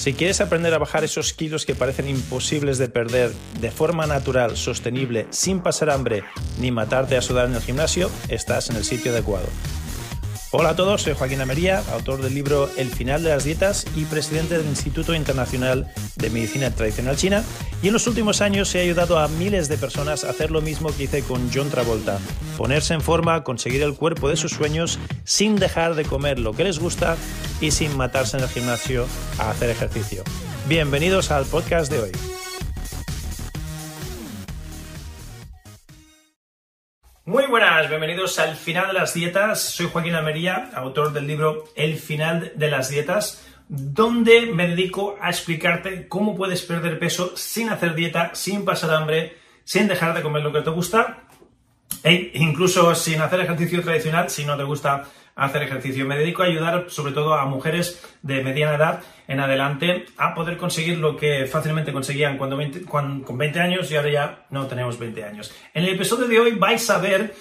[0.00, 4.56] Si quieres aprender a bajar esos kilos que parecen imposibles de perder de forma natural,
[4.56, 6.24] sostenible, sin pasar hambre
[6.58, 9.44] ni matarte a sudar en el gimnasio, estás en el sitio adecuado.
[10.52, 14.04] Hola a todos, soy Joaquín Amería, autor del libro El final de las dietas y
[14.04, 17.44] presidente del Instituto Internacional de Medicina Tradicional China.
[17.84, 20.90] Y en los últimos años he ayudado a miles de personas a hacer lo mismo
[20.90, 22.18] que hice con John Travolta,
[22.58, 26.64] ponerse en forma, conseguir el cuerpo de sus sueños sin dejar de comer lo que
[26.64, 27.16] les gusta
[27.60, 29.06] y sin matarse en el gimnasio
[29.38, 30.24] a hacer ejercicio.
[30.66, 32.12] Bienvenidos al podcast de hoy.
[37.30, 39.62] Muy buenas, bienvenidos al final de las dietas.
[39.62, 45.30] Soy Joaquín Almería, autor del libro El final de las dietas, donde me dedico a
[45.30, 50.42] explicarte cómo puedes perder peso sin hacer dieta, sin pasar hambre, sin dejar de comer
[50.42, 51.22] lo que te gusta
[52.02, 55.04] e incluso sin hacer ejercicio tradicional si no te gusta
[55.36, 56.06] hacer ejercicio.
[56.06, 60.56] Me dedico a ayudar sobre todo a mujeres de mediana edad en adelante a poder
[60.56, 65.24] conseguir lo que fácilmente conseguían cuando, con 20 años y ahora ya no tenemos 20
[65.24, 65.52] años.
[65.72, 67.34] En el episodio de hoy vais a ver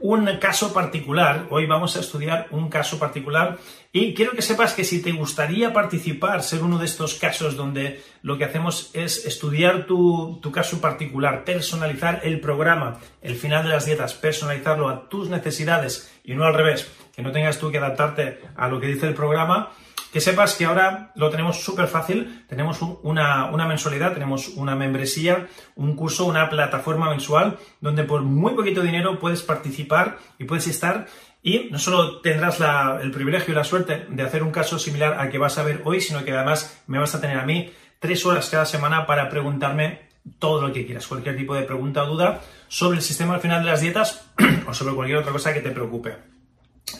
[0.00, 1.46] un caso particular.
[1.50, 3.58] Hoy vamos a estudiar un caso particular
[3.92, 8.02] y quiero que sepas que si te gustaría participar, ser uno de estos casos donde
[8.22, 13.68] lo que hacemos es estudiar tu, tu caso particular, personalizar el programa, el final de
[13.68, 17.78] las dietas, personalizarlo a tus necesidades y no al revés que no tengas tú que
[17.78, 19.70] adaptarte a lo que dice el programa,
[20.14, 25.96] que sepas que ahora lo tenemos súper fácil, tenemos una, mensualidad, tenemos una membresía, un
[25.96, 31.06] curso, una plataforma mensual, donde por muy poquito dinero puedes participar y puedes estar
[31.42, 32.60] y no solo tendrás
[33.02, 35.82] el privilegio y la suerte de hacer un caso similar al que vas a ver
[35.84, 39.28] hoy, sino que además me vas a tener a mí tres horas cada semana para
[39.28, 43.40] preguntarme todo lo que quieras, cualquier tipo de pregunta o duda sobre el sistema al
[43.40, 44.30] final de las dietas
[44.68, 46.33] o sobre cualquier otra cosa que te preocupe.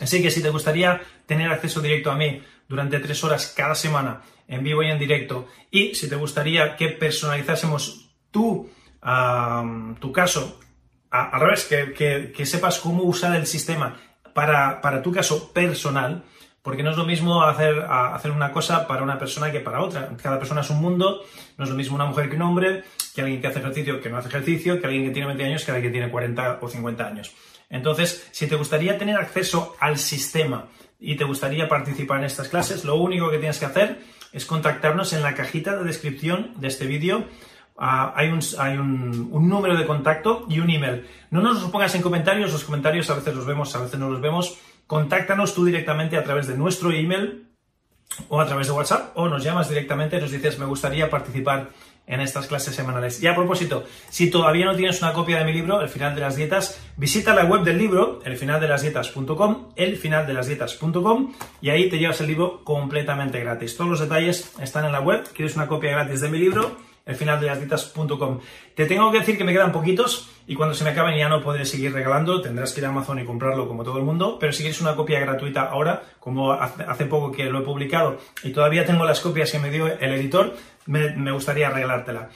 [0.00, 4.22] Así que si te gustaría tener acceso directo a mí durante tres horas cada semana,
[4.48, 8.70] en vivo y en directo, y si te gustaría que personalizásemos tu,
[10.00, 10.60] tu caso,
[11.10, 13.96] al revés, que, sepas cómo usar el sistema
[14.32, 16.24] para, tu caso personal,
[16.62, 20.10] porque no es lo mismo hacer, hacer, una cosa para una persona que para otra.
[20.20, 21.22] Cada persona es un mundo,
[21.56, 22.84] no es lo mismo una mujer que un hombre,
[23.14, 25.64] que alguien que hace ejercicio que no hace ejercicio, que alguien que tiene 20 años
[25.64, 27.34] que alguien que tiene 40 o 50 años.
[27.70, 32.84] Entonces, si te gustaría tener acceso al sistema y te gustaría participar en estas clases,
[32.84, 33.98] lo único que tienes que hacer
[34.32, 37.24] es contactarnos en la cajita de descripción de este vídeo.
[37.76, 41.06] Ah, hay, un, número de contacto y un email.
[41.30, 44.08] No nos los pongas en comentarios, los comentarios a veces los vemos, a veces no
[44.08, 44.58] los vemos.
[44.86, 47.48] Contáctanos tú directamente a través de nuestro email
[48.28, 51.70] o a través de WhatsApp o nos llamas directamente y nos dices me gustaría participar
[52.06, 53.22] en estas clases semanales.
[53.22, 56.20] Y a propósito, si todavía no tienes una copia de mi libro, El final de
[56.20, 62.62] las dietas, visita la web del libro, elfinaldelasdietas.com, elfinaldelasdietas.com, y ahí te llevas el libro
[62.64, 63.76] completamente gratis.
[63.76, 65.24] Todos los detalles están en la web.
[65.34, 66.93] ¿Quieres una copia gratis de mi libro?
[67.06, 68.40] elfinaldelasdietas.com.
[68.74, 71.42] Te tengo que decir que me quedan poquitos y cuando se me acaben ya no
[71.42, 74.52] podré seguir regalando, tendrás que ir a Amazon y comprarlo como todo el mundo, pero
[74.52, 78.84] si quieres una copia gratuita ahora, como hace poco que lo he publicado y todavía
[78.86, 80.56] tengo las copias que me dio el editor,
[80.86, 82.30] me, gustaría regalártela.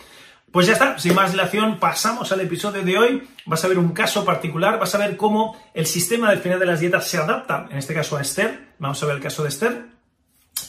[0.50, 3.28] Pues ya está, sin más dilación, pasamos al episodio de hoy.
[3.44, 6.64] Vas a ver un caso particular, vas a ver cómo el sistema del final de
[6.64, 8.68] las dietas se adapta, en este caso a Esther.
[8.78, 9.98] Vamos a ver el caso de Esther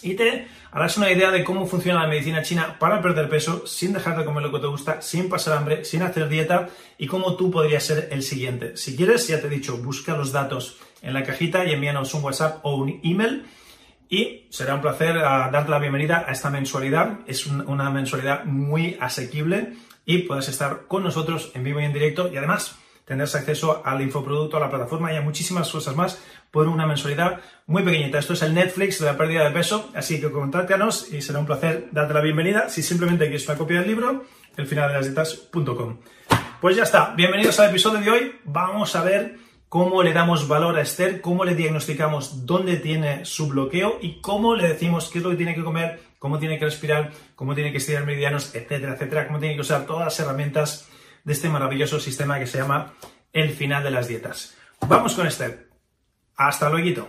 [0.02, 3.94] y te harás una idea de cómo funciona la medicina china para perder peso sin
[3.94, 7.36] dejar de comer lo que te gusta, sin pasar hambre, sin hacer dieta y cómo
[7.36, 8.78] tú podrías ser el siguiente.
[8.78, 12.24] Si quieres, ya te he dicho, busca los datos en la cajita y envíanos un
[12.24, 13.46] WhatsApp o un email
[14.10, 17.20] y será un placer ah, darte la bienvenida a esta mensualidad.
[17.28, 19.74] Es una mensualidad muy asequible
[20.06, 22.76] y puedes estar con nosotros en vivo y en directo y además
[23.06, 26.20] tendrás acceso al infoproducto, a la plataforma y a muchísimas cosas más
[26.52, 28.20] por una mensualidad muy pequeñita.
[28.20, 31.46] Esto es el Netflix de la pérdida de peso, así que contáctanos y será un
[31.46, 32.70] placer darte la bienvenida.
[32.70, 34.26] Si simplemente quieres una copia del libro,
[34.58, 35.98] elfinaldelasdietas.com.
[36.62, 38.36] Pues ya está, bienvenidos al episodio de hoy.
[38.44, 39.38] Vamos a ver
[39.70, 44.56] cómo le damos valor a Esther, cómo le diagnosticamos dónde tiene su bloqueo y cómo
[44.56, 47.72] le decimos qué es lo que tiene que comer, cómo tiene que respirar, cómo tiene
[47.72, 50.90] que estirar meridianos, etcétera, etcétera, cómo tiene que usar todas las herramientas
[51.24, 52.94] de este maravilloso sistema que se llama
[53.32, 54.58] el final de las dietas.
[54.88, 55.69] Vamos con Esther.
[56.40, 57.06] Hasta luego.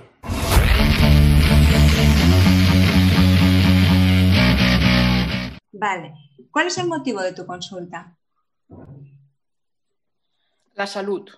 [5.71, 6.15] Vale.
[6.51, 8.17] ¿Cuál es el motivo de tu consulta?
[10.75, 11.31] La salud.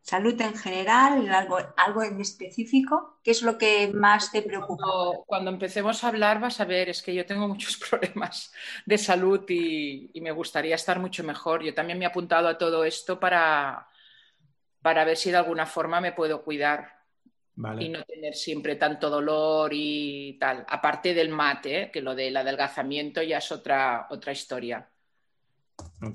[0.00, 1.28] ¿Salud en general?
[1.76, 3.18] ¿Algo, en específico?
[3.22, 4.86] ¿Qué es lo que más te preocupa?
[5.26, 8.54] Cuando, empecemos a hablar vas a ver, es que yo tengo muchos problemas
[8.86, 11.62] de salud y, y me gustaría estar mucho mejor.
[11.62, 13.86] Yo también me he apuntado a todo esto para,
[14.82, 16.98] para ver si de alguna forma me puedo cuidar.
[17.80, 20.64] y no tener siempre tanto dolor y tal.
[20.68, 21.90] Aparte del mate, ¿eh?
[21.90, 24.88] que lo del adelgazamiento ya es otra, otra historia.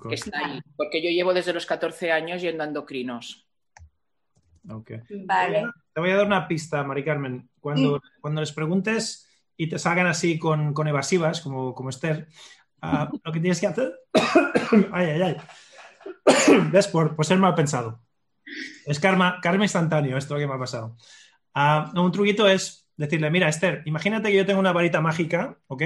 [0.09, 0.61] está ahí.
[0.77, 3.45] Porque yo llevo desde los 14 años yendo a endocrinos.
[4.63, 5.65] Vale.
[5.93, 7.49] Te voy a dar una pista, Mari Carmen.
[7.59, 9.27] Cuando, cuando les preguntes
[9.57, 12.27] y te salgan así con, evasivas, como, como Esther,
[12.81, 13.93] ah, lo que tienes que hacer.
[14.91, 15.37] ay, ay, ay.
[16.71, 16.87] ¿Ves?
[16.87, 18.02] Por, por, ser mal pensado.
[18.85, 20.97] Es karma, karma instantáneo, esto que me ha pasado.
[21.53, 25.83] Ah, un truquito es decirle, mira, Esther, imagínate que yo tengo una varita mágica, ¿ok?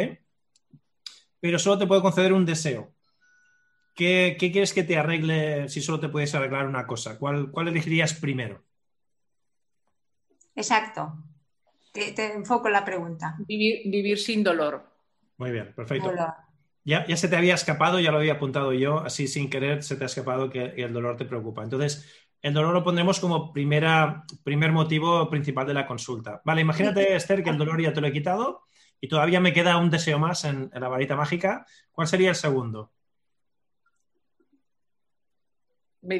[1.40, 2.94] Pero solo te puedo conceder un deseo.
[3.96, 7.18] ¿Qué, quieres que te arregle si solo te puedes arreglar una cosa?
[7.18, 8.64] ¿Cuál, cuál elegirías primero?
[10.56, 11.16] Exacto.
[11.92, 13.36] Te, enfoco la pregunta.
[13.40, 14.84] Vivir, sin dolor.
[15.38, 16.13] Muy bien, perfecto.
[16.84, 19.96] Ya, ya, se te había escapado, ya lo había apuntado yo, así sin querer se
[19.96, 21.63] te ha escapado que el dolor te preocupa.
[21.63, 26.42] Entonces, el dolor lo pondremos como primera, primer motivo principal de la consulta.
[26.45, 28.63] Vale, imagínate, Esther, que el dolor ya te lo he quitado
[29.01, 31.66] y todavía me queda un deseo más en, la varita mágica.
[31.92, 32.92] ¿Cuál sería el segundo?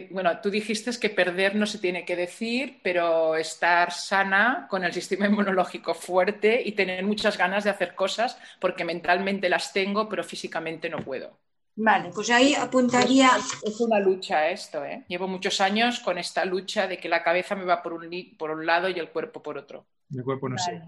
[0.10, 4.92] bueno, tú dijiste que perder no se tiene que decir, pero estar sana con el
[4.92, 10.26] sistema inmunológico fuerte y tener muchas ganas de hacer cosas porque mentalmente las tengo, pero
[10.26, 11.40] físicamente no puedo.
[11.80, 13.30] Vale, pues ahí apuntaría.
[13.64, 15.06] Es una lucha esto, ¿eh?
[15.08, 18.50] Llevo muchos años con esta lucha de que la cabeza me va por un, por
[18.50, 19.86] un lado y el cuerpo por otro.
[20.10, 20.82] El cuerpo no sé.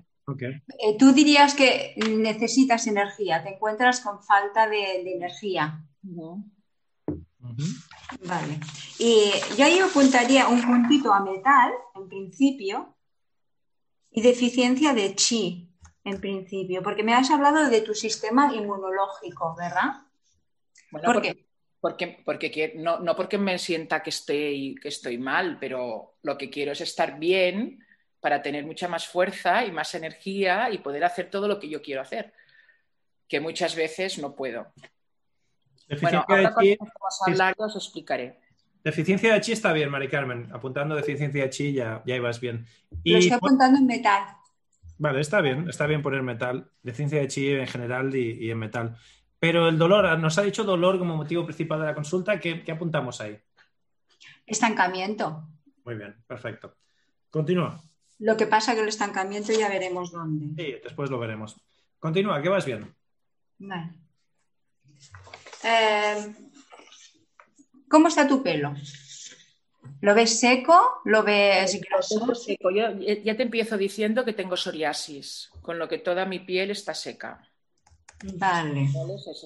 [0.80, 5.84] Eh, tú dirías que necesitas energía, te encuentras con falta de, energía.
[8.22, 8.60] Vale.
[8.98, 12.96] Y yo ahí apuntaría un puntito a metal, en principio,
[14.10, 15.72] y deficiencia de chi,
[16.04, 20.09] en principio, porque me has hablado de tu sistema inmunológico, ¿verdad?
[20.92, 21.46] ¿Por qué?
[21.80, 26.50] Porque, porque no, no, porque me sienta que estoy, que estoy mal, pero lo que
[26.50, 27.86] quiero es estar bien
[28.20, 31.82] para tener mucha más fuerza y más energía y poder hacer todo lo que yo
[31.82, 32.34] quiero hacer,
[33.30, 34.74] que muchas veces no puedo.
[35.88, 36.78] Deficiencia bueno, de chi,
[37.26, 38.40] hablar, os explicaré.
[38.84, 40.50] Deficiencia de chi está bien, Mari Carmen.
[40.52, 42.66] Apuntando deficiencia de chi ya, ya ibas bien.
[43.04, 44.24] Y, Lo estoy apuntando en metal.
[44.98, 46.70] Vale, está bien, está bien poner metal.
[46.84, 48.98] Deficiencia de chi en general y en metal.
[49.40, 52.40] Pero el dolor, nos ha dicho dolor como motivo principal de la consulta.
[52.40, 53.40] ¿Qué, apuntamos ahí?
[54.46, 55.48] Estancamiento.
[55.86, 56.76] Muy bien, perfecto.
[57.30, 57.82] Continúa.
[58.20, 60.62] Lo que pasa que el estancamiento ya veremos dónde.
[60.62, 61.56] Sí, después lo veremos.
[62.00, 62.94] Continúa, ¿qué vas bien?
[63.60, 63.94] Vale.
[65.64, 66.34] Eh,
[67.88, 68.74] ¿Cómo está tu pelo?
[70.02, 71.02] ¿Lo ves seco?
[71.06, 72.36] ¿Lo ves grosso?
[72.36, 72.72] Seco.
[72.72, 76.94] Yo ya te empiezo diciendo que tengo psoriasis, con lo que toda mi piel está
[76.94, 77.49] seca.
[78.24, 78.90] Vale.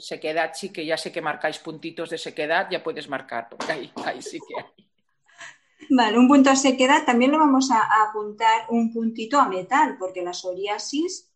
[0.01, 4.21] Sequedad, sí que ya sé que marcáis puntitos de sequedad, ya puedes marcar, porque ahí,
[4.21, 4.65] sí que hay.
[5.89, 10.23] Vale, un punto de sequedad, también lo vamos a, apuntar un puntito a metal, porque
[10.23, 11.29] la psoriasis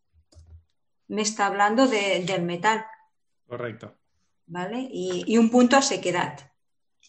[1.09, 2.85] me está hablando del metal.
[3.45, 3.95] Correcto.
[4.47, 4.87] ¿Vale?
[4.91, 6.51] Y, un punto a sequedad.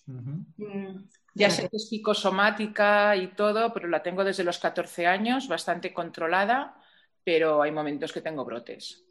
[0.07, 1.05] Mm,
[1.35, 5.95] ya sé que es psicosomática y todo, pero la tengo desde los 14 años, bastante
[5.95, 6.77] controlada,
[7.23, 9.05] pero hay momentos que tengo brotes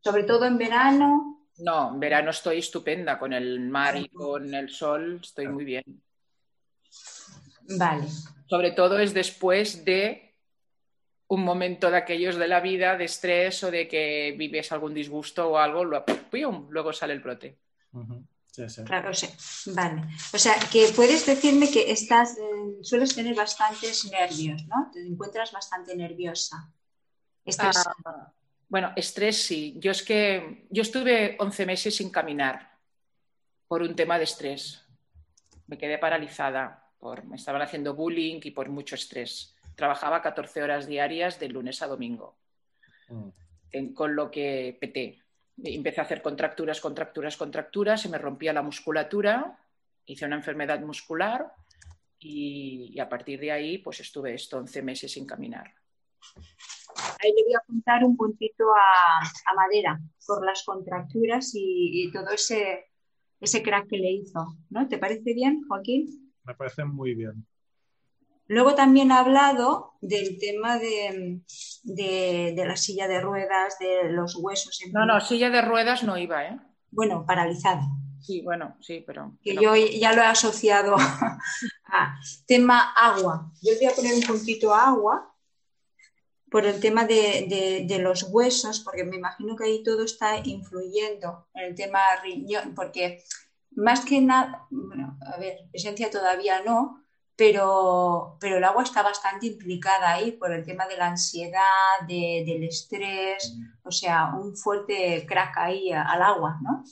[0.00, 1.48] sobre todo en verano.
[1.58, 5.84] No, en verano estoy estupenda con el mar y con el sol, estoy muy bien.
[7.78, 8.06] Vale.
[8.46, 10.34] Sobre todo es después de
[11.28, 15.50] un momento de aquellos de la vida de estrés o de que vives algún disgusto
[15.50, 17.58] o algo, luego sale el brote.
[18.84, 19.28] Claro, sí.
[19.72, 20.02] Vale.
[20.32, 24.90] O sea, que puedes decirme que estás, eh, sueles tener bastantes nervios, ¿no?
[24.92, 26.68] Te encuentras bastante nerviosa.
[27.58, 28.32] Ah,
[28.70, 29.74] bueno, estrés sí.
[29.78, 32.78] Yo es que yo estuve 11 meses sin caminar
[33.66, 34.86] por un tema de estrés.
[35.66, 36.86] Me quedé paralizada.
[37.00, 39.56] Por, me estaban haciendo bullying y por mucho estrés.
[39.74, 42.38] Trabajaba 14 horas diarias de lunes a domingo.
[43.08, 43.92] Mm.
[43.92, 45.18] con lo que peté.
[45.64, 48.00] Empecé a hacer contracturas, contracturas, contracturas.
[48.00, 49.58] Se me rompía la musculatura.
[50.06, 51.52] Hice una enfermedad muscular.
[52.20, 55.74] Y, y a partir de ahí, pues estuve esto 11 meses sin caminar
[57.22, 62.86] ahí le voy a apuntar un puntito a, madera por las contracturas y, todo ese,
[63.40, 64.56] ese crack que le hizo.
[64.70, 64.88] ¿no?
[64.88, 66.32] ¿Te parece bien, Joaquín?
[66.44, 67.46] Me parece muy bien.
[68.46, 71.42] Luego también ha hablado del tema de,
[72.56, 74.80] la silla de ruedas, de los huesos.
[74.92, 76.58] no, no, silla de ruedas no iba, ¿eh?
[76.90, 77.82] Bueno, paralizada.
[78.20, 79.38] Sí, bueno, sí, pero...
[79.42, 80.96] Que yo ya lo he asociado
[81.86, 83.52] a tema agua.
[83.62, 85.29] Yo voy a poner un puntito a agua
[86.50, 91.64] por el tema de, los huesos, porque me imagino que ahí todo está influyendo en
[91.66, 93.22] el tema riñón, porque
[93.72, 97.04] más que nada, bueno, a ver, presencia todavía no,
[97.36, 101.62] pero, pero el agua está bastante implicada ahí por el tema de la ansiedad,
[102.06, 106.84] del estrés, o sea, un fuerte crack ahí al agua, ¿no?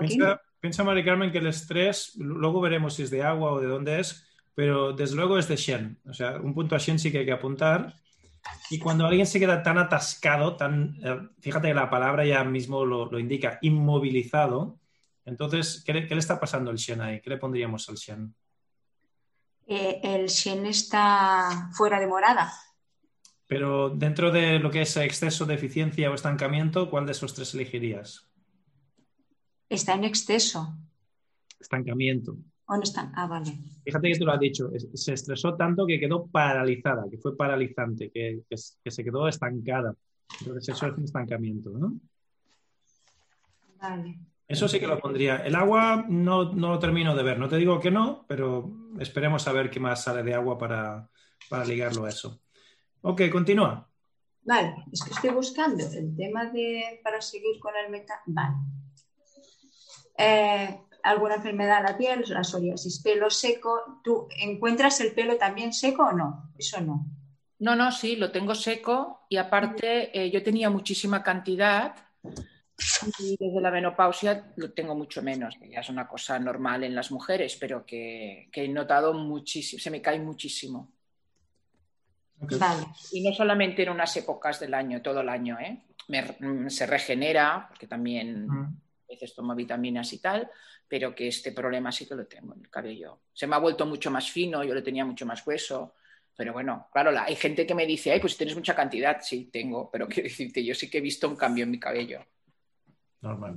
[0.00, 3.68] Piensa, piensa, Mari Carmen, que el estrés, luego veremos si es de agua o de
[3.68, 6.00] dónde es, pero desde luego es de Shen.
[6.08, 7.94] O sea, un punto a Shen sí que hay que apuntar.
[8.70, 12.84] Y cuando alguien se queda tan atascado, tan, eh, fíjate que la palabra ya mismo
[12.84, 14.78] lo, indica, inmovilizado,
[15.24, 17.20] entonces, ¿qué le, está pasando al Shen ahí?
[17.20, 18.34] ¿Qué le pondríamos al Shen?
[19.66, 22.52] Eh, el Shen está fuera de morada.
[23.46, 27.54] Pero dentro de lo que es exceso de eficiencia o estancamiento, ¿cuál de esos tres
[27.54, 28.26] elegirías?
[29.68, 30.76] Está en exceso.
[31.58, 32.36] Estancamiento.
[32.68, 33.12] ¿Dónde están?
[33.16, 33.58] Ah, vale.
[33.82, 38.10] Fíjate que tú lo has dicho, se estresó tanto que quedó paralizada, que fue paralizante,
[38.10, 39.94] que, se quedó estancada.
[40.40, 41.98] Entonces eso es un estancamiento, ¿no?
[43.80, 44.18] Vale.
[44.46, 45.36] Eso sí que lo pondría.
[45.36, 47.38] El agua no, no, lo termino de ver.
[47.38, 51.08] No te digo que no, pero esperemos a ver qué más sale de agua para,
[51.48, 52.40] para ligarlo a eso.
[53.00, 53.88] Ok, continúa.
[54.42, 58.18] Vale, es que estoy buscando el tema de para seguir con el metal.
[58.26, 58.56] Vale.
[60.18, 64.00] Eh, alguna enfermedad de la piel, la psoriasis, pelo seco.
[64.02, 66.52] ¿Tú encuentras el pelo también seco o no?
[66.58, 67.06] Eso no.
[67.60, 71.94] No, no, sí, lo tengo seco y aparte eh, yo tenía muchísima cantidad
[73.18, 76.94] y desde la menopausia lo tengo mucho menos, que ya es una cosa normal en
[76.94, 80.92] las mujeres, pero que, he notado muchísimo, se me cae muchísimo.
[82.36, 82.86] Vale.
[83.10, 85.82] Y no solamente en unas épocas del año, todo el año, ¿eh?
[86.68, 88.46] se regenera, porque también
[89.08, 90.50] a veces tomo vitaminas y tal,
[90.86, 93.20] pero que este problema sí que lo tengo en el cabello.
[93.32, 95.94] Se me ha vuelto mucho más fino, yo lo tenía mucho más hueso,
[96.36, 99.90] pero bueno, claro, hay gente que me dice, ay, pues tienes mucha cantidad, sí, tengo,
[99.90, 102.24] pero quiero decirte, yo sí que he visto un cambio en mi cabello.
[103.20, 103.56] Normal.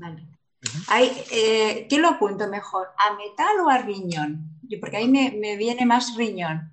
[1.32, 2.88] Eh, ¿Qué lo apunto mejor?
[2.98, 4.60] ¿A metal o a riñón?
[4.80, 6.72] Porque ahí me, me viene más riñón.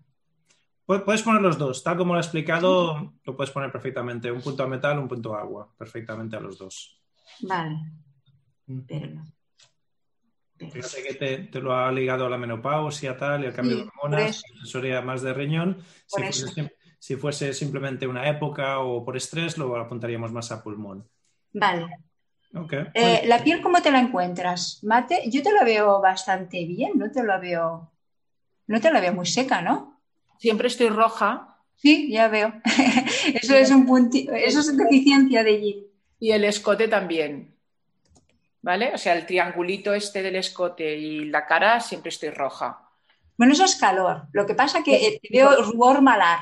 [0.87, 4.33] Puedes poner los dos, tal como lo he explicado, lo puedes poner perfectamente.
[4.33, 6.99] Un punto a metal, un punto a agua, perfectamente a los dos.
[7.41, 7.77] Vale.
[8.87, 9.23] Pero
[10.59, 14.43] Fíjate que te, lo ha ligado a la menopausia, tal, y al cambio de hormonas,
[14.65, 15.83] sería más de riñón.
[16.99, 21.09] Si fuese, simplemente una época o por estrés, lo apuntaríamos más a pulmón.
[21.53, 21.87] Vale.
[22.95, 24.81] Eh, ¿La piel cómo te la encuentras?
[24.83, 27.93] Mate, yo te la veo bastante bien, no te la veo,
[28.67, 30.01] no te la veo muy seca, ¿no?
[30.39, 31.57] Siempre estoy roja.
[31.77, 32.55] Sí, ya veo.
[33.41, 35.87] eso es un punto, eso es deficiencia de yin.
[36.19, 37.58] Y el escote también.
[38.63, 38.93] ¿Vale?
[38.95, 42.89] O sea, el triangulito este del escote y la cara siempre estoy roja.
[43.37, 44.25] Bueno, eso es calor.
[44.33, 46.41] Lo que pasa es que eh, veo rubor malar,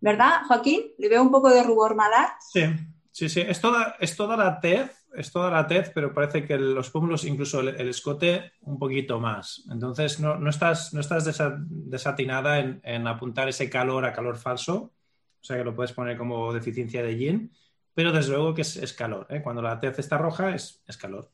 [0.00, 0.92] ¿verdad, Joaquín?
[0.98, 2.32] ¿Le veo un poco de rubor malar?
[2.52, 2.64] Sí,
[3.10, 3.40] sí, sí.
[3.40, 7.24] Es toda, es toda la tez, es toda la tez, pero parece que los pómulos,
[7.24, 9.64] incluso el, escote, un poquito más.
[9.70, 11.24] Entonces, no, estás, no estás
[11.66, 14.92] desatinada en, apuntar ese calor a calor falso.
[15.40, 17.52] O sea, que lo puedes poner como deficiencia de yin,
[17.94, 19.26] pero desde luego que es, calor.
[19.30, 19.40] ¿eh?
[19.40, 21.30] Cuando la tez está roja, es calor.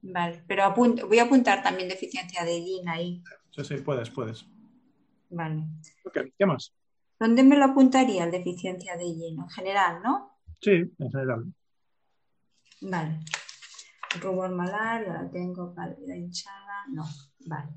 [0.00, 3.22] Vale, pero voy a apuntar también deficiencia de yin ahí.
[3.50, 4.46] Sí, sí, puedes, puedes.
[5.30, 5.64] Vale.
[6.38, 6.72] ¿qué más?
[7.18, 9.40] ¿Dónde me lo apuntaría el deficiencia de yin?
[9.40, 10.38] En general, ¿no?
[10.60, 11.52] Sí, en general.
[12.80, 13.20] Vale.
[14.20, 17.04] Rubor malar, ya la tengo, la hinchada, no,
[17.46, 17.70] vale.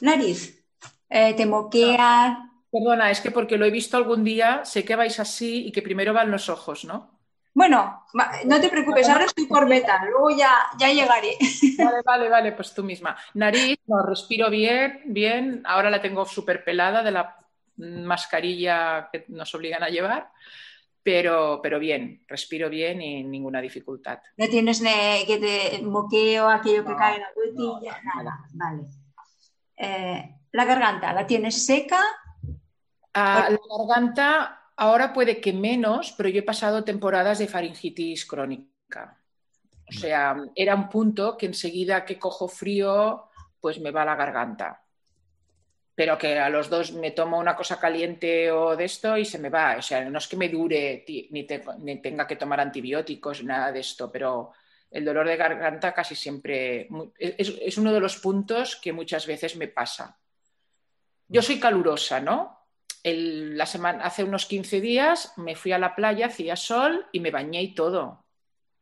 [0.00, 0.62] Nariz,
[1.08, 2.50] eh, te moquea.
[2.70, 5.80] Perdona, es que porque lo he visto algún día, sé que vais así y que
[5.80, 7.15] primero van los ojos, ¿no?
[7.56, 8.04] Bueno,
[8.44, 11.38] no te preocupes, ahora estoy por beta, luego ya, ya llegaré.
[11.78, 13.16] Vale, vale, vale, pues tú misma.
[13.32, 15.62] Nariz, no, respiro bien, bien.
[15.64, 17.34] Ahora la tengo súper pelada de la
[17.76, 20.30] mascarilla que nos obligan a llevar,
[21.02, 24.18] pero, pero bien, respiro bien y ninguna dificultad.
[24.36, 28.82] No tienes que te moqueo, aquello que cae en la botella, nada, vale.
[29.78, 32.02] Eh, la garganta, ¿la tienes seca?
[33.14, 39.18] Ah, la garganta Ahora puede que menos, pero yo he pasado temporadas de faringitis crónica.
[39.88, 43.30] O sea, era un punto que enseguida que cojo frío,
[43.60, 44.82] pues me va la garganta.
[45.94, 49.38] Pero que a los dos me tomo una cosa caliente o de esto y se
[49.38, 49.76] me va.
[49.78, 54.12] O sea, no es que me dure ni, tenga que tomar antibióticos, nada de esto,
[54.12, 54.52] pero
[54.90, 59.68] el dolor de garganta casi siempre es uno de los puntos que muchas veces me
[59.68, 60.18] pasa.
[61.28, 62.55] Yo soy calurosa, ¿no?
[63.14, 67.30] La semana, hace unos 15 días me fui a la playa, hacía sol y me
[67.30, 68.24] bañé y todo.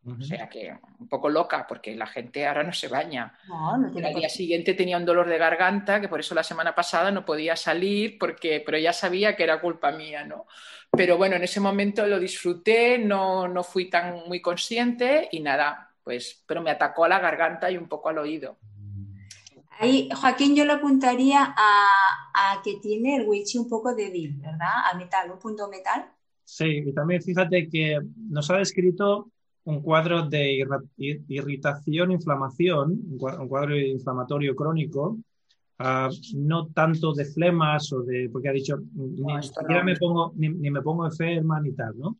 [0.07, 3.38] O sea que un poco loca, porque la gente ahora no se baña.
[3.50, 7.25] Al día siguiente tenía un dolor de garganta, que por eso la semana pasada no
[7.25, 10.47] podía salir, porque, pero ya sabía que era culpa mía, ¿no?
[10.90, 15.90] Pero bueno, en ese momento lo disfruté, no, no fui tan muy consciente y nada,
[16.02, 18.59] pues, pero me atacó a la garganta y un poco al oído.
[19.78, 24.87] Ahí, Joaquín, yo lo apuntaría a, que tiene el Wichi un poco débil, ¿verdad?
[24.90, 26.07] A metal, un punto metal.
[26.45, 29.31] Sí, y también fíjate que nos ha descrito
[29.64, 30.64] un cuadro de
[31.28, 35.19] irritación, inflamación, un cuadro inflamatorio crónico,
[35.78, 40.49] ah, no tanto de flemas o de, porque ha dicho, ni, siquiera me pongo, ni,
[40.49, 42.19] me pongo enferma ni tal, ¿no?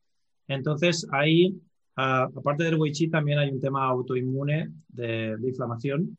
[0.49, 1.55] Entonces ahí,
[1.97, 6.17] ah, aparte del Wei también hay un tema autoinmune de, inflamación,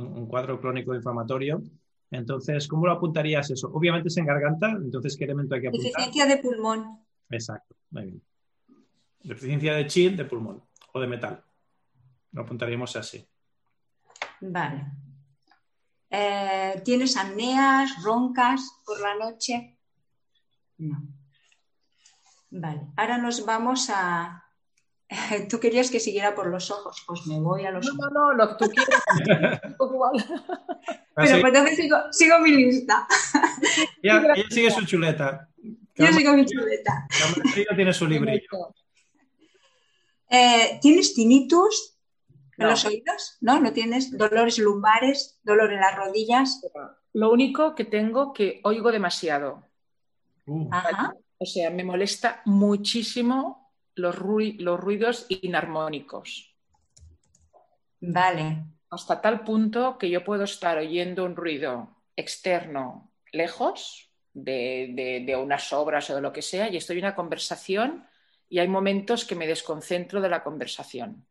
[0.00, 1.62] un, cuadro crónico inflamatorio.
[2.10, 3.70] Entonces, ¿cómo lo apuntarías eso?
[3.72, 5.92] Obviamente es en garganta, entonces ¿qué elemento hay que apuntar?
[5.92, 6.98] Deficiencia de pulmón.
[7.30, 8.22] Exacto, muy bien.
[9.22, 11.44] Deficiencia de chi de pulmón o de metal.
[12.32, 13.24] Lo apuntaríamos así.
[14.40, 14.86] Vale.
[16.08, 19.78] Eh, ¿Tienes apneas, roncas por la noche?
[20.78, 21.00] No.
[22.50, 24.44] Vale, ahora nos vamos a...
[25.48, 28.10] Tú querías que siguiera por los ojos, pues me voy a los ojos.
[28.12, 29.02] No, no, lo que tú quieras.
[31.14, 33.06] Pero pues entonces sigo, mi lista.
[34.02, 35.48] Ya, sigue su chuleta.
[35.94, 37.06] Yo sigo mi chuleta.
[37.76, 38.74] tiene su librillo.
[40.30, 41.98] Eh, ¿Tienes tinnitus
[42.56, 43.36] en los oídos?
[43.40, 43.60] ¿No?
[43.60, 46.62] ¿No tienes dolores lumbares, dolor en las rodillas?
[47.12, 49.66] Lo único que tengo que oigo demasiado.
[50.46, 50.70] Uh.
[51.38, 53.59] O sea, me molesta muchísimo
[54.00, 54.16] los,
[54.58, 56.54] los ruidos inarmónicos.
[58.00, 58.64] Vale.
[58.90, 66.10] Hasta tal punto que yo puedo estar oyendo un ruido externo lejos de, unas obras
[66.10, 68.04] o de lo que sea y estoy en una conversación
[68.48, 71.24] y hay momentos que me desconcentro de la conversación.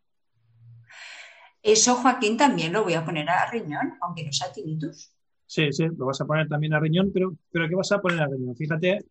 [1.62, 5.12] Eso, Joaquín, también lo voy a poner a riñón, aunque no sea tinnitus.
[5.46, 8.22] Sí, sí, lo vas a poner también a riñón, pero, pero ¿qué vas a poner
[8.22, 8.56] a riñón?
[8.56, 9.06] Fíjate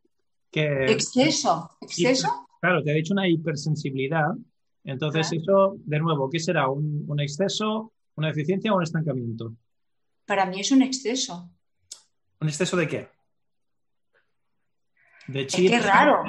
[0.51, 0.87] que...
[0.87, 2.48] Exceso, exceso.
[2.61, 4.29] Claro, te ha dicho una hipersensibilidad.
[4.85, 6.69] Entonces, eso, de nuevo, ¿qué será?
[6.69, 9.55] ¿Un, exceso, una deficiencia o un estancamiento?
[10.25, 11.51] Para mí es un exceso.
[12.41, 13.09] ¿Un exceso de qué?
[15.27, 15.73] De chip.
[15.73, 16.23] Es raro.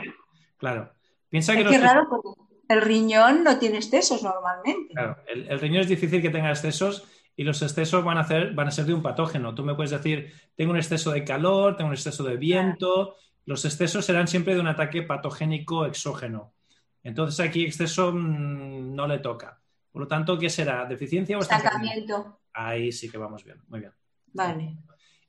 [0.58, 0.92] Claro.
[1.30, 2.30] Piensa que, raro porque
[2.70, 4.94] el riñón no tiene excesos normalmente.
[4.94, 8.68] Claro, el, riñón es difícil que tenga excesos y los excesos van a, hacer, van
[8.68, 9.56] a ser de un patógeno.
[9.56, 13.16] Tú me puedes decir, tengo un exceso de calor, tengo un exceso de viento.
[13.50, 16.54] Los excesos serán siempre de un ataque patogénico exógeno.
[17.02, 19.60] Entonces aquí exceso mm, no le toca.
[19.92, 20.86] Por lo tanto, ¿qué será?
[20.86, 22.42] ¿Deficiencia o estancamiento?
[22.54, 23.92] Ahí sí que vamos bien, muy bien.
[24.28, 24.78] Vale.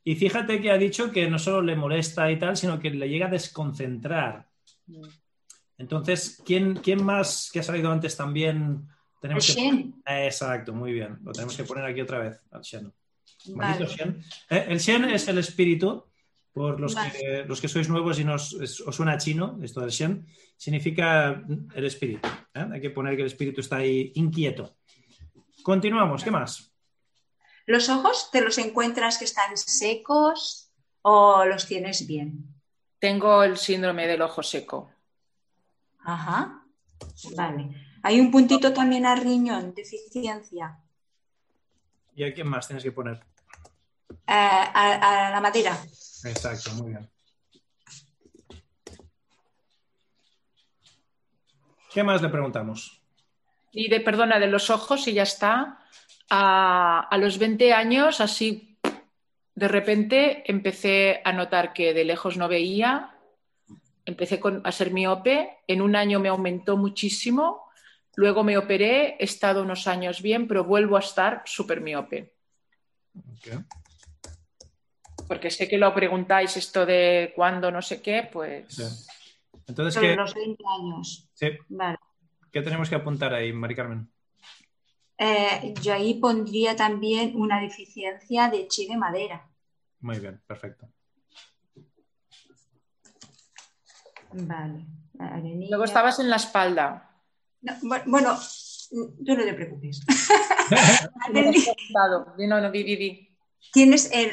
[0.04, 3.09] Y fíjate que ha dicho que no solo le molesta y tal, sino que le
[3.09, 4.50] llega a desconcentrar.
[5.78, 8.87] Entonces, ¿quién, quién más que ha salido antes también?
[9.18, 10.26] Tenemos el que...
[10.26, 11.20] exacto, muy bien.
[11.24, 12.92] Lo tenemos que poner aquí otra vez, al Shen.
[14.50, 16.10] Eh, el Shen es el espíritu,
[16.53, 20.27] por los, que, los que sois nuevos y nos, os suena chino, esto del Shen,
[20.57, 21.43] significa
[21.75, 22.29] el espíritu.
[22.55, 22.67] ¿eh?
[22.73, 24.77] Hay que poner que el espíritu está ahí inquieto.
[25.63, 26.73] Continuamos, ¿qué más?
[27.67, 32.47] ¿Los ojos te los encuentras que están secos o los tienes bien?
[32.99, 34.91] Tengo el síndrome del ojo seco.
[36.05, 36.65] Ajá.
[37.37, 37.71] Vale.
[38.03, 40.79] Hay un puntito también a riñón, deficiencia.
[42.15, 43.21] ¿Y a quién más tienes que poner?
[44.27, 45.79] Eh, a, la madera.
[46.24, 47.09] Exacto, muy bien.
[51.92, 53.02] ¿Qué más le preguntamos?
[53.72, 55.85] Y de, perdona, de los ojos y ya está.
[56.28, 58.78] A, a, los 20 años, así,
[59.54, 63.16] de repente empecé a notar que de lejos no veía
[64.11, 67.70] empecé a ser miope, en un año me aumentó muchísimo,
[68.14, 72.33] luego me operé, he estado unos años bien, pero vuelvo a estar súper miope.
[75.31, 79.07] Porque sé que lo preguntáis esto de cuándo, no sé qué, pues...
[79.64, 80.16] Entonces, ¿qué...
[80.16, 81.31] los 20 años.
[81.35, 81.51] Sí.
[82.51, 84.11] ¿Qué tenemos que apuntar ahí, Mari Carmen?
[85.16, 89.49] Eh, yo ahí pondría también una deficiencia de chi de madera.
[90.01, 90.88] Muy bien, perfecto.
[94.33, 94.85] Vale.
[95.69, 97.09] Luego estabas en la espalda.
[98.07, 98.37] bueno,
[98.90, 100.05] tú no te preocupes.
[102.49, 103.30] no, no, vi,
[103.73, 104.31] ¿Tienes en,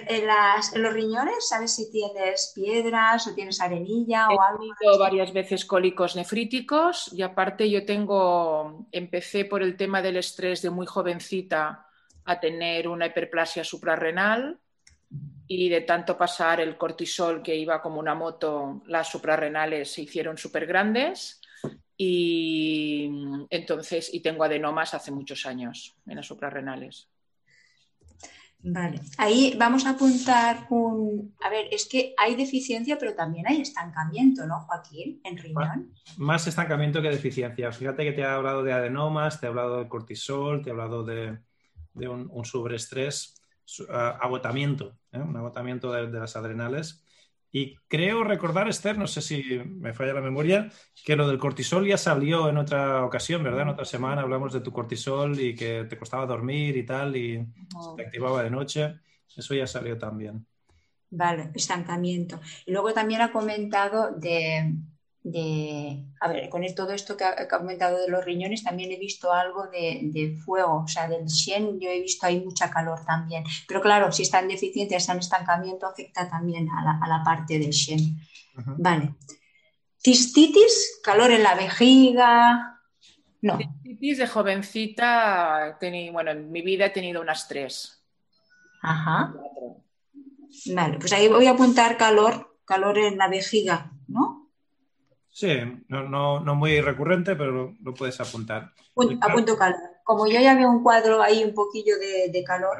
[0.81, 1.47] los riñones?
[1.47, 4.63] ¿Sabes si tienes piedras o tienes arenilla o algo?
[4.63, 10.17] He tenido varias veces cólicos nefríticos y aparte yo tengo, empecé por el tema del
[10.17, 11.87] estrés de muy jovencita
[12.25, 14.59] a tener una hiperplasia suprarrenal
[15.47, 20.37] y de tanto pasar el cortisol que iba como una moto, las suprarrenales se hicieron
[20.37, 21.41] súper grandes
[21.95, 23.09] y
[23.49, 27.07] entonces, y tengo adenomas hace muchos años en las suprarrenales.
[28.69, 31.33] Vale, ahí vamos a apuntar un...
[31.41, 35.21] A ver, es que hay deficiencia, pero también hay estancamiento, ¿no, Joaquín?
[35.23, 35.93] En riñón.
[36.17, 37.71] Más, estancamiento que deficiencia.
[37.71, 41.03] Fíjate que te ha hablado de adenomas, te ha hablado de cortisol, te ha hablado
[41.03, 41.39] de,
[41.95, 43.37] un, un sobreestrés
[43.89, 45.19] agotamiento, ¿eh?
[45.19, 47.03] un agotamiento de, las adrenales.
[47.51, 50.69] Y creo recordar, Esther, no sé si me falla la memoria,
[51.05, 53.61] que lo del cortisol ya salió en otra ocasión, ¿verdad?
[53.61, 57.37] En otra semana hablamos de tu cortisol y que te costaba dormir y tal, y
[57.37, 58.99] se te activaba de noche.
[59.35, 60.45] Eso ya salió también.
[61.09, 62.41] Vale, estancamiento.
[62.65, 64.73] Y luego también ha comentado de,
[65.31, 69.33] de, a ver, con todo esto que ha, comentado de los riñones, también he visto
[69.33, 73.43] algo de, fuego, o sea, del Shen, yo he visto ahí mucha calor también.
[73.67, 78.19] Pero claro, si están deficientes, están estancamiento, afecta también a la, parte del Shen.
[78.77, 79.15] Vale.
[80.03, 82.81] Cistitis, calor en la vejiga.
[83.41, 83.57] No.
[83.57, 85.77] Cistitis de jovencita,
[86.11, 88.03] bueno, en mi vida he tenido unas tres.
[88.81, 89.33] Ajá.
[90.73, 94.36] Vale, pues ahí voy a apuntar calor, calor en la vejiga, ¿no?
[95.37, 95.49] Sí,
[95.89, 98.73] no, no, muy recurrente, pero lo, puedes apuntar.
[99.21, 99.77] apunto calor.
[100.03, 102.75] Como yo ya veo un cuadro ahí un poquillo de, calor.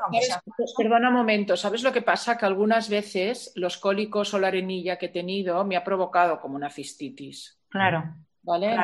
[0.75, 2.35] Perdona un momento, ¿sabes lo que pasa?
[2.35, 6.55] Que algunas veces los cólicos o la arenilla que he tenido me ha provocado como
[6.55, 7.59] una cistitis.
[7.69, 8.15] Claro.
[8.41, 8.75] ¿Vale?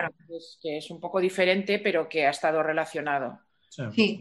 [0.62, 3.39] que es un poco diferente, pero que ha estado relacionado.
[3.69, 4.19] Sí,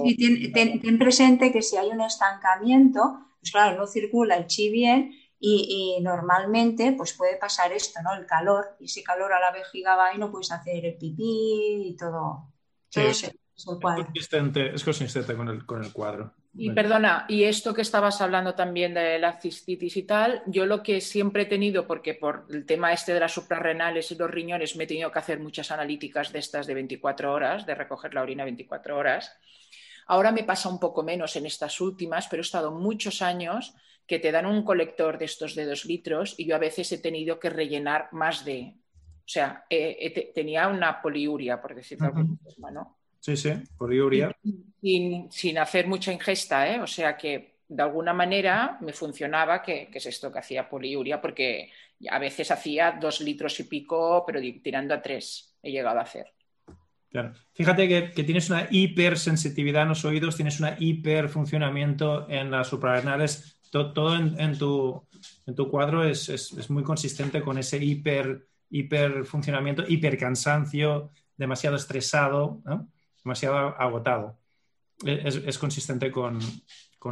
[0.00, 5.12] sí, ten, presente que si hay un estancamiento, pues claro, no circula el chi bien
[5.44, 8.14] y, normalmente pues puede pasar esto, ¿no?
[8.14, 11.88] El calor, y ese calor a la vejiga va y no puedes hacer el pipí
[11.88, 12.52] y todo.
[12.94, 13.32] es,
[13.80, 16.32] consistente, con el, con el cuadro.
[16.54, 20.82] Y perdona, y esto que estabas hablando también de la cistitis y tal, yo lo
[20.82, 24.76] que siempre he tenido, porque por el tema este de las suprarrenales y los riñones
[24.76, 28.22] me he tenido que hacer muchas analíticas de estas de 24 horas, de recoger la
[28.22, 29.34] orina 24 horas.
[30.06, 33.74] Ahora me pasa un poco menos en estas últimas, pero he estado muchos años
[34.12, 36.98] que te dan un colector de estos de dos litros y yo a veces he
[36.98, 39.64] tenido que rellenar más de, o sea,
[40.34, 42.98] tenía una poliuria, por decirlo de alguna forma, ¿no?
[43.18, 44.36] Sí, sí, poliuria.
[44.82, 46.78] Sin, sin, hacer mucha ingesta, ¿eh?
[46.78, 51.70] O sea que de alguna manera me funcionaba que, es esto que hacía poliuria, porque
[52.10, 56.26] a veces hacía dos litros y pico, pero tirando a tres he llegado a hacer.
[57.08, 57.32] Claro.
[57.54, 63.58] Fíjate que, que, tienes una hipersensitividad en los oídos, tienes un hiperfuncionamiento en las suprarrenales
[63.72, 71.76] todo, en, tu, cuadro es, muy consistente con ese hiper, hiper funcionamiento, hiper cansancio, demasiado
[71.76, 72.60] estresado,
[73.24, 74.38] demasiado agotado.
[75.04, 76.38] Es, consistente con,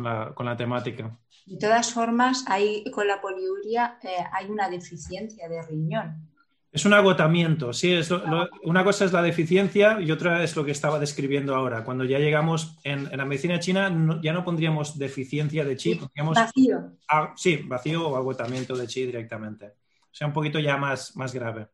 [0.02, 1.18] la, temática.
[1.46, 2.44] De todas formas,
[2.92, 6.28] con la poliuria eh, hay una deficiencia de riñón.
[6.72, 7.98] Es un agotamiento, sí.
[8.62, 11.82] una cosa es la deficiencia y otra es lo que estaba describiendo ahora.
[11.82, 16.92] Cuando ya llegamos en, la medicina china, ya no pondríamos deficiencia de chi, pondríamos vacío.
[17.34, 19.66] sí, vacío o agotamiento de chi directamente.
[19.66, 21.66] O sea, un poquito ya más, más grave.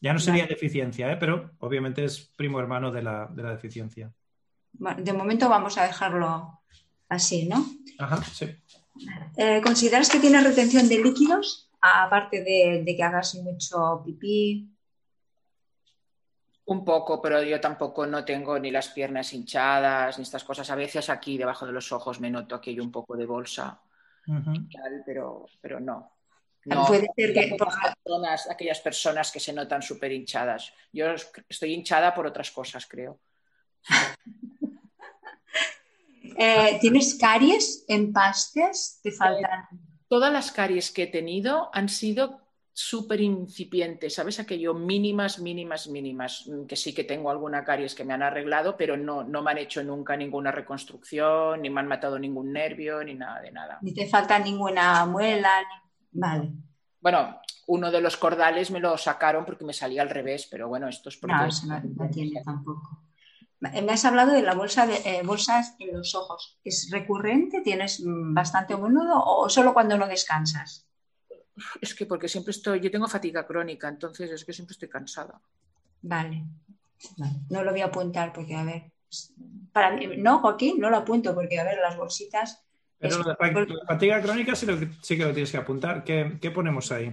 [0.00, 1.16] Ya no sería deficiencia, ¿eh?
[1.16, 4.12] pero obviamente es primo hermano de la, deficiencia.
[4.72, 6.60] de momento vamos a dejarlo
[7.08, 7.66] así, ¿no?
[7.98, 8.46] Ajá, sí.
[9.36, 11.69] Eh, ¿Consideras que tiene retención de líquidos?
[11.80, 14.68] Aparte de, que hagas mucho pipí.
[16.66, 20.70] Un poco, pero yo tampoco no tengo ni las piernas hinchadas, ni estas cosas.
[20.70, 23.80] A veces aquí debajo de los ojos me noto aquello un poco de bolsa,
[25.04, 26.12] pero, pero no.
[26.66, 27.56] No, puede ser que
[28.50, 30.72] aquellas personas que se notan súper hinchadas.
[30.92, 31.06] Yo
[31.48, 33.18] estoy hinchada por otras cosas, creo.
[36.42, 39.00] Eh, ¿Tienes caries, empastes?
[39.02, 39.68] ¿Te faltan?
[40.10, 42.40] Todas las caries que he tenido han sido
[42.72, 44.40] súper incipientes, ¿sabes?
[44.40, 48.76] Aquello mínimas, mínimas, mínimas, mm, que sí que tengo alguna caries que me han arreglado,
[48.76, 53.04] pero no, no me han hecho nunca ninguna reconstrucción, ni me han matado ningún nervio,
[53.04, 53.78] ni nada de nada.
[53.82, 55.62] Ni te falta ninguna muela,
[56.10, 56.54] vale.
[57.00, 60.88] Bueno, uno de los cordales me lo sacaron porque me salía al revés, pero bueno,
[60.88, 61.36] esto es porque...
[61.36, 63.04] No, eso no, tiene tampoco.
[63.60, 66.58] Me has hablado de la bolsa de eh, bolsas en los ojos.
[66.64, 67.60] ¿Es recurrente?
[67.60, 70.86] ¿Tienes mm, bastante menudo o solo cuando no descansas?
[71.80, 75.42] Es que porque siempre estoy, yo tengo fatiga crónica, entonces es que siempre estoy cansada.
[76.00, 76.44] Vale.
[77.50, 78.92] No lo voy a apuntar porque, a ver,
[79.72, 82.64] para mí, no, Joaquín, no lo apunto porque, a ver, las bolsitas.
[82.98, 83.36] Pero la,
[83.86, 86.04] fatiga crónica sí, que lo tienes que apuntar.
[86.04, 87.12] ¿Qué, ponemos ahí?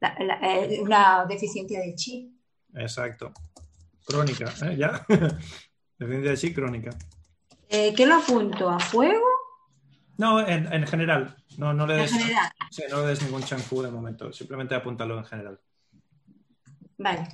[0.00, 2.38] Eh, una deficiencia de chi.
[2.74, 3.32] Exacto.
[4.04, 4.76] Crónica, ¿eh?
[4.76, 5.04] ¿Ya?
[5.98, 6.90] Deficiencia de chi crónica.
[7.68, 8.68] Eh, ¿Qué lo apunto?
[8.68, 9.26] ¿A fuego?
[10.18, 11.36] No, en, general.
[11.58, 12.12] No, no, le des,
[12.90, 14.32] no le des ningún champú de momento.
[14.32, 15.60] Simplemente apúntalo en general.
[16.98, 17.28] Vale.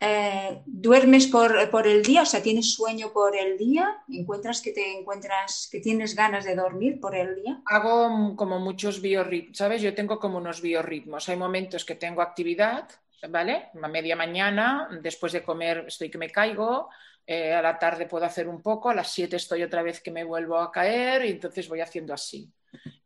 [0.00, 2.22] Eh, ¿Duermes por, el día?
[2.22, 4.02] O sea, ¿tienes sueño por el día?
[4.08, 7.62] ¿Encuentras que te encuentras que tienes ganas de dormir por el día?
[7.66, 9.82] Hago como muchos biorritmos, ¿sabes?
[9.82, 11.28] Yo tengo como unos biorritmos.
[11.28, 12.88] Hay momentos que tengo actividad
[13.28, 13.70] ¿vale?
[13.82, 16.88] A media mañana, después de comer estoy que me caigo,
[17.26, 20.10] eh, a la tarde puedo hacer un poco, a las 7 estoy otra vez que
[20.10, 22.48] me vuelvo a caer y entonces voy haciendo así.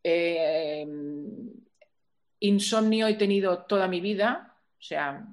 [0.05, 0.87] Eh,
[2.41, 5.25] insomnio he tenido toda mi vida, o sea,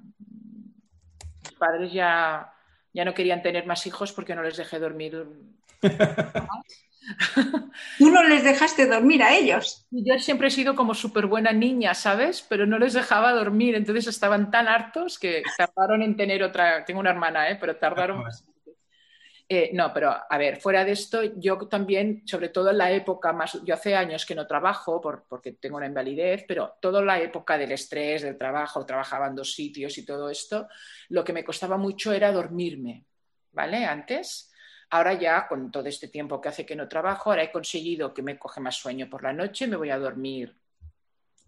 [1.42, 2.52] mis padres ya,
[2.92, 5.26] ya no querían tener más hijos porque no les dejé dormir.
[7.98, 9.86] Tú no les dejaste dormir a ellos.
[9.90, 12.44] Yo siempre he sido como súper buena niña, ¿sabes?
[12.48, 16.84] Pero no les dejaba dormir, entonces estaban tan hartos que tardaron en tener otra.
[16.84, 17.56] Tengo una hermana, ¿eh?
[17.60, 18.44] pero tardaron más.
[19.50, 23.32] Eh, no, pero a ver, fuera de esto, yo también, sobre todo en la época
[23.32, 27.56] más, yo hace años que no trabajo porque tengo una invalidez, pero toda la época
[27.56, 30.68] del estrés, del trabajo, trabajaba en dos sitios y todo esto,
[31.08, 33.06] lo que me costaba mucho era dormirme,
[33.52, 33.86] ¿vale?
[33.86, 34.52] Antes.
[34.90, 38.22] Ahora ya, con todo este tiempo que hace que no trabajo, ahora he conseguido que
[38.22, 40.54] me coge más sueño por la noche, me voy a dormir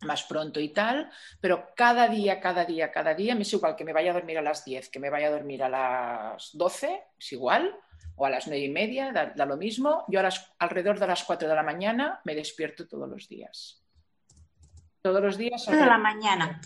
[0.03, 1.11] más pronto y tal,
[1.41, 4.39] pero cada día, cada día, cada día me es igual que me vaya a dormir
[4.39, 7.75] a las 10, que me vaya a dormir a las 12, es igual,
[8.17, 10.05] o a las 9 y media, da, lo mismo.
[10.09, 13.83] Yo a las, alrededor de las 4 de la mañana me despierto todos los días.
[15.03, 15.65] Todos los días.
[15.65, 16.61] de la mañana.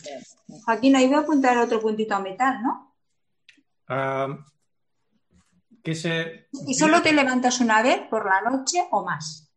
[0.66, 2.94] Aquí no iba a apuntar otro puntito a metal, ¿no?
[3.86, 4.44] Ah,
[5.92, 6.48] se...
[6.66, 9.53] ¿Y solo te levantas una vez por la noche o más?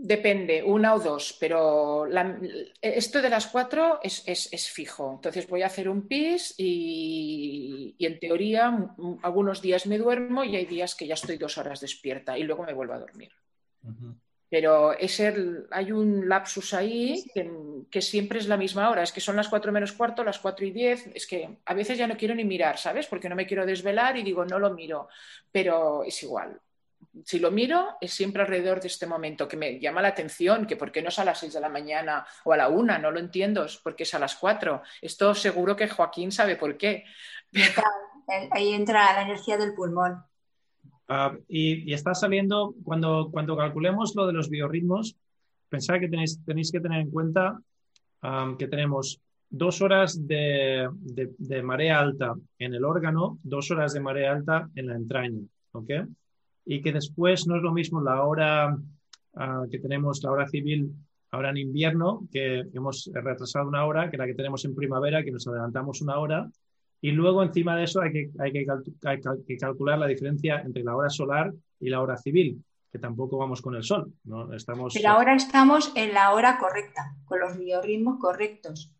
[0.00, 2.06] Depende, una o dos, pero
[2.80, 5.14] esto de las cuatro es, fijo.
[5.16, 10.66] Entonces voy a hacer un pis y, en teoría algunos días me duermo y hay
[10.66, 13.32] días que ya estoy dos horas despierta y luego me vuelvo a dormir.
[14.48, 14.92] Pero
[15.72, 17.50] hay un lapsus ahí que,
[17.90, 19.02] que, siempre es la misma hora.
[19.02, 21.08] Es que son las cuatro menos cuarto, las cuatro y diez.
[21.12, 23.08] Es que a veces ya no quiero ni mirar, ¿sabes?
[23.08, 25.08] Porque no me quiero desvelar y digo, no lo miro.
[25.50, 26.60] Pero es igual
[27.24, 30.76] si lo miro, es siempre alrededor de este momento que me llama la atención, que
[30.76, 33.10] por qué no es a las 6 de la mañana o a la 1, no
[33.10, 34.82] lo entiendo, es porque es a las 4.
[35.02, 37.04] Esto seguro que Joaquín sabe por qué.
[38.50, 40.22] Ahí entra la energía del pulmón.
[41.08, 45.16] Ah, y, está saliendo, cuando, cuando calculemos lo de los biorritmos,
[45.68, 47.58] pensad que tenéis, tenéis que tener en cuenta
[48.58, 54.32] que tenemos dos horas de, de, marea alta en el órgano, dos horas de marea
[54.32, 55.40] alta en la entraña.
[55.72, 55.90] ¿ok?,
[56.70, 58.76] y que después no es lo mismo la hora
[59.36, 60.92] ah, que tenemos, la hora civil
[61.30, 65.30] ahora en invierno, que hemos retrasado una hora, que la que tenemos en primavera, que
[65.30, 66.46] nos adelantamos una hora,
[67.00, 71.08] y luego encima de eso hay que, hay que, calcular la diferencia entre la hora
[71.08, 74.12] solar y la hora civil, que tampoco vamos con el sol.
[74.24, 74.52] ¿no?
[74.52, 74.92] Estamos...
[74.94, 78.92] Pero ahora estamos en la hora correcta, con los biorritmos correctos.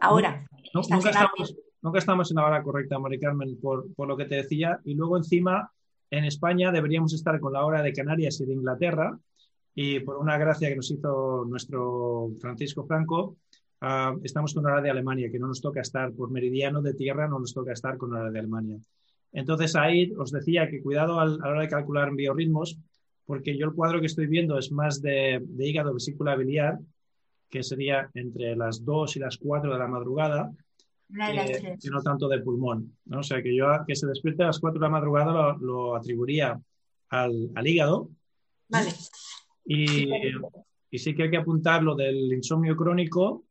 [0.00, 0.46] Ahora.
[0.72, 4.36] nunca, estamos, nunca, estamos, en la hora correcta, Mari Carmen, por, por lo que te
[4.36, 5.70] decía, y luego encima
[6.12, 9.18] en España deberíamos estar con la hora de Canarias y de Inglaterra,
[9.74, 13.38] y por una gracia que nos hizo nuestro Francisco Franco,
[13.80, 17.26] ah, estamos con hora de Alemania, que no nos toca estar por meridiano de tierra,
[17.28, 18.78] no nos toca estar con hora de Alemania.
[19.32, 22.78] Entonces ahí os decía que cuidado a la hora de calcular biorritmos,
[23.24, 26.78] porque yo el cuadro que estoy viendo es más de, de hígado vesícula biliar,
[27.48, 30.52] que sería entre las 2 y las 4 de la madrugada,
[31.12, 32.96] y no tanto de pulmón.
[33.06, 33.20] ¿no?
[33.20, 36.58] O sea, que yo que se despierte a las 4 de la madrugada lo, atribuiría
[37.10, 38.10] al, hígado.
[38.68, 38.90] Vale.
[39.64, 40.08] Y,
[40.90, 43.44] y, sí que hay que apuntar lo del insomnio crónico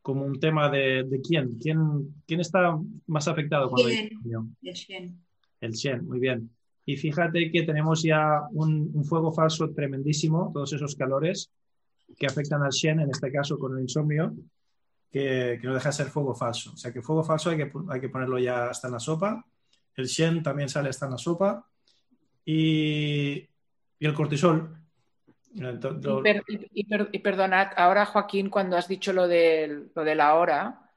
[0.00, 1.58] como un tema de, de quién.
[1.58, 2.22] quién.
[2.26, 4.48] ¿Quién está más afectado con el insomnio?
[4.62, 5.24] El Shen.
[5.60, 6.50] El Shen, muy bien.
[6.84, 11.52] Y fíjate que tenemos ya un, un, fuego falso tremendísimo, todos esos calores
[12.18, 14.34] que afectan al Shen, en este caso con el insomnio,
[15.12, 16.72] que, no deja de ser fuego falso.
[16.72, 19.44] O sea que fuego falso hay que, hay que ponerlo ya hasta en la sopa.
[19.94, 21.68] El Shen también sale hasta en la sopa.
[22.44, 23.46] Y,
[23.98, 24.76] y el cortisol.
[27.12, 30.90] Y, perdonad, ahora Joaquín, cuando has dicho lo de, lo de la hora,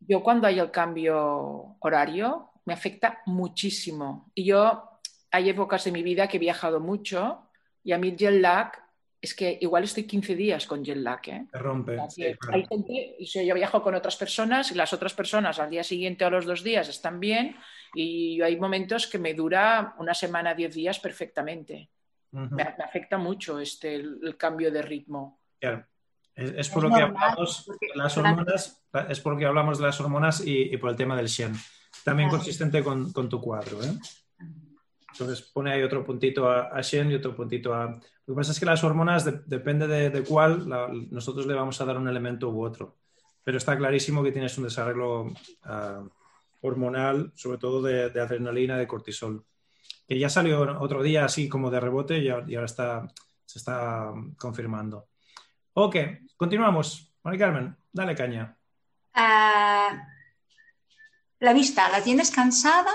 [0.00, 4.30] yo cuando hay el cambio horario me afecta muchísimo.
[4.34, 5.00] Y yo
[5.30, 7.48] hay épocas de mi vida que he viajado mucho
[7.82, 8.72] y a mí el jet lag
[9.22, 11.20] es que igual estoy 15 días con jet lag.
[11.28, 11.46] ¿eh?
[11.52, 11.98] rompe.
[12.52, 16.24] Hay gente, y yo viajo con otras personas y las otras personas al día siguiente
[16.24, 17.56] o a los dos días están bien
[17.94, 21.90] y hay momentos que me dura una semana, 10 días perfectamente.
[22.32, 25.40] me, afecta mucho este, el, cambio de ritmo.
[25.58, 25.86] Claro.
[26.34, 30.90] Es, por lo que hablamos las hormonas, es porque hablamos de las hormonas y, por
[30.90, 31.54] el tema del Shen.
[32.04, 33.82] También consistente con, con, tu cuadro.
[33.82, 33.92] ¿eh?
[35.12, 38.00] Entonces pone ahí otro puntito a, Shen y otro puntito a...
[38.30, 40.68] Lo que pasa es que las hormonas, depende de, cuál,
[41.10, 42.96] nosotros le vamos a dar un elemento u otro.
[43.42, 46.04] Pero está clarísimo que tienes un desarrollo ah,
[46.60, 49.44] hormonal, sobre todo de, adrenalina, de cortisol.
[50.06, 53.08] Que ya salió otro día así como de rebote y, ahora está,
[53.44, 55.08] se está confirmando.
[55.72, 55.96] Ok,
[56.36, 57.12] continuamos.
[57.24, 58.56] Mari Carmen, dale caña.
[59.12, 60.06] Ah,
[61.40, 62.92] la vista, ¿la tienes cansada?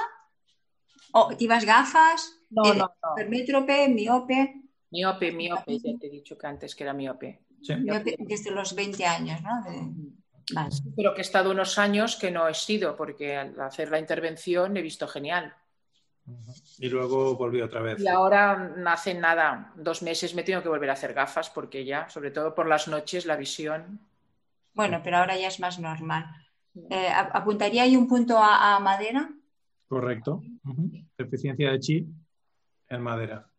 [1.11, 2.39] ¿O llevas gafas?
[2.51, 3.11] No, Eh, no, no.
[3.11, 4.64] Hipermétrope, miope,
[4.95, 7.41] Miope, miope, ya te he dicho que antes que era miope.
[7.61, 7.75] Sí.
[7.75, 9.61] miope desde los 20 años, ¿no?
[9.63, 9.91] De-
[10.53, 10.69] Vale.
[10.95, 14.77] Pero que he estado unos años que no he sido, porque al hacer la intervención
[14.77, 15.53] he visto genial.
[16.79, 17.99] Y luego volvió otra vez.
[17.99, 21.83] Y ahora no hace nada, dos meses me tengo que volver a hacer gafas porque
[21.83, 23.99] ya, sobre todo por las noches, la visión.
[24.73, 26.25] Bueno, pero ahora ya es más normal.
[26.89, 29.29] Eh, ap- ¿Apuntaría ahí un punto a, a madera?
[29.87, 30.41] Correcto.
[30.63, 30.91] Ujú.
[31.17, 32.05] Deficiencia de chi
[32.89, 33.49] en madera.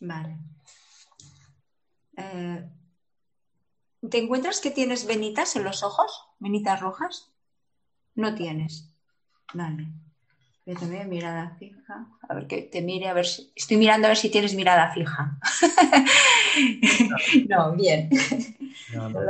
[0.00, 0.38] Vale.
[2.16, 2.68] Eh,
[4.10, 6.28] ¿te encuentras que tienes venitas en los ojos?
[6.38, 7.32] ¿Venitas rojas?
[8.14, 8.90] No tienes.
[9.54, 9.86] Vale.
[10.66, 12.08] Yo también mirada fija.
[12.28, 13.52] A ver que te mire, a ver si.
[13.54, 15.38] Estoy mirando a ver si tienes mirada fija.
[17.48, 18.10] no, bien.
[18.92, 19.20] No, no.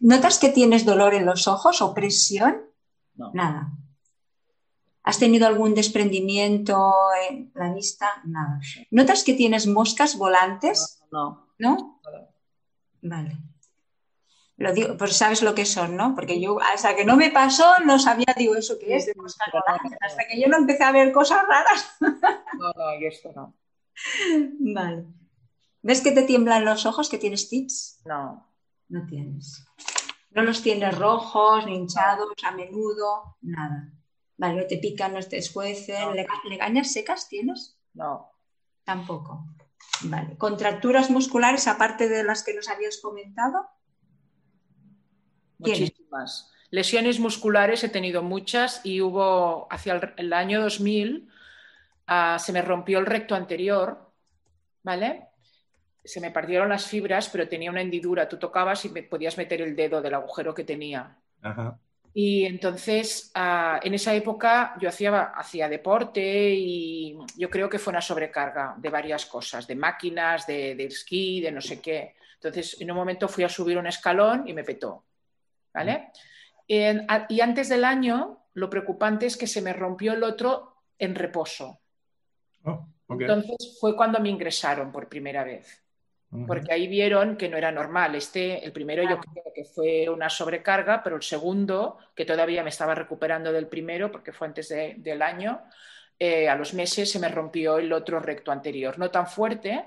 [0.00, 2.62] ¿Notas que tienes dolor en los ojos o presión?
[3.14, 3.30] No.
[3.34, 3.70] Nada.
[5.10, 6.78] ¿Has tenido algún desprendimiento
[7.28, 8.22] en la vista?
[8.26, 8.60] Nada.
[8.92, 11.02] ¿Notas que tienes moscas volantes?
[11.10, 11.48] No.
[11.58, 12.00] ¿No?
[13.02, 13.36] Vale.
[14.56, 16.14] Lo digo, pues sabes lo que son, ¿no?
[16.14, 19.06] Porque yo, hasta que no me pasó, no sabía, digo, ¿eso qué es?
[19.06, 19.98] De moscas volantes.
[20.00, 21.96] Hasta que yo no empecé a ver cosas raras.
[22.60, 23.56] No, no, y esto no.
[24.60, 25.06] Vale.
[25.82, 28.00] ¿Ves que te tiemblan los ojos, que tienes tics?
[28.04, 28.46] No.
[28.88, 29.66] No tienes.
[30.30, 33.92] No los tienes rojos, ni hinchados, a menudo, nada.
[34.40, 36.00] Vale, no te pican, no te escuecen.
[36.00, 36.14] No.
[36.14, 37.78] ¿Lega- ¿Legañas secas tienes?
[37.92, 38.30] No.
[38.84, 39.44] Tampoco.
[40.04, 40.38] Vale.
[40.38, 43.68] ¿Contracturas musculares aparte de las que nos habías comentado?
[45.62, 45.90] ¿Tienes?
[45.92, 46.50] Muchísimas.
[46.70, 51.28] Lesiones musculares he tenido muchas y hubo hacia el, el año 2000
[52.06, 54.10] ah, se me rompió el recto anterior,
[54.82, 55.26] ¿vale?
[56.02, 58.26] Se me partieron las fibras, pero tenía una hendidura.
[58.28, 61.18] Tú tocabas y me podías meter el dedo del agujero que tenía.
[61.42, 61.78] Ajá.
[62.12, 67.92] Y entonces, ah, en esa época yo hacía, hacía deporte y yo creo que fue
[67.92, 72.14] una sobrecarga de varias cosas, de máquinas, de, de esquí, de no sé qué.
[72.34, 75.04] Entonces, en un momento fui a subir un escalón y me petó.
[75.72, 76.10] ¿Vale?
[76.66, 80.82] En- a- y antes del año, lo preocupante es que se me rompió el otro
[80.98, 81.80] en reposo.
[82.64, 82.86] Oh.
[83.08, 85.79] Entonces fue cuando me ingresaron por primera vez.
[86.46, 88.14] Porque ahí vieron que no era normal.
[88.14, 92.70] Este, el primero yo creo que fue una sobrecarga, pero el segundo, que todavía me
[92.70, 95.60] estaba recuperando del primero, porque fue antes de- del año,
[96.18, 98.96] eh, a los meses se me rompió el otro recto anterior.
[98.98, 99.84] No tan fuerte,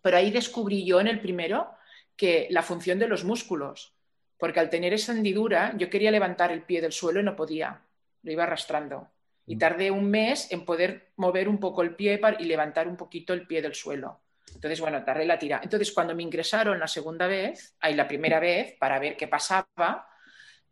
[0.00, 1.70] pero ahí descubrí yo en el primero
[2.16, 3.94] que la función de los músculos,
[4.38, 7.82] porque al tener esa hendidura yo quería levantar el pie del suelo y no podía,
[8.22, 9.08] lo iba arrastrando.
[9.46, 9.58] Y Mm.
[9.58, 13.46] tardé un mes en poder mover un poco el pie y levantar un poquito el
[13.46, 14.20] pie del suelo.
[14.54, 15.60] Entonces, bueno, tardé la tira.
[15.62, 20.08] Entonces, cuando me ingresaron la segunda vez, ahí la primera vez, para ver qué pasaba,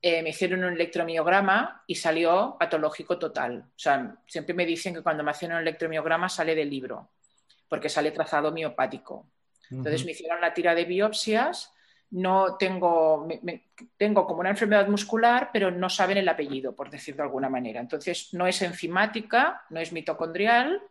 [0.00, 3.64] eh, me hicieron un electromiograma y salió patológico total.
[3.68, 7.10] O sea, siempre me dicen que cuando me hacen un electromiograma sale del libro,
[7.68, 9.28] porque sale trazado miopático.
[9.70, 10.06] Entonces Ujú.
[10.06, 11.72] me hicieron la tira de biopsias.
[12.10, 16.90] No tengo, me- me- tengo como una enfermedad muscular, pero no saben el apellido, por
[16.90, 17.80] decirlo de alguna manera.
[17.80, 20.82] Entonces no es enzimática, no es mitocondrial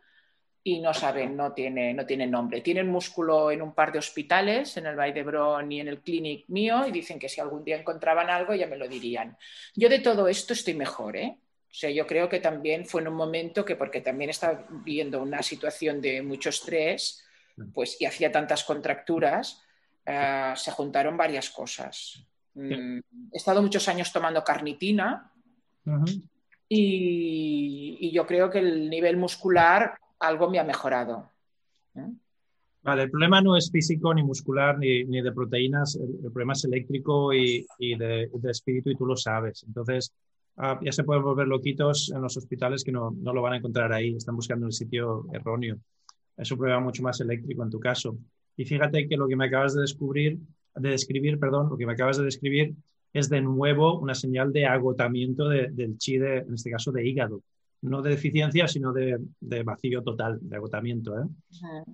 [0.64, 2.60] y no saben, no tiene, no tiene nombre.
[2.60, 6.44] Tienen músculo en un par de hospitales, en el Vall d'Hebron y en el clinic
[6.48, 9.36] mío, y dicen que si algún día encontraban algo ya me lo dirían.
[9.74, 11.36] Yo de todo esto estoy mejor, ¿eh?
[11.68, 15.22] O sea, yo creo que también fue en un momento que, porque también estaba viviendo
[15.22, 17.26] una situación de mucho estrés,
[17.74, 19.62] pues y hacía tantas contracturas,
[20.06, 22.24] eh, se juntaron varias cosas.
[22.54, 22.98] Mm,
[23.32, 25.32] he estado muchos años tomando carnitina
[25.86, 26.04] Ujú.
[26.68, 31.28] y, y yo creo que el nivel muscular algo me ha mejorado.
[31.94, 32.08] ¿eh?
[32.82, 36.64] Vale, el problema no es físico, ni muscular, ni, ni de proteínas, el, problema es
[36.64, 39.64] eléctrico y, y de, espíritu y tú lo sabes.
[39.66, 40.12] Entonces,
[40.56, 43.56] ah, ya se pueden volver loquitos en los hospitales que no, no lo van a
[43.58, 45.78] encontrar ahí, están buscando el sitio erróneo.
[46.36, 48.16] Es un problema mucho más eléctrico en tu caso.
[48.56, 50.38] Y fíjate que lo que me acabas de descubrir,
[50.74, 52.74] de describir, perdón, lo que me acabas de describir
[53.12, 57.06] es de nuevo una señal de agotamiento de- del chi, de, en este caso de
[57.06, 57.42] hígado.
[57.82, 61.18] No de deficiencia, sino de, de vacío total, de agotamiento.
[61.18, 61.24] ¿eh?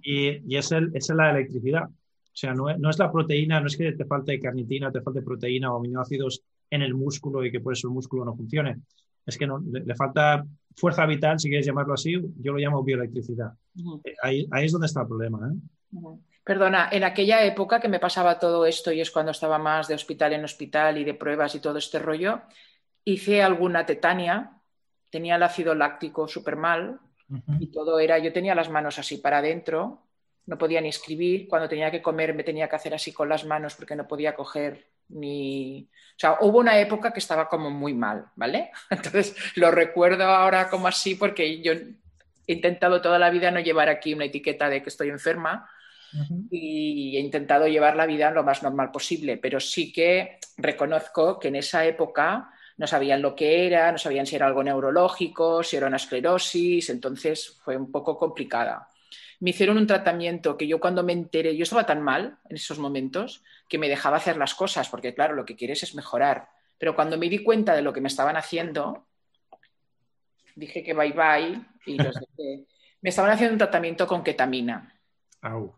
[0.02, 1.84] y, y es, el, es la electricidad.
[1.84, 5.00] O sea, no es, no es la proteína, no es que te falte carnitina, te
[5.00, 8.76] falte proteína o aminoácidos en el músculo y que por eso el músculo no funcione.
[9.26, 10.44] Es que no, le, le falta
[10.76, 13.52] fuerza vital, si quieres llamarlo así, yo lo llamo bioelectricidad.
[14.04, 15.50] Eh, Ahí, ahí es donde está el problema.
[15.50, 15.98] ¿eh?
[16.44, 19.94] Perdona, en aquella época que me pasaba todo esto y es cuando estaba más de
[19.94, 22.40] hospital en hospital y de pruebas y todo este rollo,
[23.04, 24.57] hice alguna tetania,
[25.10, 27.00] tenía el ácido láctico súper mal
[27.60, 30.02] y todo era, yo tenía las manos así para adentro,
[30.46, 33.44] no podía ni escribir, cuando tenía que comer me tenía que hacer así con las
[33.44, 35.88] manos porque no podía coger Ni...
[36.16, 38.70] O sea, hubo una época que estaba como muy mal, ¿vale?
[38.90, 43.88] Entonces lo recuerdo ahora como así porque yo he intentado toda la vida no llevar
[43.88, 45.68] aquí una etiqueta de que estoy enferma
[46.50, 51.48] y he intentado llevar la vida lo más normal posible, pero sí que reconozco que
[51.48, 55.76] en esa época no sabían lo que era, no sabían si era algo neurológico, si
[55.76, 58.88] era una esclerosis, entonces fue un poco complicada.
[59.40, 62.78] Me hicieron un tratamiento que yo cuando me enteré, yo estaba tan mal en esos
[62.78, 66.48] momentos que me dejaba hacer las cosas, porque claro, lo que quieres es mejorar.
[66.78, 69.06] Pero cuando me di cuenta de lo que me estaban haciendo,
[70.54, 72.66] dije que bye bye y los dejé.
[73.00, 74.94] me estaban haciendo un tratamiento con ketamina.
[75.42, 75.74] Au.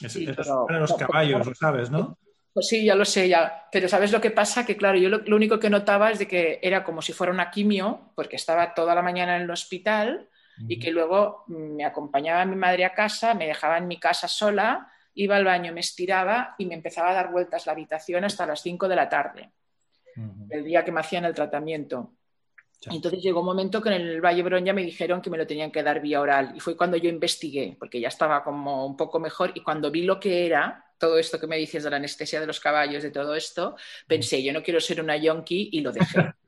[0.00, 0.18] Es,
[0.66, 2.18] para los caballos, lo sabes, ¿no?
[2.54, 3.66] Pues sí, ya lo sé, ya.
[3.72, 4.64] Pero ¿sabes lo que pasa?
[4.64, 7.50] Que claro, yo lo, único que notaba es de que era como si fuera una
[7.50, 10.28] quimio, porque estaba toda la mañana en el hospital
[10.68, 14.88] y que luego me acompañaba mi madre a casa, me dejaba en mi casa sola,
[15.14, 18.62] iba al baño, me estiraba y me empezaba a dar vueltas la habitación hasta las
[18.62, 19.50] 5 de la tarde,
[20.48, 22.12] el día que me hacían el tratamiento.
[22.90, 25.46] Entonces llegó un momento que en el Valle Brón ya me dijeron que me lo
[25.46, 28.96] tenían que dar vía oral y fue cuando yo investigué, porque ya estaba como un
[28.96, 31.96] poco mejor y cuando vi lo que era, todo esto que me dices de la
[31.96, 35.80] anestesia de los caballos, de todo esto, pensé, yo no quiero ser una yonki y
[35.80, 36.20] lo dejé.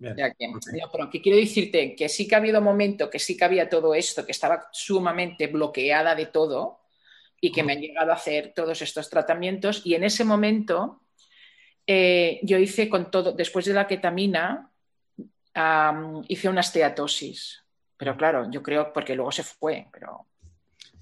[0.00, 3.94] pero que quiero decirte que sí que ha habido momento, que sí que había todo
[3.94, 6.80] esto, que estaba sumamente bloqueada de todo
[7.40, 11.02] y que me han llegado a hacer todos estos tratamientos y en ese momento
[11.86, 14.69] eh, yo hice con todo, después de la ketamina,
[16.28, 17.64] hice una esteatosis.
[17.96, 20.26] Pero claro, yo creo porque luego se fue, pero...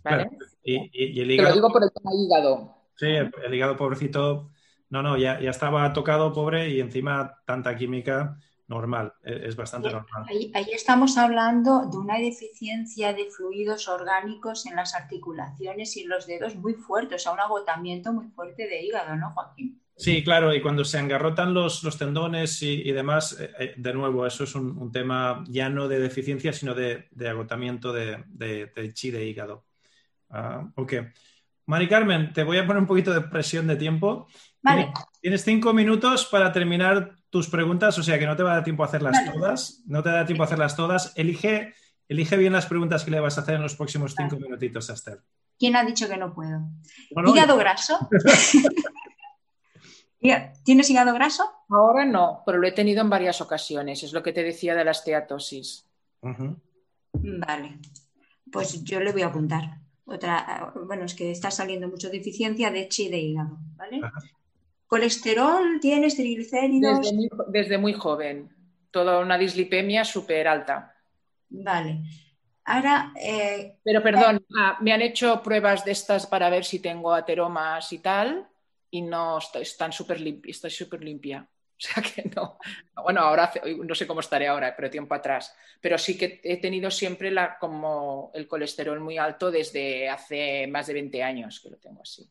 [0.03, 0.31] ¿vale?
[0.65, 1.49] y, el hígado...
[1.49, 2.75] Te lo digo por el tema hígado.
[2.97, 4.51] Sí, el, hígado pobrecito,
[4.91, 8.37] no, no, ya, ya, estaba tocado pobre y encima tanta química
[8.67, 10.25] normal, e, es, bastante normal.
[10.29, 16.09] Ahí, ahí, estamos hablando de una deficiencia de fluidos orgánicos en las articulaciones y en
[16.09, 19.81] los dedos muy fuerte, o sea, un agotamiento muy fuerte de hígado, ¿no, Joaquín?
[19.99, 24.45] Sí, claro, y cuando se engarrotan los, tendones y, demás, eh, eh, de nuevo, eso
[24.45, 29.67] es un, tema ya no de deficiencia, sino de, agotamiento de, de, chi de hígado.
[30.31, 30.95] Ah, ok.
[31.67, 34.29] Mari Carmen, te voy a poner un poquito de presión de tiempo.
[34.63, 34.93] Vale.
[35.21, 38.65] Tienes cinco minutos para terminar tus preguntas, o sea que no te va a dar
[38.65, 39.83] tiempo a hacerlas todas.
[39.87, 41.13] No te da tiempo a hacerlas todas.
[41.17, 41.75] Elige,
[42.07, 45.21] elige bien las preguntas que le vas a hacer en los próximos cinco minutitos, Esther.
[45.59, 46.71] ¿Quién ha dicho que no puedo?
[47.27, 47.99] ¿Hígado graso?
[50.21, 51.45] ¿Tienes hígado graso?
[51.69, 54.03] Ahora no, pero lo he tenido en varias ocasiones.
[54.03, 55.87] Es lo que te decía de la esteatosis.
[56.21, 57.79] Vale,
[58.51, 59.79] pues yo le voy a apuntar.
[60.05, 64.01] Otra, bueno, es que está saliendo mucho deficiencia de chi de hígado, ¿vale?
[64.87, 67.13] ¿Colesterol tienes, triglicéridos?
[67.49, 68.51] Desde muy, joven.
[68.91, 70.95] Toda una dislipemia súper alta.
[71.51, 72.03] Vale.
[72.65, 73.13] Ahora.
[73.21, 77.93] Eh, pero perdón, ah, me han hecho pruebas de estas para ver si tengo ateromas
[77.93, 78.49] y tal
[78.91, 81.47] y no estoy, están súper estoy súper limpia.
[81.79, 82.59] O sea que no.
[83.05, 83.53] Bueno, ahora
[83.85, 85.55] no sé cómo estaré ahora, pero tiempo atrás.
[85.81, 90.89] Pero sí que he tenido siempre la, como el colesterol muy alto desde hace más
[90.89, 92.29] de 20 años que lo tengo así.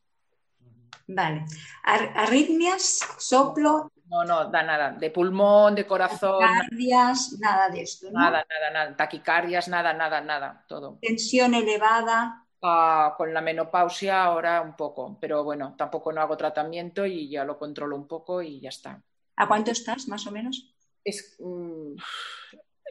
[1.07, 1.45] Vale.
[1.83, 2.99] ¿Arritmias?
[3.19, 3.89] ¿Soplo?
[4.09, 4.91] No, no, da nada.
[4.91, 6.41] De pulmón, de corazón.
[6.41, 8.11] Taquicardias, nada de esto.
[8.11, 8.97] Nada, nada, nada.
[8.97, 10.65] Taquicardias, nada, nada, nada.
[10.67, 10.99] Todo.
[11.01, 17.29] Tensión elevada con la menopausia ahora un poco, pero bueno, tampoco no hago tratamiento y
[17.29, 19.01] ya lo controlo un poco y ya está.
[19.35, 20.75] ¿A cuánto estás, más o menos?
[21.03, 21.95] Es, mm,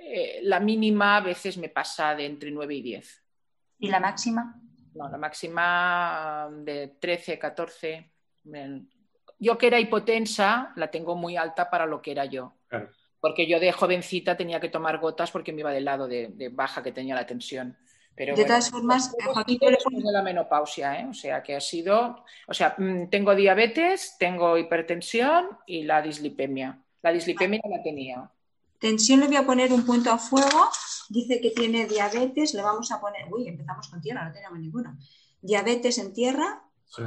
[0.03, 3.25] eh, la mínima a veces me pasa de entre 9 y 10.
[3.81, 4.61] ¿Y la máxima?
[4.95, 8.13] No, la máxima de 13, 14.
[9.39, 12.55] Yo que era hipotensa, la tengo muy alta para lo que era yo.
[13.21, 16.83] Porque yo de jovencita tenía que tomar gotas porque me iba del lado de baja
[16.83, 17.77] que tenía la tensión
[18.17, 21.07] de todas formas, Joaquín, después de la menopausia, ¿eh?
[21.09, 26.83] o sea que ha sido, o sea, mm, tengo diabetes, tengo hipertensión y la dislipemia.
[27.03, 28.31] La dislipemia la tenía.
[28.81, 30.71] Tensión le voy a poner un punto a fuego.
[31.11, 33.33] Dice que tiene diabetes, le vamos a poner.
[33.33, 34.99] Uy, empezamos con tierra, no tenemos ninguna.
[35.43, 36.63] Diabetes en tierra.
[36.87, 37.03] Sí.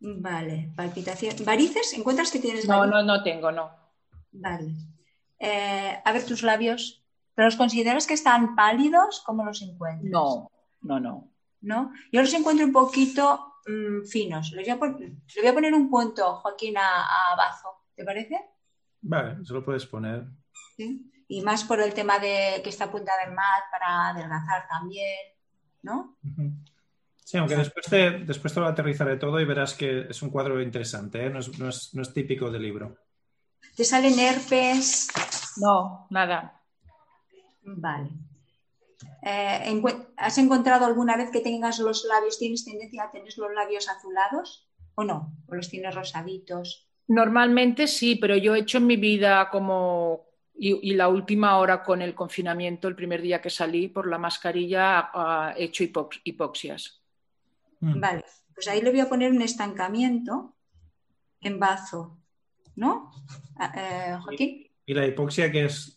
[0.00, 1.34] Vale, palpitación.
[1.44, 1.94] ¿Varices?
[1.94, 2.90] ¿Encuentras que tienes varices?
[2.90, 3.70] No, no, no tengo, no.
[4.32, 4.74] Vale.
[5.38, 7.05] Eh, a ver tus labios.
[7.36, 9.22] ¿Pero los consideras que están pálidos?
[9.24, 10.10] ¿Cómo los encuentras?
[10.10, 11.30] No, no, no.
[11.60, 11.92] ¿No?
[12.10, 14.52] Yo los encuentro un poquito mm, finos.
[14.52, 17.84] Le voy, a poner un punto, Joaquín, a, Bazo.
[17.94, 18.40] ¿Te parece?
[19.02, 20.24] Vale, eso lo puedes poner.
[20.76, 21.12] ¿Sí?
[21.28, 25.18] Y más por el tema de que está apuntada en MAT para adelgazar también,
[25.82, 26.16] ¿no?
[27.16, 30.62] Sí, aunque después te, después te lo aterrizaré todo y verás que es un cuadro
[30.62, 31.30] interesante, ¿eh?
[31.30, 32.96] no, es, no es típico del libro.
[33.74, 35.08] ¿Te salen herpes?
[35.58, 36.56] No, nada.
[37.66, 38.10] Vale.
[39.22, 39.82] Eh,
[40.16, 44.68] ¿Has encontrado alguna vez que tengas los labios, tienes tendencia a tener los labios azulados
[44.94, 45.36] o no?
[45.48, 46.88] ¿O los tienes rosaditos?
[47.08, 50.26] Normalmente sí, pero yo he hecho en mi vida como
[50.58, 55.10] y, la última hora con el confinamiento, el primer día que salí por la mascarilla,
[55.56, 55.84] he hecho
[56.24, 57.02] hipoxias.
[57.80, 58.00] Mm.
[58.00, 60.56] Vale, pues ahí le voy a poner un estancamiento
[61.42, 62.18] en bazo,
[62.76, 63.10] ¿no?
[63.56, 64.66] Ah, eh, Joaquín.
[64.86, 65.95] ¿Y la hipoxia qué es?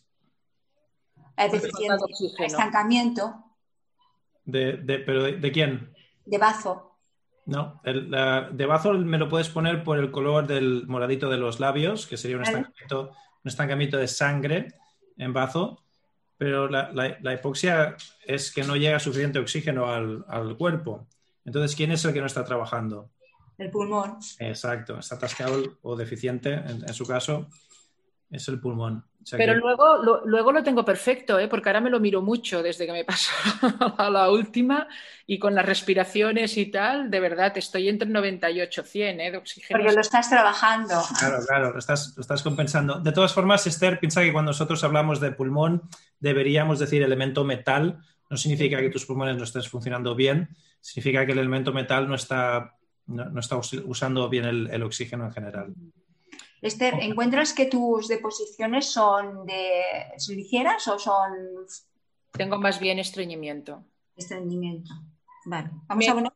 [2.38, 3.44] Estancamiento.
[4.44, 4.74] De,
[5.06, 5.94] ¿Pero de, quién?
[6.24, 6.98] De bazo.
[7.46, 11.60] No, el, de bazo me lo puedes poner por el color del moradito de los
[11.60, 13.12] labios, que sería un estancamiento
[13.42, 14.74] un estancamiento de sangre
[15.16, 15.82] en bazo,
[16.36, 21.06] pero la, hipoxia es que no llega suficiente oxígeno al, cuerpo.
[21.44, 23.10] Entonces, ¿quién es el que no está trabajando?
[23.58, 24.18] El pulmón.
[24.38, 27.48] Exacto, está atascado o deficiente, en su caso,
[28.30, 29.04] es el pulmón.
[29.30, 31.48] Pero luego, lo, luego lo tengo perfecto, ¿eh?
[31.48, 33.32] porque ahora me lo miro mucho desde que me pasó
[33.98, 34.88] a la última
[35.26, 39.30] y con las respiraciones y tal, de verdad, estoy entre 98 y 100 ¿eh?
[39.30, 39.78] de oxígeno.
[39.78, 40.94] Porque lo estás trabajando.
[41.18, 42.98] Claro, claro, lo estás, lo estás compensando.
[43.00, 45.82] De todas formas, Esther, piensa que cuando nosotros hablamos de pulmón,
[46.18, 47.98] deberíamos decir elemento metal.
[48.28, 52.14] No significa que tus pulmones no estén funcionando bien, significa que el elemento metal no
[52.14, 55.74] está, no, está usando bien el oxígeno en general.
[56.62, 59.82] Esther, ¿encuentras que tus deposiciones son de
[60.28, 61.32] ligeras o son...?
[62.32, 63.84] Tengo más bien estreñimiento.
[64.14, 64.92] Estreñimiento.
[65.46, 65.70] Vale.
[65.88, 66.32] Vamos a poner...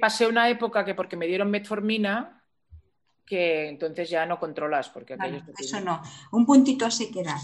[0.00, 2.42] pasé una época que porque me dieron metformina,
[3.26, 4.88] que entonces ya no controlas.
[4.88, 5.16] Porque
[5.58, 6.02] eso no.
[6.32, 7.38] Un puntito a sequedad.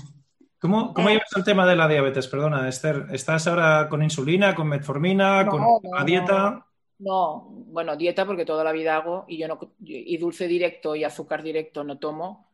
[0.59, 2.27] ¿Cómo, cómo eh, llevas el tema de la diabetes?
[2.29, 3.07] Perdona, Esther.
[3.13, 5.63] ¿Estás ahora con insulina, con metformina, con
[5.93, 6.51] la dieta?
[6.51, 6.67] No,
[6.99, 11.43] bueno, dieta porque toda la vida hago y yo no y dulce directo y azúcar
[11.43, 12.49] directo no tomo.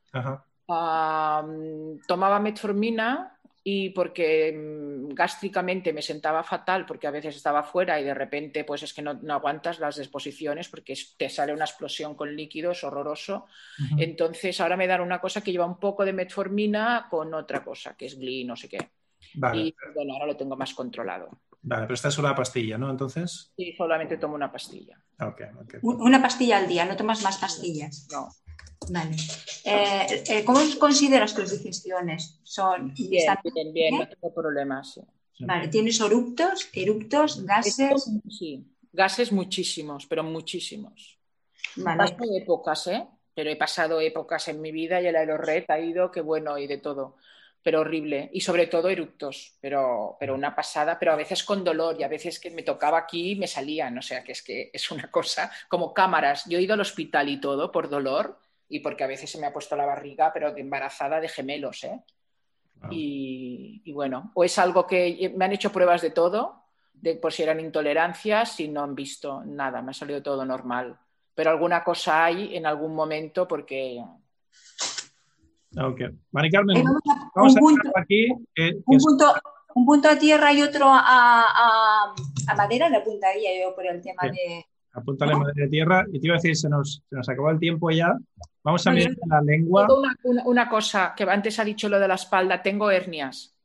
[0.66, 8.05] tomaba metformina y porque mm, gástricamente me sentaba fatal porque a veces estaba fuera y
[8.05, 12.34] de repente pues es que no, aguantas las exposiciones porque te sale una explosión con
[12.34, 13.47] líquidos horroroso.
[13.97, 17.97] Entonces ahora me dan una cosa que lleva un poco de metformina con otra cosa
[17.97, 18.78] que es GLI, no sé qué.
[19.55, 21.30] Y bueno, ahora lo tengo más controlado.
[21.63, 22.91] Vale, pero esta es una pastilla, ¿no?
[22.91, 23.53] Entonces.
[23.57, 24.99] Sí, solamente tomo una pastilla.
[25.83, 28.09] Una pastilla al día, no tomas más pastillas.
[28.11, 28.29] No.
[28.91, 29.15] Vale.
[29.65, 32.41] Eh, eh, ¿Cómo consideras tus digestiones?
[32.43, 35.01] Son, bien, bien, bien, no tengo problemas.
[35.39, 38.11] Vale, ¿tienes eruptos, eruptos, gases?
[38.29, 41.19] Sí, gases muchísimos, pero muchísimos.
[41.77, 41.99] Vale.
[41.99, 43.07] Paso épocas, ¿eh?
[43.35, 46.67] Pero he pasado épocas en mi vida y el aerored ha ido, que bueno, y
[46.67, 47.17] de todo
[47.63, 48.29] pero horrible.
[48.33, 52.09] Y sobre todo eructos, pero, pero una pasada, pero a veces con dolor y a
[52.09, 53.97] veces que me tocaba aquí y me salían.
[53.97, 56.45] O sea, que es que es una cosa como cámaras.
[56.47, 58.39] Yo he ido al hospital y todo por dolor
[58.69, 61.85] y porque a veces se me ha puesto la barriga, pero de embarazada de gemelos,
[61.85, 62.01] ¿eh?
[62.91, 67.43] Y, bueno, o es algo que me han hecho pruebas de todo, de por si
[67.43, 70.99] eran intolerancias y no han visto nada, me ha salido todo normal.
[71.35, 74.03] Pero alguna cosa hay en algún momento porque
[75.77, 76.01] Ok.
[76.33, 76.85] Mari Carmen,
[77.35, 78.29] vamos, a, un, punto, aquí.
[78.29, 79.35] un, punto,
[79.75, 82.12] un, punto, a tierra y otro a,
[82.47, 84.66] a, madera le apuntaría yo por el tema de.
[84.93, 86.05] Apúntale madera y tierra.
[86.12, 88.14] Y te iba a decir, se nos, se nos acabó el tiempo ya.
[88.62, 89.89] Vamos a mirar la lengua.
[90.25, 93.57] Una, una, cosa, que antes ha dicho lo de la espalda, tengo hernias.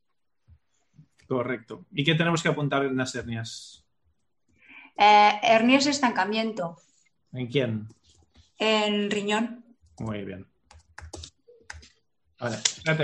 [1.28, 1.86] Correcto.
[1.92, 3.84] ¿Y qué tenemos que apuntar en las hernias?
[4.98, 6.78] Eh, hernias estancamiento.
[7.34, 7.88] ¿En quién?
[8.58, 9.66] En riñón.
[10.00, 10.48] Muy bien.
[12.40, 12.58] Vale,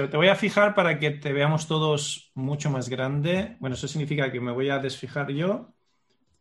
[0.08, 3.58] te voy a fijar para que te veamos todos mucho más grande.
[3.60, 5.74] Bueno, eso significa que me voy a desfijar yo.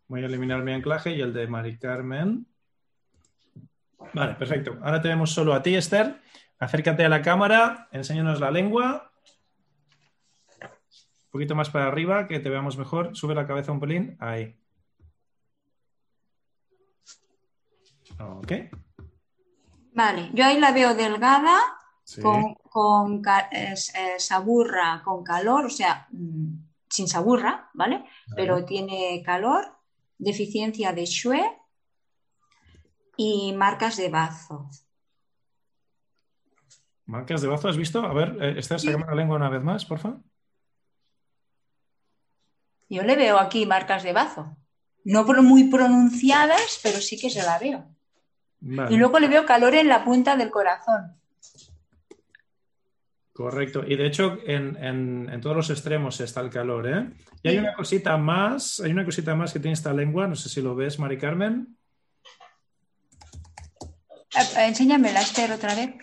[0.09, 2.47] Voy a eliminar mi anclaje y el de Mari Carmen.
[4.13, 4.79] Vale, perfecto.
[4.83, 6.21] Ahora tenemos solo a ti, Esther.
[6.59, 9.11] Acércate a la cámara, enséñanos la lengua.
[10.61, 13.17] Un poquito más para arriba, que te veamos mejor.
[13.17, 14.17] Sube la cabeza un pelín.
[14.21, 14.55] Ahí.
[18.19, 18.53] Ok.
[19.95, 21.59] Vale, yo ahí la veo delgada
[22.21, 23.75] con, eh,
[24.19, 26.55] saburra con calor, o sea, mm,
[26.89, 28.05] sin saburra, ¿vale?
[28.37, 29.77] Pero tiene calor,
[30.19, 31.43] deficiencia de shue
[33.17, 34.69] y marcas de bazo.
[37.07, 38.01] ¿Marcas de bazo has visto?
[38.01, 40.21] A ver, eh, Esther, sacame la lengua una vez más, por favor.
[42.89, 44.57] Yo le veo aquí marcas de bazo.
[45.05, 47.87] No muy pronunciadas, pero sí que se la veo.
[48.61, 51.17] Y luego le veo calor en la punta del corazón.
[53.33, 53.83] Correcto.
[53.87, 57.11] Y de hecho, en, todos los extremos está el calor, ¿eh?
[57.43, 60.49] Y hay una cosita más, hay una cosita más que tiene esta lengua, no sé
[60.49, 61.77] si lo ves, Mari Carmen.
[64.35, 65.95] Eh, enséñamela, Esther, otra vez.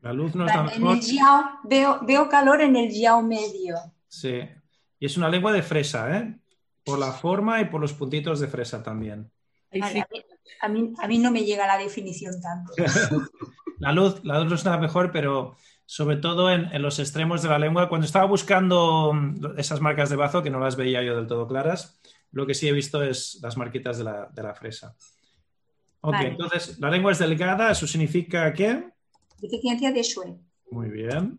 [0.00, 0.98] La luz no está mejor.
[1.64, 3.76] veo, veo calor en el yao medio.
[4.06, 4.40] Sí.
[4.98, 6.38] Y es una lengua de fresa, ¿eh?
[6.82, 9.30] Por la forma y por los puntitos de fresa también.
[9.80, 12.72] a, mí, a, mí, no me llega la definición tanto.
[13.78, 15.56] la luz, la luz está mejor, pero
[15.86, 17.88] sobre todo en, los extremos de la lengua.
[17.88, 19.12] Cuando estaba buscando
[19.56, 22.00] esas marcas de bazo, que no las veía yo del todo claras,
[22.30, 24.94] lo que sí he visto es las marquitas de la, fresa.
[26.00, 28.90] Ok, entonces la lengua es delgada, ¿eso significa qué?
[29.40, 30.38] Deficiencia de Schwe.
[30.70, 31.38] Muy bien.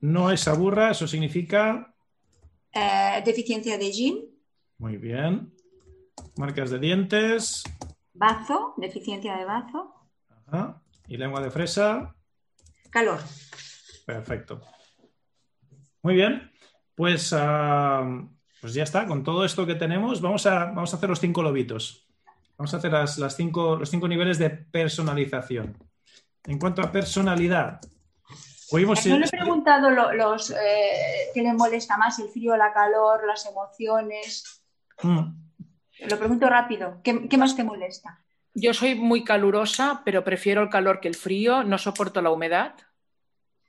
[0.00, 1.94] No es aburra, eso significa.
[2.72, 4.30] Eh, deficiencia de Jin.
[4.78, 5.52] Muy bien.
[6.36, 7.64] Marcas de dientes.
[8.14, 9.94] Bazo, deficiencia de bazo.
[10.46, 10.79] Ajá.
[11.10, 12.14] ¿Y lengua de fresa?
[12.88, 13.18] Calor.
[14.06, 14.60] Perfecto.
[16.02, 16.52] Muy bien.
[16.94, 18.28] Pues, ah,
[18.60, 19.06] pues ya está.
[19.06, 22.06] Con todo esto que tenemos, vamos a, vamos a hacer los cinco lobitos.
[22.56, 25.76] Vamos a hacer las, cinco, los cinco niveles de personalización.
[26.44, 27.80] En cuanto a personalidad,
[28.70, 29.02] oímos.
[29.02, 33.46] Yo le he preguntado los, eh, qué le molesta más, el frío, la calor, las
[33.46, 34.62] emociones.
[35.02, 36.06] Mm.
[36.08, 37.00] Lo pregunto rápido.
[37.02, 38.24] ¿Qué, más te molesta?
[38.54, 41.62] Yo soy muy calurosa, pero prefiero el calor que el frío.
[41.62, 42.74] No soporto la humedad.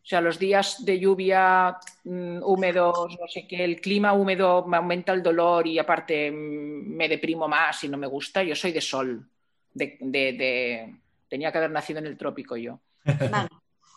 [0.03, 4.77] O sea, los días de lluvia mm, húmedos, no sé qué, el clima húmedo me
[4.77, 8.41] aumenta el dolor y aparte mm, me deprimo más y no me gusta.
[8.41, 9.29] Yo soy de sol.
[9.75, 12.79] Tenía que haber nacido en el trópico yo.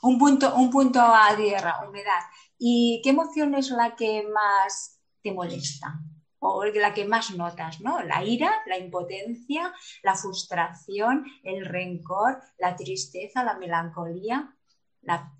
[0.03, 2.21] Un punto, un punto a tierra, humedad.
[2.59, 5.99] ¿Y qué emoción es la que más te molesta?
[6.47, 8.03] O la que más notas, ¿no?
[8.03, 9.73] La ira, la impotencia,
[10.03, 14.55] la frustración, el rencor, la tristeza, la melancolía,
[15.03, 15.33] la...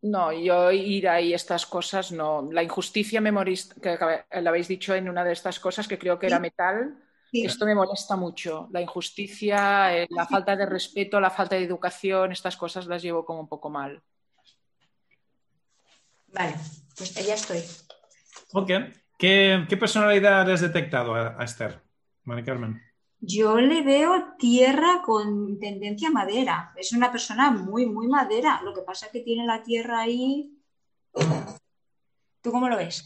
[0.00, 2.48] No, yo ira y estas cosas no.
[2.50, 6.28] La injusticia memorista, que lo habéis dicho en una de estas cosas que creo que
[6.28, 6.96] era metal,
[7.32, 8.68] esto me molesta mucho.
[8.70, 13.24] La injusticia, eh, la falta de respeto, la falta de educación, estas cosas las llevo
[13.24, 14.02] como un poco mal.
[16.28, 16.54] Vale,
[16.96, 17.62] pues ya estoy.
[18.54, 18.70] Ok.
[19.18, 21.82] ¿Qué, personalidad has detectado a, Esther,
[22.22, 22.80] Mari Carmen?
[23.18, 26.72] Yo le veo tierra con tendencia a madera.
[26.76, 28.60] Es una persona muy, muy madera.
[28.62, 30.56] Lo que pasa es que tiene la tierra ahí.
[32.40, 33.04] ¿Tú cómo lo ves?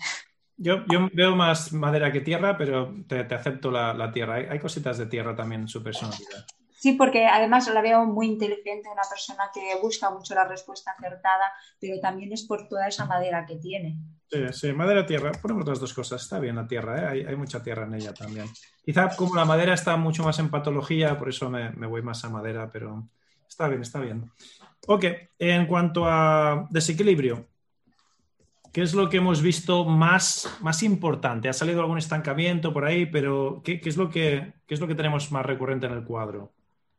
[0.59, 4.35] Yo, yo veo más madera que tierra, pero te, acepto la, tierra.
[4.35, 6.47] hay, cositas de tierra también en su personalidad.
[6.83, 11.53] Sí, porque además la veo muy inteligente, una persona que busca mucho la respuesta acertada,
[11.79, 13.99] pero también es por toda esa madera que tiene.
[14.29, 17.25] Sí, sí, madera, tierra, ponemos las dos cosas, está bien la tierra, ¿eh?
[17.29, 18.47] hay, mucha tierra en ella también.
[18.85, 22.31] Quizá como la madera está mucho más en patología, por eso me, voy más a
[22.31, 23.09] madera, pero
[23.49, 24.29] está bien, está bien.
[24.89, 25.05] Ok,
[25.39, 27.47] en cuanto a desequilibrio,
[28.73, 31.49] ¿qué es lo que hemos visto más, más importante?
[31.49, 34.97] Ha salido algún estancamiento por ahí, pero ¿qué, es lo que, qué es lo que
[34.97, 36.53] tenemos más recurrente en el cuadro?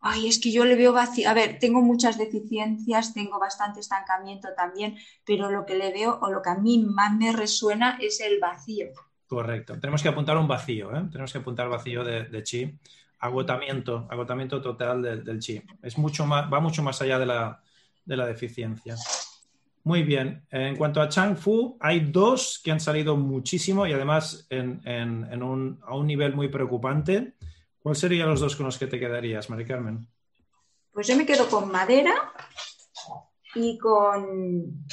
[0.03, 1.29] Ay, es que yo le veo vacío.
[1.29, 6.29] A ver, tengo muchas deficiencias, tengo bastante estancamiento también, pero lo que le veo o
[6.29, 8.87] lo que a mí más me resuena es el vacío.
[9.25, 9.79] Correcto.
[9.79, 11.03] Tenemos que apuntar un vacío, ¿eh?
[11.09, 12.77] Tenemos que apuntar vacío de, chi.
[13.19, 15.61] Agotamiento, agotamiento total del chi.
[15.81, 18.95] Es mucho más, va mucho más allá de la, deficiencia.
[19.85, 20.45] Muy bien.
[20.51, 26.07] En cuanto a Chang Fu, hay dos que han salido muchísimo y además a un
[26.07, 27.35] nivel muy preocupante.
[27.83, 30.07] ¿Cuáles serían los dos con los que te quedarías, Mari Carmen?
[30.93, 32.13] Pues yo me quedo con madera
[33.55, 34.85] y con...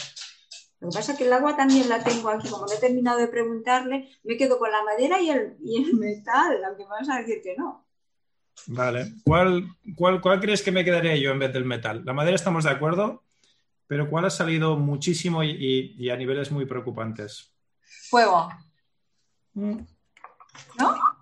[0.80, 3.18] Lo que pasa es que el agua también la tengo aquí, como no he terminado
[3.18, 5.56] de preguntarle, me quedo con la madera y el,
[5.94, 7.86] metal, aunque me vas a decir que no.
[8.66, 9.12] Vale.
[9.24, 12.02] ¿Cuál, cuál, cuál crees que me quedaría yo en vez del metal?
[12.04, 13.22] La madera estamos de acuerdo,
[13.86, 17.54] pero ¿cuál ha salido muchísimo y, a niveles muy preocupantes?
[18.08, 18.48] Fuego.
[19.54, 19.78] Mm.
[20.78, 21.19] ¿No?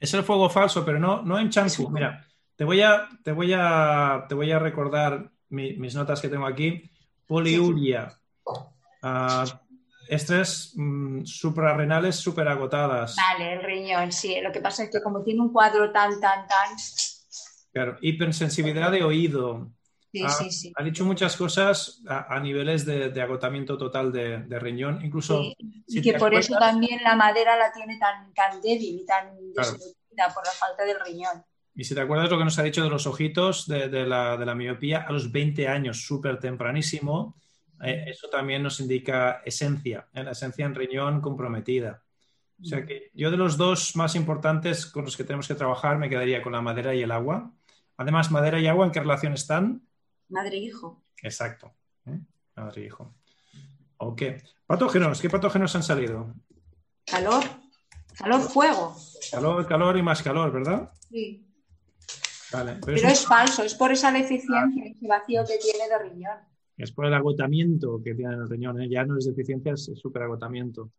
[0.00, 1.90] Es el fuego falso, pero no, no en Chanfu.
[1.90, 2.24] Mira,
[2.56, 6.90] te voy a, te voy a, te voy a recordar mis notas que tengo aquí.
[7.26, 8.12] Poliuria.
[9.02, 9.44] Uh,
[10.08, 13.16] estrés mm, suprarrenales súper agotadas.
[13.16, 14.40] Vale, el riñón, sí.
[14.40, 16.76] Lo que pasa es que como tiene un cuadro tan, tan, tan...
[17.72, 19.70] Claro, hipersensibilidad de oído.
[20.10, 20.72] Sí, ha, sí, sí.
[20.74, 25.42] ha dicho muchas cosas a, niveles de, agotamiento total de, riñón, incluso...
[25.86, 29.36] y que por eso también la madera la tiene tan, tan débil y tan
[30.34, 31.44] por la falta del riñón.
[31.74, 35.02] Y si te acuerdas lo que nos ha dicho de los ojitos, de, la, miopía,
[35.02, 37.36] a los 20 años, súper tempranísimo,
[37.80, 40.24] eh, eso también nos indica esencia, ¿eh?
[40.24, 42.02] la esencia en riñón comprometida.
[42.60, 45.96] O sea que yo de los dos más importantes con los que tenemos que trabajar
[45.96, 47.52] me quedaría con la madera y el agua.
[47.96, 49.87] Además, madera y agua, ¿en qué relación están?
[50.28, 51.04] Madre e hijo.
[51.22, 51.74] Exacto.
[52.06, 52.18] ¿eh?
[52.56, 53.14] Madre e hijo.
[53.98, 54.22] Ok.
[54.66, 56.34] Patógenos, ¿qué patógenos han salido?
[57.04, 57.44] Calor.
[58.16, 58.96] Calor, fuego.
[59.30, 60.90] Calor, calor y más calor, ¿verdad?
[61.10, 61.46] Sí.
[62.50, 66.38] pero, es, falso, es por esa deficiencia, ese vacío que tiene de riñón.
[66.76, 68.88] Es por el agotamiento que tiene el riñón, ¿eh?
[68.88, 70.90] ya no es deficiencia, es súper agotamiento.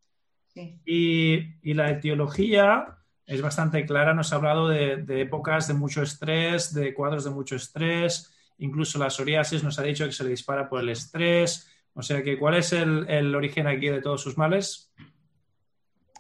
[0.47, 0.79] Sí.
[0.85, 6.93] Y, la etiología, es bastante clara, nos ha hablado de, épocas de mucho estrés, de
[6.93, 10.81] cuadros de mucho estrés, incluso la psoriasis nos ha dicho que se le dispara por
[10.81, 11.69] el estrés.
[11.93, 14.93] O sea que, ¿cuál es el, origen aquí de todos sus males?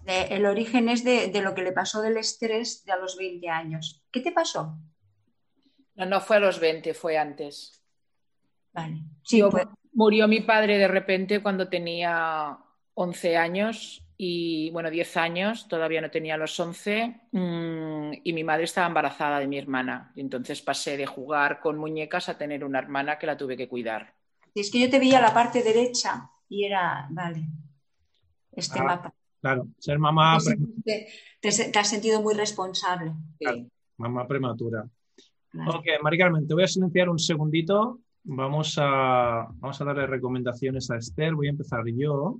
[0.05, 4.03] el origen es de, lo que le pasó del estrés de a los 20 años.
[4.11, 4.75] ¿Qué te pasó?
[5.93, 7.83] No, no fue a los 20, fue antes.
[8.73, 9.03] Vale.
[9.21, 12.57] Sí, pues Murió mi padre de repente cuando tenía
[12.93, 18.65] 11 años y, bueno, 10 años, todavía no tenía los 11, mm, y mi madre
[18.65, 20.11] estaba embarazada de mi hermana.
[20.13, 23.69] Y entonces pasé de jugar con muñecas a tener una hermana que la tuve que
[23.69, 24.13] cuidar.
[24.53, 27.47] Y es que yo te veía la parte derecha y era, vale,
[28.51, 29.13] este ah, mapa.
[29.39, 30.37] Claro, ser mamá.
[30.83, 31.07] Te,
[31.39, 33.13] te, has sentido muy responsable.
[33.95, 34.83] mamá prematura.
[35.65, 40.91] Ok, Mari Carmen, te voy a silenciar un segundito Vamos a, vamos a darle recomendaciones
[40.91, 41.33] a Esther.
[41.33, 42.39] Voy a empezar yo.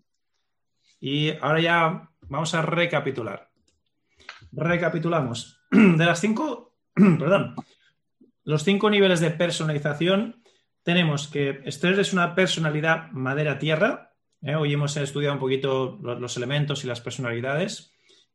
[0.99, 3.49] Y ahora ya vamos a recapitular.
[4.51, 5.61] Recapitulamos.
[5.71, 7.55] De las cinco, perdón,
[8.43, 10.41] los cinco niveles de personalización,
[10.83, 14.13] tenemos que Esther es una personalidad madera-tierra.
[14.41, 14.55] ¿eh?
[14.55, 17.91] Hoy hemos estudiado un poquito los, elementos y las personalidades.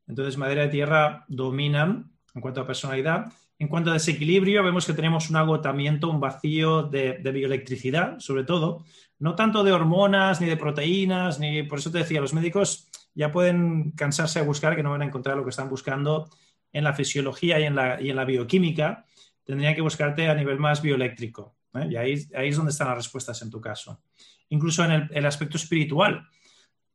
[0.07, 3.33] Entonces, madera-tierra dominan en cuanto a personalidad.
[3.59, 8.85] En cuanto a desequilibrio, vemos que tenemos un agotamiento, un vacío de, bioelectricidad, sobre todo,
[9.19, 13.31] no tanto de hormonas, ni de proteínas, ni por eso te decía, los médicos ya
[13.31, 16.29] pueden cansarse de buscar, que no van a encontrar lo que están buscando
[16.73, 19.07] en la fisiología y en la, y en la bioquímica,
[19.45, 21.57] tendrían que buscarte a nivel más bioeléctrico.
[21.75, 21.87] ¿eh?
[21.91, 24.01] Y ahí, ahí, es donde están las respuestas en tu caso.
[24.49, 26.29] Incluso en el, aspecto espiritual.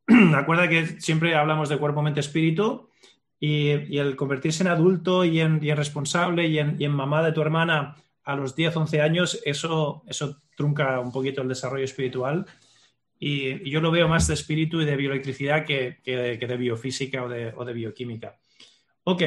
[0.36, 2.90] Acuerda que siempre hablamos de cuerpo, mente, espíritu
[3.40, 7.96] y, el convertirse en adulto y en, responsable y en, mamá de tu hermana
[8.30, 12.46] a los 10, 11 años, eso, eso trunca un poquito el desarrollo espiritual.
[13.18, 17.28] Y, yo lo veo más de espíritu y de bioelectricidad que, de, biofísica o
[17.66, 18.40] de, bioquímica.
[19.04, 19.24] Ok,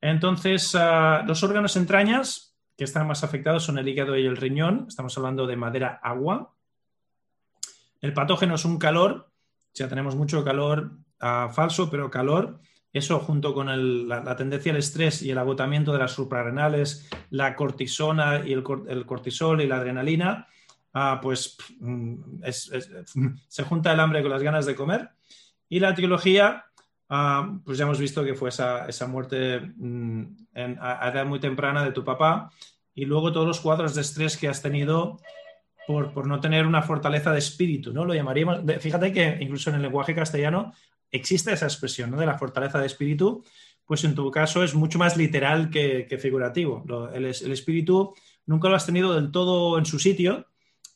[0.00, 4.86] entonces ah, los órganos entrañas que están más afectados son el hígado y el riñón.
[4.88, 6.52] Estamos hablando de madera agua.
[8.00, 9.30] El patógeno es un calor,
[9.72, 10.90] ya tenemos mucho calor
[11.20, 12.58] ah, falso, pero calor.
[12.92, 18.42] Eso junto con la, tendencia al estrés y el agotamiento de las suprarrenales, la cortisona
[18.44, 18.62] y el,
[19.06, 20.46] cortisol y la adrenalina,
[20.92, 22.42] ah, pues mm,
[23.48, 25.08] se junta el hambre con las ganas de comer.
[25.70, 26.66] Y la etiología,
[27.08, 30.24] ah, pues ya hemos visto que fue esa, muerte mm,
[30.54, 32.50] a, edad muy temprana de tu papá
[32.94, 35.18] y luego todos los cuadros de estrés que has tenido
[35.86, 38.04] por, por, no tener una fortaleza de espíritu, ¿no?
[38.04, 40.74] Lo llamaríamos, fíjate que incluso en el lenguaje castellano
[41.12, 43.44] existe esa expresión de la fortaleza de espíritu,
[43.86, 46.84] pues en tu caso es mucho más literal que, figurativo.
[47.12, 48.14] el, espíritu
[48.46, 50.46] nunca lo has tenido del todo en su sitio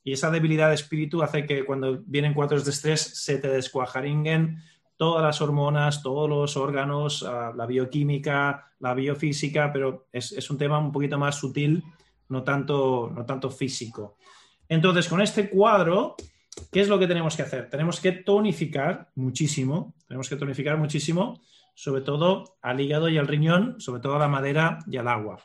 [0.02, 4.62] y esa debilidad de espíritu hace que cuando vienen cuadros de estrés se te descuajaringuen
[4.96, 10.78] todas las hormonas, todos los órganos, ah, la bioquímica, la biofísica, pero es, un tema
[10.78, 11.84] un poquito más sutil,
[12.28, 14.16] no tanto, no tanto físico.
[14.68, 16.16] Entonces, con este cuadro
[16.72, 17.70] ¿Qué es lo que tenemos que hacer?
[17.70, 21.42] Tenemos que tonificar muchísimo, tenemos que tonificar muchísimo,
[21.74, 25.38] sobre todo al hígado y al riñón, sobre todo a la madera y al agua.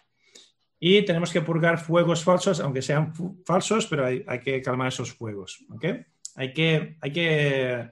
[0.80, 3.14] Y tenemos que purgar fuegos falsos, aunque sean
[3.46, 5.64] falsos, pero hay, que calmar esos fuegos.
[6.36, 7.92] Hay, que, hay que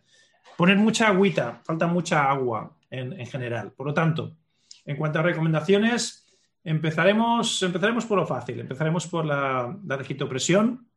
[0.57, 3.73] poner mucha agüita, falta mucha agua en, general.
[3.73, 4.37] Por lo tanto,
[4.85, 6.25] en cuanto a recomendaciones,
[6.63, 10.88] empezaremos, empezaremos por lo fácil, empezaremos por la, la digitopresión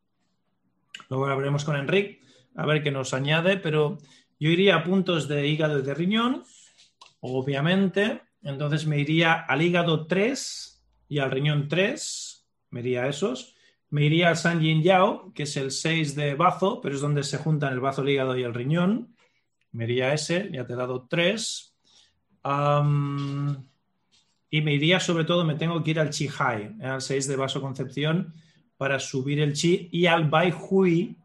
[1.09, 2.22] Luego hablaremos con Enrique
[2.55, 3.99] a ver qué nos añade, pero
[4.38, 6.43] yo iría a puntos de hígado y de riñón,
[7.20, 8.22] obviamente.
[8.43, 13.55] Entonces me iría al hígado 3 y al riñón 3, me iría a esos.
[13.90, 17.22] Me iría al San Yin Yao, que es el 6 de bazo, pero es donde
[17.22, 19.14] se juntan el bazo, el hígado y el riñón.
[19.70, 21.76] Me iría a ese, ya te he dado 3.
[24.51, 27.36] y me iría sobre todo, me tengo que ir al Chi Hai, al 6 de
[27.36, 28.34] vaso concepción,
[28.83, 31.16] para subir el chi, y al Bai Hui,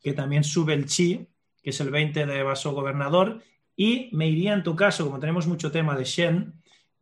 [0.00, 1.26] que también sube el chi,
[1.60, 3.42] que es el 20 de vaso gobernador,
[3.74, 6.54] y me iría en tu caso, como tenemos mucho tema de Shen,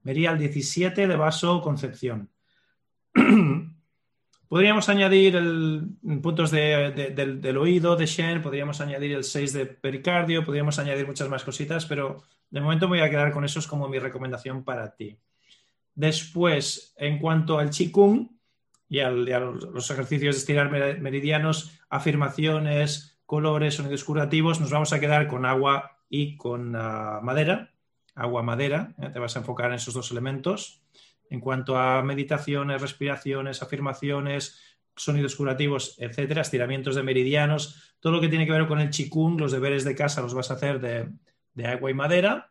[0.05, 2.31] me iría al 17 de vaso concepción.
[4.49, 5.87] podríamos añadir el,
[6.23, 11.45] puntos del, oído de Shen, podríamos añadir el 6 de pericardio, podríamos añadir muchas más
[11.45, 15.19] cositas, pero de momento voy a quedar con esos como mi recomendación para ti.
[15.95, 18.38] Después, en cuanto al Qigong,
[18.89, 25.29] y, a los ejercicios de estirar meridianos, afirmaciones, colores, sonidos curativos, nos vamos a quedar
[25.29, 27.75] con agua y con ah, madera,
[28.15, 29.11] agua, madera, ¿eh?
[29.13, 30.83] te vas a enfocar en esos dos elementos.
[31.31, 38.29] En cuanto a meditaciones, respiraciones, afirmaciones, sonidos curativos, etcétera, estiramientos de meridianos, todo lo que
[38.29, 41.11] tiene que ver con el chikung, los deberes de casa los vas a hacer de,
[41.53, 42.51] de agua y madera.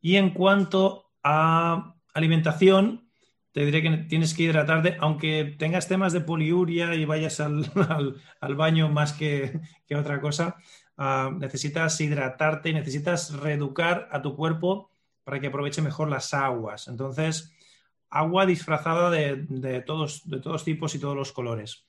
[0.00, 3.05] Y en cuanto a alimentación,
[3.56, 7.64] te diré que tienes que hidratarte, aunque tengas temas de poliuria y vayas al,
[8.54, 9.62] baño más que,
[9.96, 10.56] otra cosa,
[10.98, 14.90] ah, necesitas hidratarte y necesitas reeducar a tu cuerpo
[15.24, 16.86] para que aproveche mejor las aguas.
[16.86, 17.50] Entonces,
[18.10, 21.86] agua disfrazada de, todos, de todos tipos y todos los colores.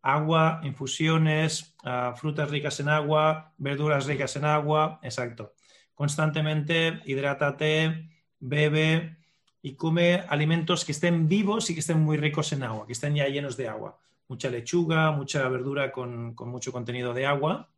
[0.00, 5.52] Agua, infusiones, ah, frutas ricas en agua, verduras ricas en agua, exacto.
[5.94, 8.08] Constantemente hidrátate,
[8.38, 9.19] bebe
[9.62, 13.14] y come alimentos que estén vivos y que estén muy ricos en agua, que estén
[13.14, 13.98] ya llenos de agua.
[14.28, 17.68] Mucha lechuga, mucha verdura con, mucho contenido de agua.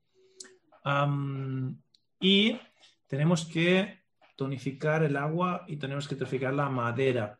[2.20, 2.58] y
[3.06, 4.02] tenemos que
[4.36, 7.38] tonificar el agua y tenemos que tonificar la madera.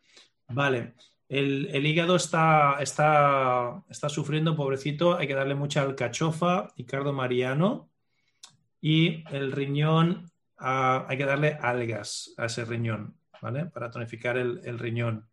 [0.49, 0.95] Vale,
[1.29, 7.89] el, hígado está, está, está, sufriendo, pobrecito, hay que darle mucha alcachofa y cardo mariano.
[8.81, 15.29] Y el riñón, ah, hay que darle algas a ese riñón, Para tonificar el, riñón.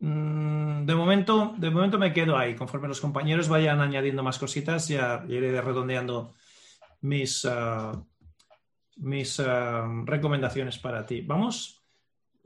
[0.00, 2.56] Mm, de momento, de momento me quedo ahí.
[2.56, 6.34] Conforme los compañeros vayan añadiendo más cositas, ya iré redondeando
[7.02, 7.92] mis, ah,
[8.96, 11.20] mis ah, recomendaciones para ti.
[11.20, 11.86] Vamos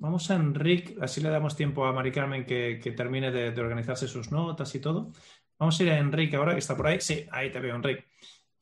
[0.01, 4.33] Vamos a Enrique, así le damos tiempo a Mari Carmen que, termine de, organizarse sus
[4.33, 5.13] notas y todo.
[5.59, 7.03] Vamos a ir a Enrique ahora, que está por ahí.
[7.03, 8.07] Sí, ahí te veo, Enrique.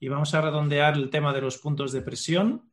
[0.00, 2.67] Y vamos a redondear el tema de los puntos de presión.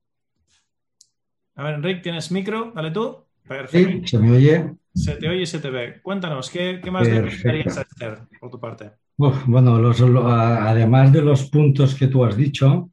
[1.55, 2.71] A ver, Enrique, ¿tienes micro?
[2.75, 3.17] Dale tú.
[3.47, 4.01] Perfecto.
[4.01, 4.75] Sí, se me oye.
[4.93, 6.01] Se te oye y se te ve.
[6.01, 8.91] Cuéntanos, ¿qué, más gustarías hacer por tu parte?
[9.17, 12.91] bueno, además de los puntos que tú has dicho,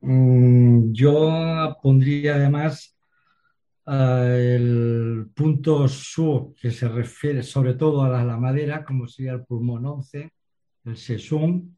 [0.00, 2.98] mm, yo pondría además
[3.88, 9.86] el punto SU, que se refiere sobre todo a la, madera, como sería el pulmón
[9.86, 10.30] 11,
[10.84, 11.74] el sesum.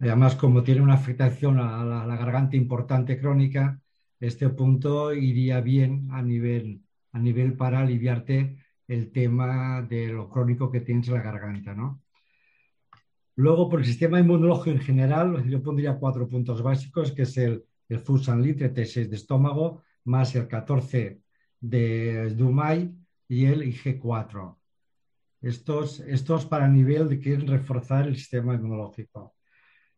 [0.00, 3.80] Además, como tiene una afectación a la, garganta importante crónica,
[4.22, 8.56] este punto iría bien a nivel, a nivel para aliviarte
[8.86, 12.02] el tema de lo crónico que tienes en la garganta, ¿no?
[13.34, 17.64] Luego, por el sistema inmunológico en general, yo pondría cuatro puntos básicos, que es el,
[17.88, 21.20] el Fusan Litre T6 de estómago, más el 14
[21.58, 22.94] de Dumai
[23.26, 24.56] y el IG4.
[25.40, 29.34] Estos, estos para nivel de que reforzar el sistema inmunológico.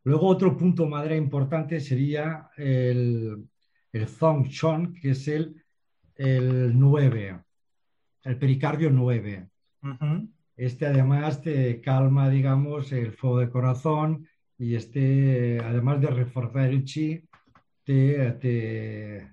[0.05, 3.45] Luego otro punto madre importante sería el,
[3.95, 4.09] el
[4.51, 5.63] Chon, que es el,
[6.17, 7.41] el 9,
[8.25, 9.49] el pericardio 9.
[10.57, 14.29] Este además te calma, digamos, el fuego de corazón
[14.59, 17.23] y este, además de reforzar el chi,
[17.85, 18.33] te,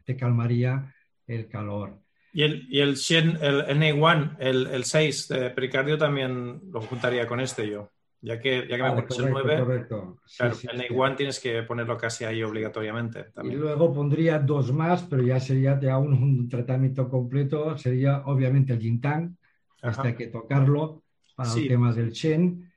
[0.05, 0.93] te, calmaría
[1.25, 1.99] el calor.
[2.33, 6.81] Y el, y el Shen, el, el 1 el, el 6 de pericardio también lo
[6.81, 7.89] juntaría con este yo.
[8.23, 10.19] Ya que, ya que me pones el 9, correcto.
[10.37, 13.27] claro, el sí, 1 tienes que ponerlo casi ahí obligatoriamente.
[13.43, 17.77] Y luego pondría dos más, pero ya sería ya un, un tratamiento completo.
[17.77, 19.35] Sería obviamente el Jintang,
[19.81, 21.03] hasta que tocarlo
[21.35, 22.71] para los temas del Shen.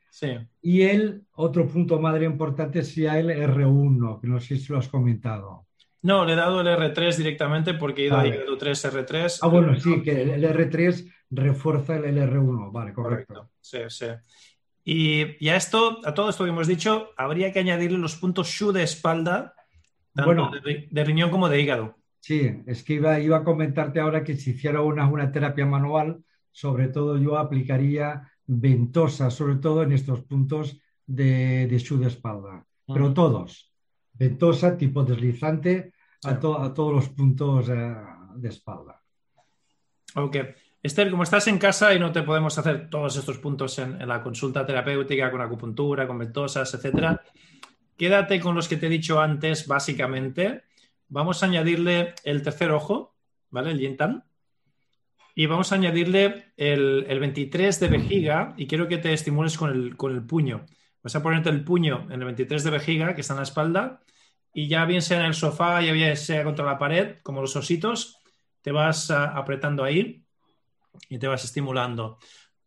[0.63, 4.89] Y el otro punto madre importante sería el R1, que no sé si lo has
[4.89, 5.67] comentado.
[6.03, 9.39] No, le he dado el R3 directamente porque he ido a 3 R3.
[9.43, 13.51] Ah, bueno, sí, que el R3 refuerza el R1, vale, correcto.
[13.61, 14.07] Sí, sí.
[14.85, 18.73] Y, a esto, a todo esto que hemos dicho, habría que añadirle los puntos SHU
[18.73, 19.55] de espalda,
[20.15, 21.97] tanto de, riñón como de hígado.
[22.21, 26.23] Sí, es que iba, iba a comentarte ahora que si hiciera una, una terapia manual,
[26.53, 32.67] sobre todo yo aplicaría ventosa, sobre todo en estos puntos de, de de espalda.
[32.87, 33.73] Pero todos.
[34.13, 35.93] Ventosa, tipo deslizante,
[36.25, 37.95] a, todos los puntos eh,
[38.37, 39.01] de espalda.
[40.15, 40.37] Ok.
[40.85, 44.23] Esther, como estás en casa y no te podemos hacer todos estos puntos en, la
[44.23, 47.23] consulta terapéutica con acupuntura, con ventosas, etcétera,
[47.97, 50.65] quédate con los que te he dicho antes, básicamente.
[51.09, 53.15] Vamos a añadirle el tercer ojo,
[53.49, 53.71] ¿vale?
[53.71, 54.25] El Yintan
[55.35, 60.27] y vamos a añadirle el, 23 de vejiga y quiero que te estimules con el,
[60.27, 60.67] puño.
[61.03, 64.03] Vas a ponerte el puño en el 23 de vejiga que está en la espalda
[64.53, 67.57] y ya bien sea en el sofá, ya bien sea contra la pared, como los
[67.57, 68.19] ositos,
[68.61, 70.24] te vas apretando ahí
[71.15, 72.19] y te vas estimulando.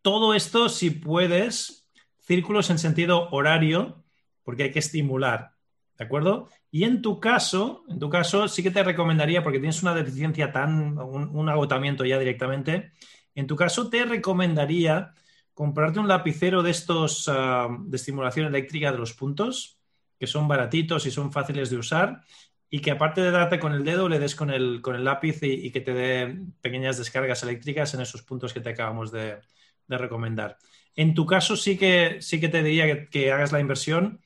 [0.02, 1.88] Todo esto, si puedes,
[2.20, 4.06] círculos en sentido horario,
[4.44, 5.52] porque hay que estimular,
[5.98, 6.48] ¿de acuerdo?
[6.72, 10.52] Y en tu caso, en tu caso, sí que te recomendaría, porque tienes una deficiencia
[10.54, 12.94] tan, un, agotamiento ya directamente,
[13.36, 15.14] en tu caso te recomendaría
[15.54, 19.78] comprarte un lapicero de estos ah, de estimulación eléctrica de los puntos,
[20.18, 22.22] que son baratitos y son fáciles de usar,
[22.70, 25.40] y que aparte de darte con el dedo, le des con el, con el lápiz
[25.42, 29.40] y, que te dé pequeñas descargas eléctricas en esos puntos que te acabamos de,
[29.88, 30.58] recomendar.
[30.96, 34.20] En tu caso sí que, sí que te diría que hagas la inversión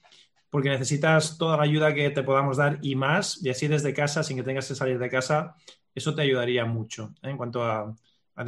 [0.49, 4.23] porque necesitas toda la ayuda que te podamos dar y más, y así desde casa,
[4.23, 5.55] sin que tengas que salir de casa,
[5.95, 7.29] eso te ayudaría mucho ¿eh?
[7.29, 7.95] en cuanto a,
[8.35, 8.45] a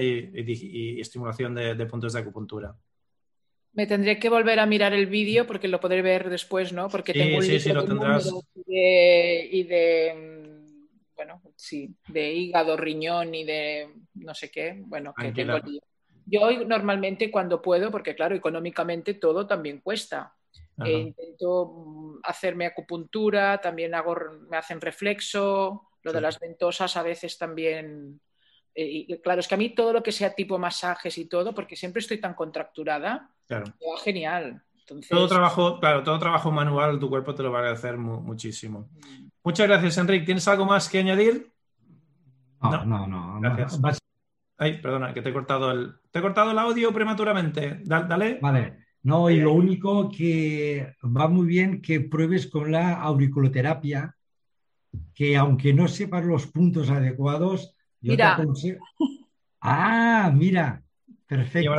[0.00, 2.76] y, estimulación de, puntos de acupuntura.
[3.76, 6.88] Me tendré que volver a mirar el vídeo porque lo podré ver después, ¿no?
[6.88, 8.32] Porque tengo un sí, sí, lo tendrás.
[8.66, 10.36] y de
[11.16, 15.58] bueno, sí, de hígado, riñón y de no sé qué, bueno, que tengo
[16.26, 20.34] Yo normalmente cuando puedo, porque claro, económicamente todo también cuesta.
[20.84, 24.14] Eh, intento mm, hacerme acupuntura, también hago,
[24.48, 28.20] me hacen reflexo, lo de las ventosas a veces también.
[28.78, 31.54] Eh, y claro, es que a mí todo lo que sea tipo masajes y todo,
[31.54, 33.64] porque siempre estoy tan contracturada, claro.
[33.66, 34.62] va genial.
[35.08, 38.90] Todo trabajo, claro, todo trabajo manual, tu cuerpo te lo va a agradecer muchísimo.
[38.92, 39.28] Mm.
[39.42, 40.26] Muchas gracias, Enrique.
[40.26, 41.50] ¿Tienes algo más que añadir?
[42.60, 43.40] No, no, no.
[43.40, 43.80] Gracias.
[44.58, 47.80] Ay, perdona, que te he cortado el, te he cortado el audio prematuramente.
[47.84, 48.38] Dale.
[48.40, 48.86] Vale.
[49.02, 54.16] No, y lo único que va muy bien que pruebes con la auriculoterapia,
[55.14, 57.75] que aunque no sepas los puntos adecuados,
[58.06, 58.38] yo mira.
[59.60, 60.82] Ah, mira,
[61.26, 61.72] perfecto.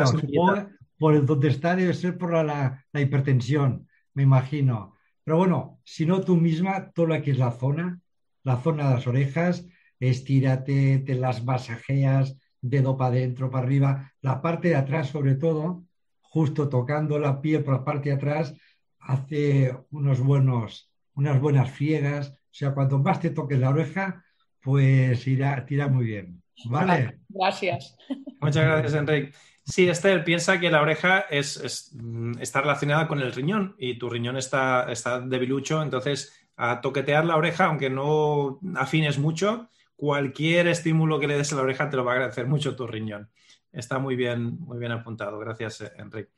[0.99, 4.95] Por donde está debe ser por la hipertensión, me imagino.
[5.23, 8.01] Pero bueno, si no tú misma, todo lo que es la zona,
[8.43, 9.65] la zona de las orejas,
[9.99, 15.85] estírate, te las masajeas, dedo para adentro, para arriba, la parte de atrás sobre todo,
[16.21, 18.53] justo tocando la piel por la parte de atrás,
[18.99, 22.29] hace unos buenos, unas buenas friegas.
[22.29, 24.23] O sea, cuanto más te toques la oreja,
[24.61, 26.41] pues irá, tira muy bien.
[26.65, 27.19] ¿Vale?
[27.29, 27.95] Gracias.
[28.41, 29.33] Muchas gracias, Enrique.
[29.63, 34.09] Sí, Esther, piensa que la oreja es, mm, está relacionada con el riñón y tu
[34.09, 41.19] riñón está, está debilucho, entonces a toquetear la oreja, aunque no afines mucho, cualquier estímulo
[41.19, 43.29] que le des a la oreja te lo va a agradecer mucho tu riñón.
[43.71, 45.37] Está muy bien, muy bien apuntado.
[45.37, 46.31] Gracias, Enrique.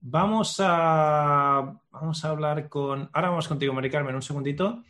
[0.00, 3.10] Vamos a, vamos a hablar con.
[3.12, 4.82] Ahora vamos contigo, Mari Carmen, un segundito.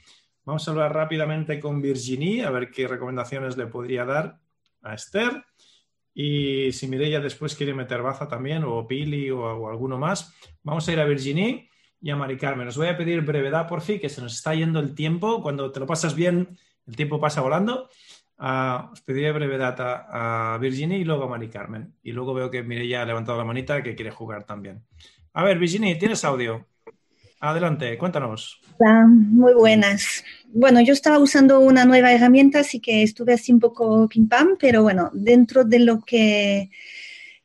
[0.51, 4.41] Vamos a hablar rápidamente con Virginie, a ver qué recomendaciones le podría dar
[4.83, 5.45] a Esther.
[6.13, 10.35] Y si Mireia después quiere meter baza también, o Pili o, alguno más,
[10.65, 11.71] vamos a ir a Virginie
[12.01, 12.67] y a Mari Carmen.
[12.67, 15.41] Os voy a pedir brevedad, por fin, que se nos está yendo el tiempo.
[15.41, 17.89] Cuando te lo pasas bien, el tiempo pasa volando.
[18.37, 21.95] Uh, os pediré brevedad a, Virginie y luego a Mari Carmen.
[22.03, 24.85] Y luego veo que Mireia ha levantado la manita que quiere jugar también.
[25.33, 26.67] A ver, Virginie, ¿tienes audio?
[27.43, 28.61] Adelante, cuéntanos.
[28.79, 30.23] Hola, muy buenas.
[30.53, 34.57] Bueno, yo estaba usando una nueva herramienta, así que estuve así un poco pim pam,
[34.59, 36.71] pero bueno, dentro de lo que,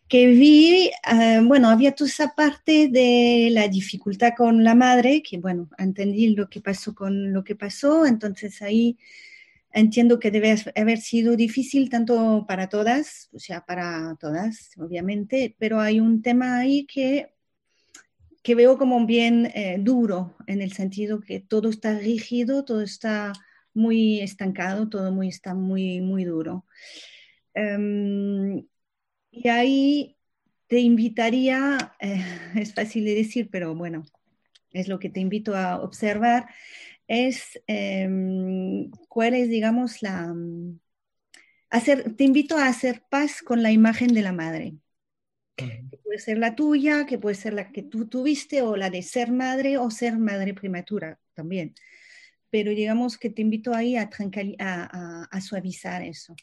[0.10, 5.38] que vi, eh, bueno, había toda esa parte de la dificultad con la madre, que
[5.38, 8.98] bueno, entendí lo que pasó con lo que pasó, entonces ahí
[9.72, 15.80] entiendo que debe haber sido difícil tanto para todas, o sea, para todas, obviamente, pero
[15.80, 17.35] hay un tema ahí que
[18.46, 23.34] que veo como bien eh, duro, en el sentido que todo está rígido, todo está
[23.74, 26.64] muy estancado, todo muy, está muy, muy duro.
[27.56, 28.68] Em,
[29.32, 30.18] y ahí
[30.68, 32.24] te invitaría, eh,
[32.56, 34.06] es fácil de decir, pero bueno,
[34.74, 36.46] es lo que te invito a observar,
[37.08, 40.36] es em, cuál es, digamos, la...
[41.72, 44.76] Hacer, te invito a hacer paz con la imagen de la madre
[45.56, 49.02] que puede ser la tuya, que puede ser la que tú tuviste o la de
[49.02, 51.74] ser madre o ser madre prematura también.
[52.50, 56.36] Pero digamos que te invito ahí a, a, suavizar eso.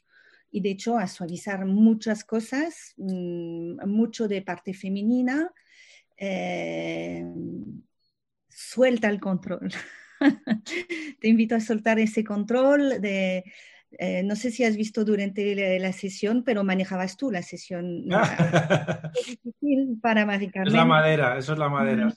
[0.51, 5.51] Y de hecho a suavizar muchas cosas, mm, mucho de parte femenina.
[6.17, 7.25] Eh,
[8.49, 9.73] suelta el control.
[11.21, 13.45] te invito a soltar ese control de
[13.99, 18.07] eh, no sé si has visto durante la, sesión, pero manejabas tú la sesión.
[19.15, 22.13] es difícil para Mari Es la madera, eso es la madera.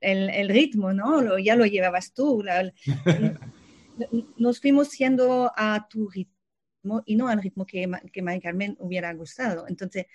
[0.00, 1.38] El, ritmo, ¿no?
[1.38, 2.44] ya lo llevabas tú.
[4.36, 9.12] nos fuimos siendo a tu ritmo y no al ritmo que, que Mari Carmen hubiera
[9.14, 9.66] gustado.
[9.68, 10.06] Entonces,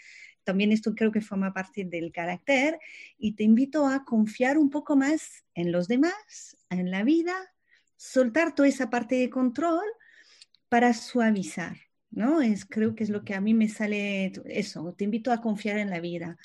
[0.43, 2.80] también esto creo que forma parte del carácter
[3.18, 7.34] y te invito a confiar un poco más en los demás, en la vida,
[7.95, 9.84] soltar toda esa parte de control
[10.74, 11.78] para suavizar,
[12.09, 12.41] ¿no?
[12.41, 15.78] Es, creo que es lo que a mí me sale eso, te invito a confiar
[15.78, 16.36] en la vida.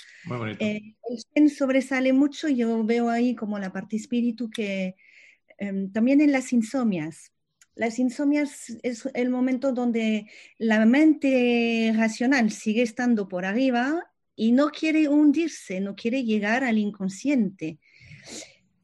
[0.59, 4.97] Eh, el Zen sobresale mucho, yo veo ahí como la parte espíritu que
[5.57, 7.33] em, también en las insomnias.
[7.75, 14.69] Las insomnias es el momento donde la mente racional sigue estando por arriba y no
[14.69, 17.79] quiere hundirse, no quiere llegar al inconsciente.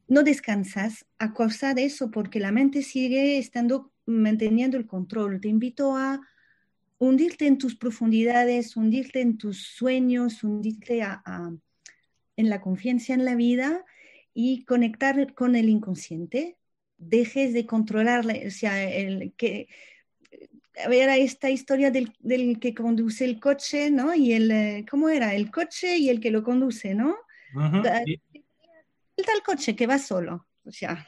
[0.07, 5.39] No descansas a causa de eso porque la mente sigue estando manteniendo el control.
[5.41, 6.21] Te invito a
[6.97, 11.01] hundirte en tus profundidades, hundirte en tus sueños, hundirte
[12.37, 13.85] en la confianza en la vida
[14.33, 16.57] y conectar con el inconsciente.
[16.97, 19.67] Dejes de controlar, o sea, el, que,
[20.83, 24.15] a ver, esta historia del, del, que conduce el coche, ¿no?
[24.15, 25.33] Y el, eh, ¿cómo era?
[25.35, 27.15] El coche y el que lo conduce, ¿no?
[27.53, 27.81] Uh
[29.17, 31.07] El coche que va solo, o sea,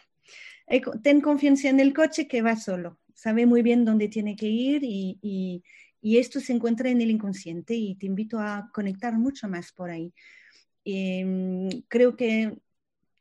[1.02, 4.82] ten confianza en el coche que va solo, sabe muy bien dónde tiene que ir
[4.84, 5.64] y,
[6.02, 10.14] esto se encuentra en el inconsciente y te invito a conectar mucho más por ahí.
[10.86, 12.58] Em, creo que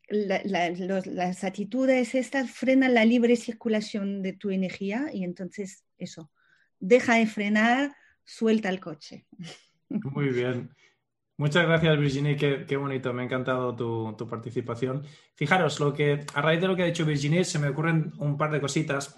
[0.09, 6.31] las actitudes estas frenan la libre circulación de tu energía y entonces eso,
[6.79, 9.27] deja de frenar, suelta el coche.
[9.89, 10.71] Muy bien.
[11.39, 12.37] Muchas gracias, Virginie.
[12.37, 13.12] Qué, bonito.
[13.12, 15.03] Me ha encantado tu, participación.
[15.34, 18.39] Fijaros, lo que, a raíz de lo que ha dicho Virginie, se me ocurren un
[18.39, 19.16] par de cositas.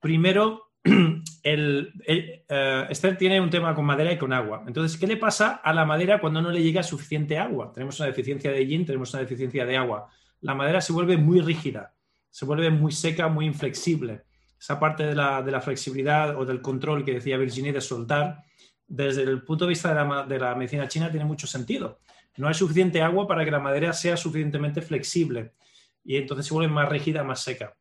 [0.00, 0.70] Primero,
[1.42, 2.44] el, eh,
[2.88, 4.62] Esther tiene un tema con madera y con agua.
[4.66, 7.72] Entonces, ¿qué le pasa a la madera cuando no le llega suficiente agua?
[7.72, 10.08] Tenemos una deficiencia de yin, tenemos una deficiencia de agua.
[10.40, 11.94] La madera se vuelve muy rígida,
[12.30, 14.22] se vuelve muy seca, muy inflexible.
[14.60, 18.44] Esa parte de la, flexibilidad o del control que decía Virginie de soltar,
[18.88, 22.00] desde el punto de vista de la, de la medicina china tiene mucho sentido.
[22.36, 25.52] No hay suficiente agua para que la madera sea suficientemente flexible
[26.04, 27.74] y entonces se vuelve más rígida, más seca.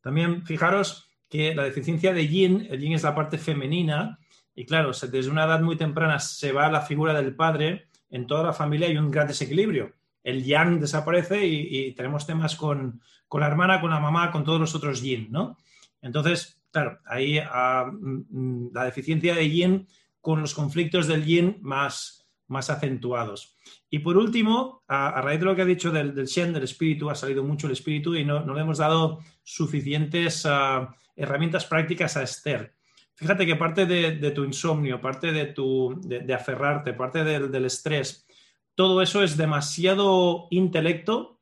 [0.00, 4.18] También fijaros que la deficiencia de yin, el yin es la parte femenina,
[4.54, 8.42] y claro, desde una edad muy temprana se va la figura del padre, en toda
[8.42, 9.94] la familia hay un gran desequilibrio.
[10.22, 13.00] El yang desaparece y, tenemos temas con,
[13.32, 15.56] la hermana, con la mamá, con todos los otros yin, ¿no?
[16.02, 19.86] Entonces, claro, ahí mm, la deficiencia de yin
[20.20, 23.56] con los conflictos del yin más, más acentuados.
[23.88, 27.10] Y por último, a, raíz de lo que ha dicho del, del, Shen, del espíritu,
[27.10, 32.16] ha salido mucho el espíritu y no, no le hemos dado suficientes ah, herramientas prácticas
[32.16, 32.74] a Esther.
[33.20, 38.26] Fíjate que parte de, tu insomnio, parte de, tu, de, aferrarte, parte del, estrés,
[38.74, 41.38] todo eso es demasiado intelecto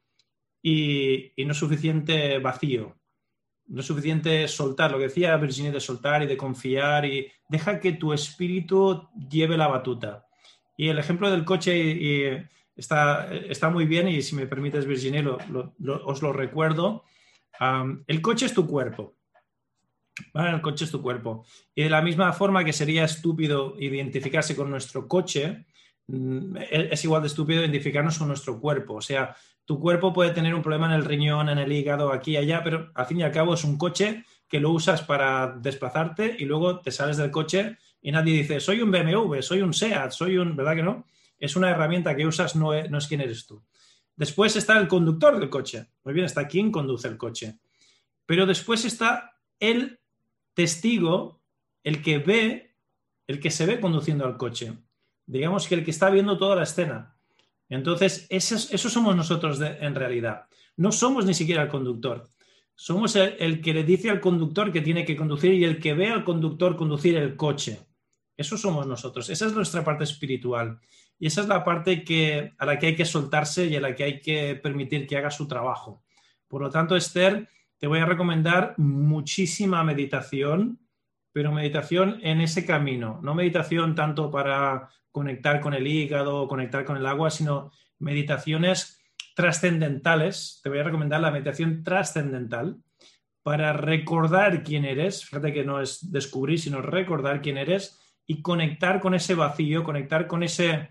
[0.61, 2.98] y, no suficiente vacío.
[3.69, 7.81] No es suficiente soltar, lo que decía Virginia de soltar y de confiar y deja
[7.81, 10.27] que tu espíritu lleve la batuta.
[10.77, 15.23] Y el ejemplo del coche está, está, muy bien y si me permites Virginia
[16.05, 17.05] os lo recuerdo.
[18.07, 19.19] el coche es tu cuerpo
[20.35, 21.45] el coche es tu cuerpo.
[21.75, 25.67] Y de la misma forma que sería estúpido identificarse con nuestro coche,
[26.07, 28.95] mm, es igual de estúpido identificarnos con nuestro cuerpo.
[28.95, 29.37] O sea,
[29.69, 32.65] tu cuerpo puede tener un problema en el riñón, en el hígado, aquí y allá,
[32.65, 36.47] pero al fin y al cabo es un coche que lo usas para desplazarte y
[36.47, 40.39] luego te sales del coche y nadie dice, soy un BMW, soy un SEAT, soy
[40.39, 41.05] un, ¿verdad que no?
[41.39, 43.63] Es una herramienta que usas, no es, quién eres tú.
[44.17, 45.89] Después está el conductor del coche.
[46.03, 47.59] Muy bien, está quien conduce el coche.
[48.25, 50.01] Pero después está el
[50.55, 51.43] testigo
[51.85, 52.75] el que ve,
[53.27, 54.79] el que se ve conduciendo al coche.
[55.27, 57.18] Digamos que el que está viendo toda la escena.
[57.69, 58.57] Entonces, eso,
[58.89, 60.47] somos nosotros en realidad.
[60.77, 62.29] No somos ni siquiera el conductor.
[62.75, 66.09] Somos el, que le dice al conductor que tiene que conducir y el que ve
[66.09, 67.81] al conductor conducir el coche.
[68.37, 69.29] Eso somos nosotros.
[69.31, 70.79] Esa es nuestra parte espiritual.
[71.19, 73.95] Y esa es la parte que, a la que hay que soltarse y a la
[73.97, 76.05] que hay que permitir que haga su trabajo.
[76.47, 77.49] Por lo tanto, Esther,
[77.79, 80.81] te voy a recomendar muchísima meditación,
[81.33, 86.97] pero meditación en ese camino, no meditación tanto para conectar con el hígado conectar con
[86.97, 89.01] el agua, sino meditaciones
[89.35, 90.61] trascendentales.
[90.63, 92.79] Te voy a recomendar la meditación trascendental
[93.43, 99.01] para recordar quién eres, fíjate que no es descubrir, sino recordar quién eres y conectar
[99.01, 100.91] con ese vacío, conectar con ese...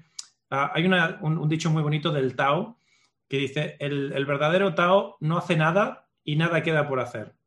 [0.50, 2.78] Ah, hay un, dicho muy bonito del Tao
[3.28, 7.38] que dice, el verdadero Tao no hace nada y nada queda por hacer.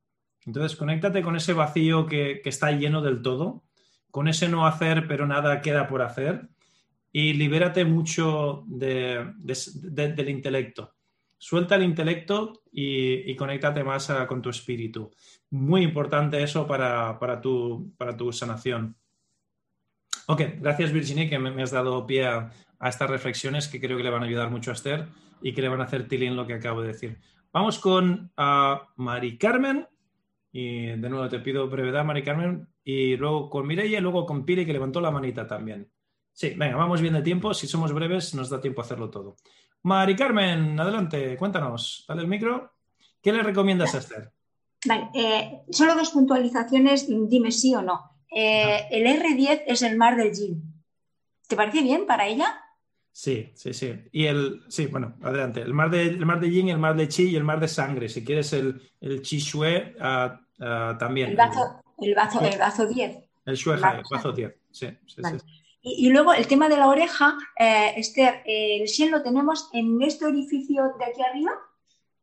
[0.46, 3.62] Entonces, conéctate con ese vacío que, está lleno del todo,
[4.10, 6.48] con ese no hacer, pero nada queda por hacer,
[7.12, 10.94] y libérate mucho del intelecto.
[11.36, 15.10] Suelta el intelecto y, y conéctate más con tu espíritu.
[15.50, 18.96] Muy importante eso para, tu, para tu sanación.
[20.26, 24.10] Ok, gracias Virginie que me, has dado pie a, estas reflexiones que creo que le
[24.10, 25.08] van a ayudar mucho a Esther
[25.42, 27.18] y que le van a hacer tilín lo que acabo de decir.
[27.52, 28.30] Vamos con
[28.96, 29.88] Mari Carmen.
[30.52, 32.68] Y de nuevo te pido brevedad, Mari Carmen.
[32.84, 35.90] Y luego con Mireia y luego con Piri, que levantó la manita también.
[36.40, 37.52] Sí, venga, vamos bien de tiempo.
[37.52, 39.36] Si somos breves, nos da tiempo a hacerlo todo.
[39.82, 42.06] Mari Carmen, adelante, cuéntanos.
[42.08, 42.72] Dale el micro.
[43.20, 44.32] ¿Qué le recomiendas a Esther?
[44.86, 48.22] Vale, eh, solo dos puntualizaciones, dime sí o no.
[48.34, 50.62] Eh, el R10 es el mar del Jin.
[51.46, 52.58] ¿Te parece bien para ella?
[53.12, 53.94] Sí, sí, sí.
[54.10, 55.60] Y el, sí, bueno, adelante.
[55.60, 57.68] El mar de, el mar de Yin, el mar de Chi y el mar de
[57.68, 58.08] sangre.
[58.08, 61.32] Si quieres el, el Chi Shue, ah, ah, también.
[61.32, 63.28] El bazo, el bazo, el bazo 10.
[63.44, 63.80] El Shue el
[64.10, 65.59] bazo 10, sí, sí, sí.
[65.82, 70.26] Y, luego el tema de la oreja, eh, Esther, ¿el Shen lo tenemos en este
[70.26, 71.52] orificio de aquí arriba?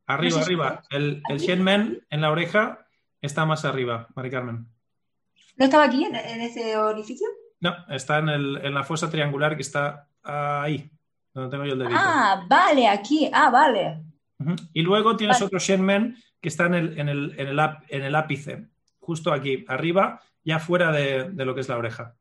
[0.06, 0.84] Arriba, arriba.
[0.90, 2.88] El, el Shenmen en la oreja
[3.22, 4.68] está más arriba, Mari Carmen.
[5.58, 7.28] ¿No estaba aquí, en, ese orificio?
[7.60, 10.90] No, está en, el, en, la fosa triangular que está ahí,
[11.34, 12.00] donde tengo yo el dedito.
[12.00, 13.30] Ah, vale, aquí.
[13.34, 14.04] Ah, vale.
[14.72, 17.60] Y luego tienes otro Shenmen que está en el, en, el, en, el,
[17.90, 18.68] en el ápice,
[19.00, 22.16] justo aquí, arriba, ya fuera de, de, lo que es la oreja.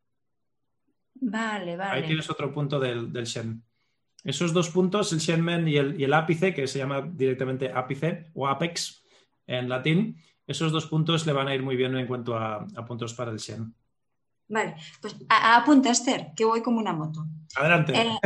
[1.21, 1.91] Vale, vale.
[1.91, 3.63] Ahí tienes otro punto del, del Shen.
[4.25, 8.27] Esos dos puntos, el Shenmen y el, y el ápice, que se llama directamente ápice
[8.35, 9.05] o apex
[9.47, 13.15] en latín, esos dos puntos le van a ir muy bien en cuanto a, puntos
[13.15, 13.75] para el Shen.
[14.49, 17.27] Vale, pues apunta Esther, que voy como una moto.
[17.57, 17.95] Adelante.
[17.95, 18.19] Eh,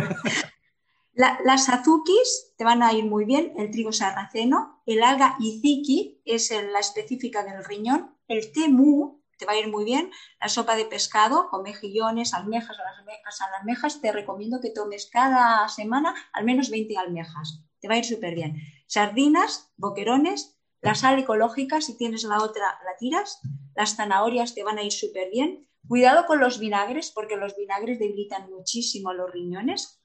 [1.12, 6.50] las azukis te van a ir muy bien, el trigo sarraceno, el alga iziki es
[6.50, 10.84] la específica del riñón, el temu te va a ir muy bien, la sopa de
[10.84, 16.70] pescado con mejillones, almejas, las almejas, almejas, te recomiendo que tomes cada semana al menos
[16.70, 18.56] 20 almejas, te va a ir súper bien.
[18.86, 23.40] Sardinas, boquerones, la sal ecológica, si tienes la otra, la tiras.
[23.74, 25.68] Las zanahorias te van a ir súper bien.
[25.86, 30.02] Cuidado con los vinagres, porque los vinagres debilitan muchísimo los riñones.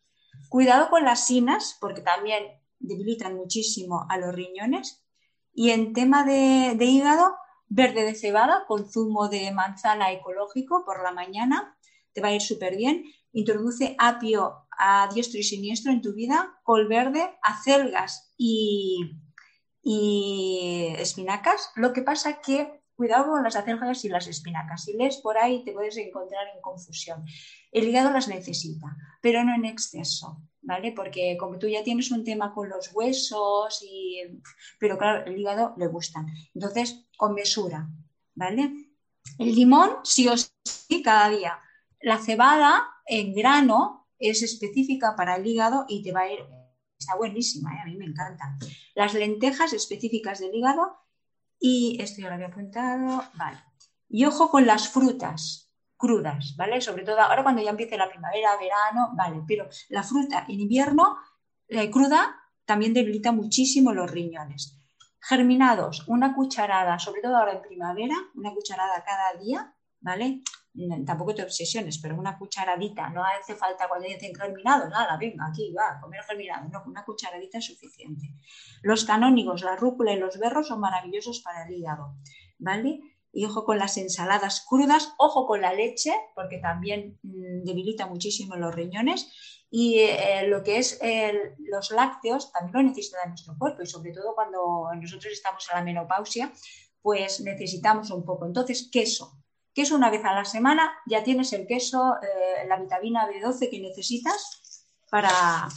[0.49, 2.43] Cuidado con las sinas, porque también
[2.79, 5.05] debilitan muchísimo a los riñones.
[5.53, 7.35] Y en tema de, hígado,
[7.67, 11.77] verde de cebada con zumo de manzana ecológico por la mañana,
[12.13, 13.03] te va a ir súper bien.
[13.31, 18.99] Introduce apio a diestro y siniestro en tu vida, col verde, acelgas y
[19.85, 21.71] y espinacas.
[21.75, 24.83] Lo que pasa que cuidado con las acelgas y las espinacas.
[24.85, 27.25] Si lees por ahí te puedes encontrar en confusión.
[27.71, 30.91] El hígado las necesita, pero no en exceso, ¿vale?
[30.91, 34.21] Porque como tú ya tienes un tema con los huesos y
[34.79, 36.27] pero claro, el hígado le gustan.
[36.53, 37.89] Entonces, con mesura,
[38.33, 38.73] ¿vale?
[39.37, 41.59] El limón sí o sí cada día.
[41.99, 46.39] La cebada en grano es específica para el hígado y te va a ir
[46.97, 47.79] está buenísima, ¿eh?
[47.83, 48.57] a mí me encanta.
[48.95, 50.97] Las lentejas específicas del hígado
[51.67, 53.57] y esto ya lo había apuntado, vale.
[54.07, 56.79] Y ojo con las frutas crudas, ¿vale?
[56.79, 61.17] Sobre todo ahora cuando ya empiece la primavera, verano, vale, pero la fruta en invierno,
[61.67, 62.35] la cruda,
[62.65, 64.79] también debilita muchísimo los riñones.
[65.19, 70.43] Germinados, una cucharada, sobre todo ahora en primavera, una cucharada cada día, ¿vale?
[71.05, 75.73] Tampoco te obsesiones, pero una cucharadita, no hace falta cuando dicen germinado, nada, venga, aquí
[75.73, 78.33] va, comer germinado, no, una cucharadita es suficiente.
[78.81, 82.15] Los canónigos, la rúcula y los berros son maravillosos para el hígado,
[82.57, 82.99] ¿vale?
[83.31, 88.55] Y ojo con las ensaladas crudas, ojo con la leche, porque también mm, debilita muchísimo
[88.55, 89.31] los riñones.
[89.69, 90.99] Y eh, lo que es
[91.57, 95.83] los lácteos también lo necesita nuestro cuerpo y sobre todo cuando nosotros estamos en la
[95.83, 96.53] menopausia,
[97.01, 98.45] pues necesitamos un poco.
[98.45, 99.44] Entonces, queso,
[99.75, 103.81] Queso una vez a la semana, ya tienes el queso, eh, la vitamina B12 que
[103.81, 105.69] necesitas para,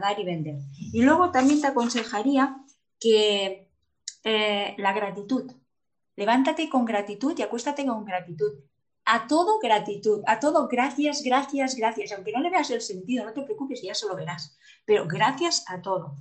[0.00, 0.56] dar y vender.
[0.92, 2.56] Y luego también te aconsejaría
[2.98, 3.70] que
[4.24, 5.52] eh, la gratitud.
[6.16, 8.54] Levántate con gratitud y acuéstate con gratitud.
[9.04, 12.10] A todo gratitud, a todo gracias, gracias, gracias.
[12.10, 14.58] Aunque no le veas el sentido, no te preocupes, ya se lo verás.
[14.84, 16.16] Pero gracias a todo.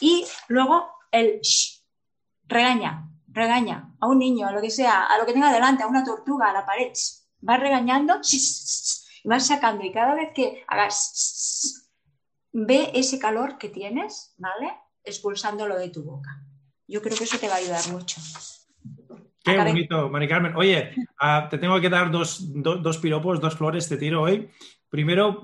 [0.00, 1.82] Y luego el shh,
[2.46, 5.88] regaña, regaña a un niño, a lo que sea, a lo que tenga delante, a
[5.88, 6.92] una tortuga, a la pared,
[7.40, 9.84] vas regañando y vas sacando.
[9.84, 11.90] Y cada vez que hagas,
[12.52, 14.72] ve ese calor que tienes, ¿vale?
[15.02, 16.30] Expulsándolo de tu boca.
[16.86, 18.20] Yo creo que eso te va a ayudar mucho.
[19.44, 20.56] Qué bonito, Mari Carmen.
[20.56, 24.48] Oye, ah, te tengo que dar dos, dos piropos, dos flores, te tiro hoy.
[24.88, 25.42] Primero,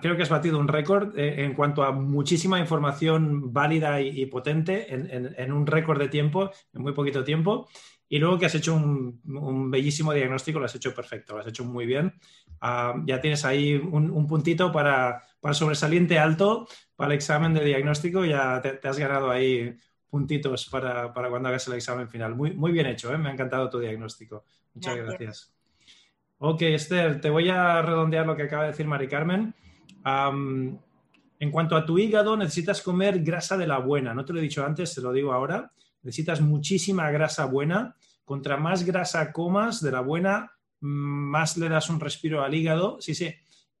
[0.00, 4.86] creo que has batido un récord eh, en cuanto a muchísima información válida y, potente
[4.88, 7.68] en, un récord de tiempo, en muy poquito tiempo.
[8.08, 11.64] Y luego que has hecho un, bellísimo diagnóstico, lo has hecho perfecto, lo has hecho
[11.64, 12.14] muy bien.
[12.60, 18.24] Ah, ya tienes ahí un, puntito para, para, sobresaliente alto para el examen de diagnóstico,
[18.24, 19.76] ya te, has ganado ahí
[20.08, 22.34] puntitos para, cuando hagas el examen final.
[22.34, 23.18] Muy, muy bien hecho, ¿eh?
[23.18, 24.44] me ha encantado tu diagnóstico.
[24.74, 25.52] Muchas gracias.
[26.38, 29.54] Ok, Esther, te voy a redondear lo que acaba de decir Mari Carmen.
[30.04, 34.12] en cuanto a tu hígado, necesitas comer grasa de la buena.
[34.12, 35.72] No te lo he dicho antes, te lo digo ahora.
[36.02, 37.96] Necesitas muchísima grasa buena.
[38.24, 42.98] Contra más grasa comas de la buena, más le das un respiro al hígado.
[43.00, 43.34] Sí, sí.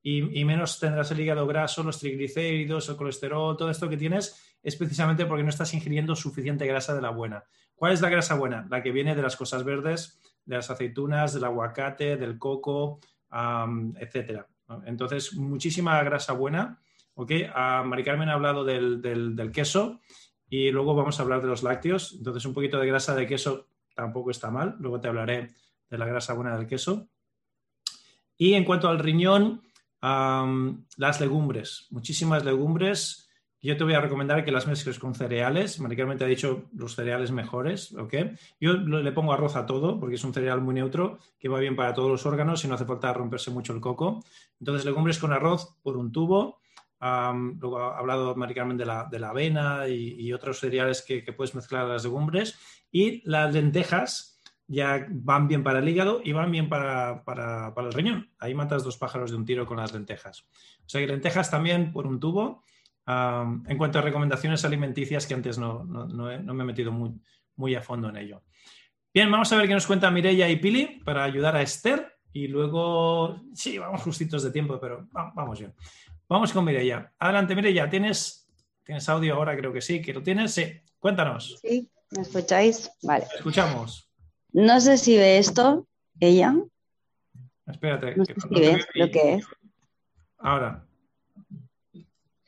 [0.08, 4.76] Y, menos tendrás el hígado graso, los triglicéridos, el colesterol, todo esto que tienes, es
[4.76, 7.42] precisamente porque no estás ingiriendo suficiente grasa de la buena.
[7.74, 8.68] ¿Cuál es la grasa buena?
[8.70, 13.00] La que viene de las cosas verdes, de las aceitunas, del aguacate, del coco,
[13.98, 14.46] etcétera.
[14.84, 16.80] Entonces, muchísima grasa buena.
[17.14, 17.32] ¿ok?
[17.52, 20.00] A Mari Carmen ha hablado del, queso
[20.48, 22.14] y luego vamos a hablar de los lácteos.
[22.16, 24.76] Entonces, un poquito de grasa de queso tampoco está mal.
[24.78, 25.50] Luego te hablaré
[25.90, 27.08] de la grasa buena del queso.
[28.36, 29.65] Y en cuanto al riñón,
[30.00, 33.26] las legumbres, muchísimas legumbres
[33.66, 35.80] yo te voy a recomendar que las mezcles con cereales.
[35.80, 38.14] Maricarmen te ha dicho los cereales mejores, ¿ok?
[38.60, 41.74] Yo le pongo arroz a todo porque es un cereal muy neutro que va bien
[41.74, 44.22] para todos los órganos y no hace falta romperse mucho el coco.
[44.60, 46.60] Entonces, legumbres con arroz por un tubo.
[47.00, 51.86] luego ha hablado Maricarmen de la, de la avena y, otros cereales que, puedes mezclar
[51.86, 52.56] a las legumbres.
[52.92, 54.35] Y las lentejas
[54.68, 58.30] ya van bien para el hígado y van bien para, para el riñón.
[58.38, 60.46] Ahí matas dos pájaros de un tiro con las lentejas.
[60.80, 62.64] O sea que lentejas también por un tubo
[63.06, 67.12] en cuanto a recomendaciones alimenticias, que antes no, me he metido muy,
[67.54, 68.42] muy, a fondo en ello.
[69.14, 72.14] Bien, vamos a ver qué nos cuenta Mireia y Pili para ayudar a Esther.
[72.32, 75.72] Y luego, sí, vamos justitos de tiempo, pero vamos bien.
[76.28, 77.12] Vamos con Mireia.
[77.18, 78.50] Adelante, Mireia, ¿tienes,
[78.82, 79.56] ¿tienes audio ahora?
[79.56, 80.52] Creo que sí, que lo tienes.
[80.52, 80.64] Sí,
[80.98, 81.58] cuéntanos.
[81.62, 82.90] Sí, ¿me escucháis?
[83.02, 83.26] Vale.
[83.36, 84.05] Escuchamos.
[84.56, 85.86] No sé si ve esto,
[86.18, 86.56] ella.
[87.66, 88.16] Espérate.
[88.16, 89.46] No sé si ves lo que es.
[90.38, 90.88] Ahora.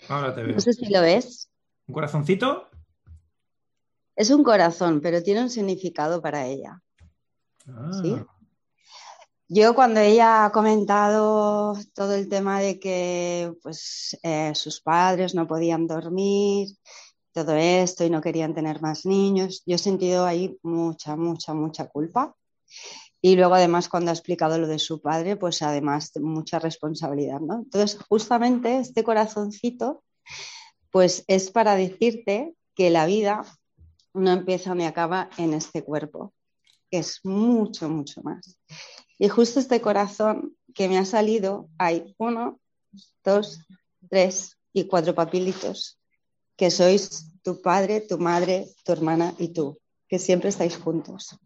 [0.08, 0.54] Ahora te veo.
[0.54, 1.50] No sé si lo ves.
[1.86, 2.70] ¿Un corazoncito?
[4.16, 6.80] Es un corazón, pero tiene un significado para ella.
[7.66, 8.24] Ah.
[9.48, 15.46] Yo cuando ella ha comentado todo el tema de que pues, eh, sus padres no
[15.46, 16.68] podían dormir,
[17.32, 21.86] todo esto y no querían tener más niños, yo he sentido ahí mucha, mucha, mucha
[21.88, 22.34] culpa.
[23.20, 27.56] Y luego además cuando ha explicado lo de su padre, pues además mucha responsabilidad, ¿no?
[27.56, 30.04] Entonces, justamente este corazoncito,
[30.90, 33.44] pues es para decirte que la vida
[34.14, 36.32] no empieza ni acaba en este cuerpo,
[36.90, 38.58] es mucho, mucho más.
[39.18, 42.60] Y justo este corazón que me ha salido, hay uno,
[43.24, 43.60] dos,
[44.08, 45.97] tres y cuatro papilitos,
[46.58, 49.78] que sois tu padre, tu madre, tu hermana y tú,
[50.08, 51.38] que siempre estáis juntos.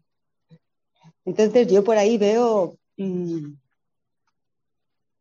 [1.23, 3.53] Entonces yo por ahí veo, mm,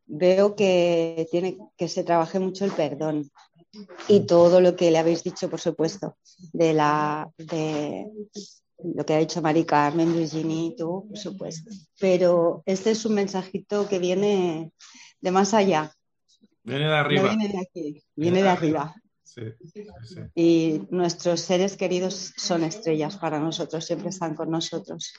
[0.06, 3.30] veo que tiene que se trabaje mucho el perdón
[4.08, 6.16] y todo lo que le habéis dicho, por supuesto,
[6.52, 8.06] de la de
[8.82, 11.70] lo que ha dicho Mari Carmen, Virginia y tú, por supuesto.
[12.00, 14.72] Pero este es un mensajito que viene
[15.20, 15.92] de más allá.
[16.64, 17.28] Viene de arriba.
[17.28, 18.94] viene de aquí, viene de arriba.
[20.34, 25.14] Y nuestros seres queridos son estrellas para nosotros, siempre están con nosotros.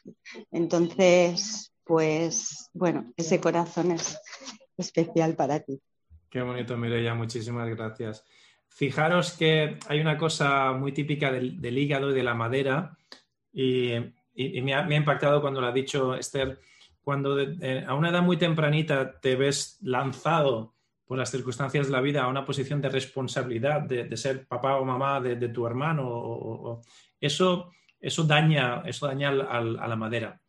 [0.51, 4.19] Entonces, pues bueno, ese corazón es
[4.77, 5.79] especial para ti.
[6.29, 8.25] Qué bonito, Mireya, muchísimas gracias.
[8.67, 12.97] Fijaros que hay una cosa muy típica del, hígado y de la madera,
[13.51, 13.93] y,
[14.35, 16.59] me, ha, impactado cuando lo ha dicho Esther,
[17.03, 17.37] cuando
[17.87, 20.73] a una edad muy tempranita te ves lanzado
[21.05, 24.85] por las circunstancias de la vida a una posición de responsabilidad, de, ser papá o
[24.85, 26.81] mamá de, tu hermano,
[27.19, 30.41] eso, eso daña, eso daña a la madera.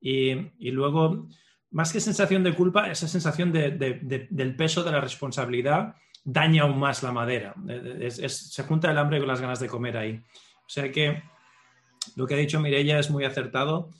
[0.00, 1.28] Y, luego,
[1.70, 7.02] más que sensación de culpa, esa sensación del peso de la responsabilidad daña aún más
[7.02, 7.54] la madera.
[8.10, 10.22] se junta el hambre con las ganas de comer ahí.
[10.66, 11.22] O sea que
[12.16, 13.90] lo que ha dicho Mirella es muy acertado.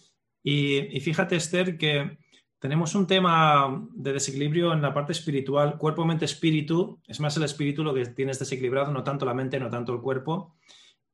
[0.42, 2.18] y fíjate, Esther, que
[2.64, 6.98] tenemos un tema de desequilibrio en la parte espiritual, cuerpo, mente, espíritu.
[7.06, 10.00] Es más el espíritu lo que tienes desequilibrado, no tanto la mente, no tanto el
[10.00, 10.56] cuerpo.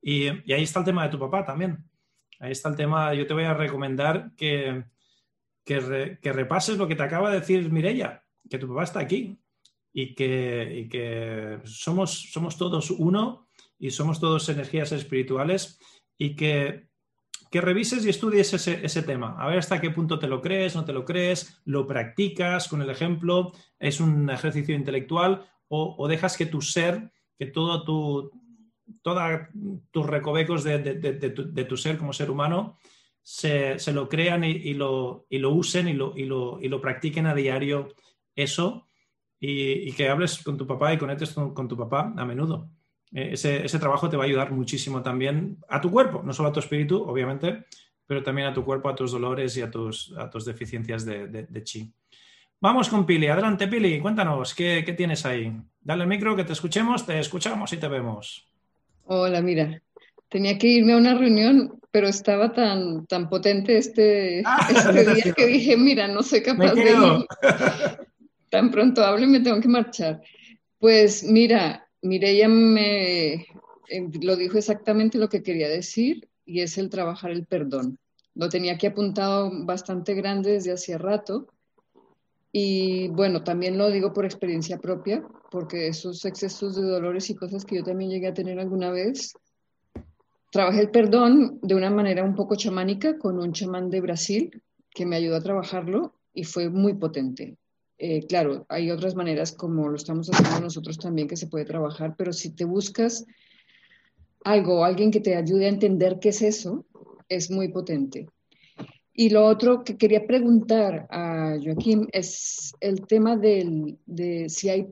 [0.00, 1.90] Y, ahí está el tema de tu papá también.
[2.38, 3.12] Ahí está el tema.
[3.14, 4.84] Yo te voy a recomendar que,
[5.64, 5.80] que,
[6.22, 9.36] repases lo que te acaba de decir Mirella, que tu papá está aquí
[9.92, 15.80] y que, y que somos, somos todos uno y somos todos energías espirituales
[16.16, 16.89] y que
[17.50, 20.84] que revises y estudies ese, tema, a ver hasta qué punto te lo crees, no
[20.84, 23.50] te lo crees, lo practicas con el ejemplo,
[23.80, 28.30] es un ejercicio intelectual o, dejas que tu ser, que todo tu,
[29.02, 29.22] todos
[29.90, 32.78] tus recovecos de, tu, ser como ser humano
[33.20, 37.88] se, lo crean y, lo, lo, usen y lo, y lo, practiquen a diario
[38.36, 38.86] eso
[39.40, 42.70] y, que hables con tu papá y conectes con tu papá a menudo.
[43.12, 46.52] Eh, ese, trabajo te va a ayudar muchísimo también a tu cuerpo, no solo a
[46.52, 47.64] tu espíritu, obviamente,
[48.06, 51.62] pero también a tu cuerpo, a tus dolores y a tus, a tus deficiencias de,
[51.64, 51.92] chi.
[52.60, 53.26] Vamos con Pili.
[53.26, 55.52] Adelante, Pili, cuéntanos, ¿qué, tienes ahí?
[55.80, 58.46] Dale el micro, que te escuchemos, te escuchamos y te vemos.
[59.04, 59.80] Hola, mira,
[60.28, 65.34] tenía que irme a una reunión, pero estaba tan, tan potente este, ah, este día
[65.34, 67.26] que dije, mira, no soy capaz de ir.
[68.50, 70.20] Tan pronto hablo y me tengo que marchar.
[70.80, 73.46] Pues mira, Mireia me
[73.88, 77.98] em, lo dijo exactamente lo que quería decir y es el trabajar el perdón.
[78.34, 81.48] Lo tenía aquí apuntado bastante grande desde hacía rato
[82.52, 87.64] y bueno, también lo digo por experiencia propia, porque esos excesos de dolores y cosas
[87.64, 89.34] que yo también llegué a tener alguna vez,
[90.50, 95.06] trabajé el perdón de una manera un poco chamánica con un chamán de Brasil que
[95.06, 97.56] me ayudó a trabajarlo y fue muy potente.
[98.02, 102.14] Eh, claro, hay otras maneras como lo estamos haciendo nosotros también que se puede trabajar,
[102.16, 103.26] pero si te buscas
[104.42, 106.86] algo, alguien que te ayude a entender qué es eso,
[107.28, 108.26] es muy potente.
[109.12, 114.90] Y lo otro que quería preguntar a Joaquín es el tema del, de si hay,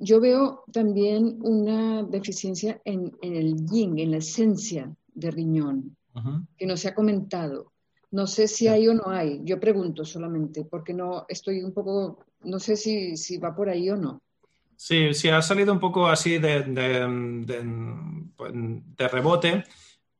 [0.00, 5.94] yo veo también una deficiencia en, el yin, en la esencia de riñón,
[6.56, 7.72] que no se ha comentado.
[8.12, 12.18] No sé si hay o no hay, yo pregunto solamente, porque no estoy un poco,
[12.42, 14.20] no sé si, si va por ahí o no.
[14.76, 16.62] Sí, sí, ha salido un poco así de,
[18.36, 19.64] pues, de rebote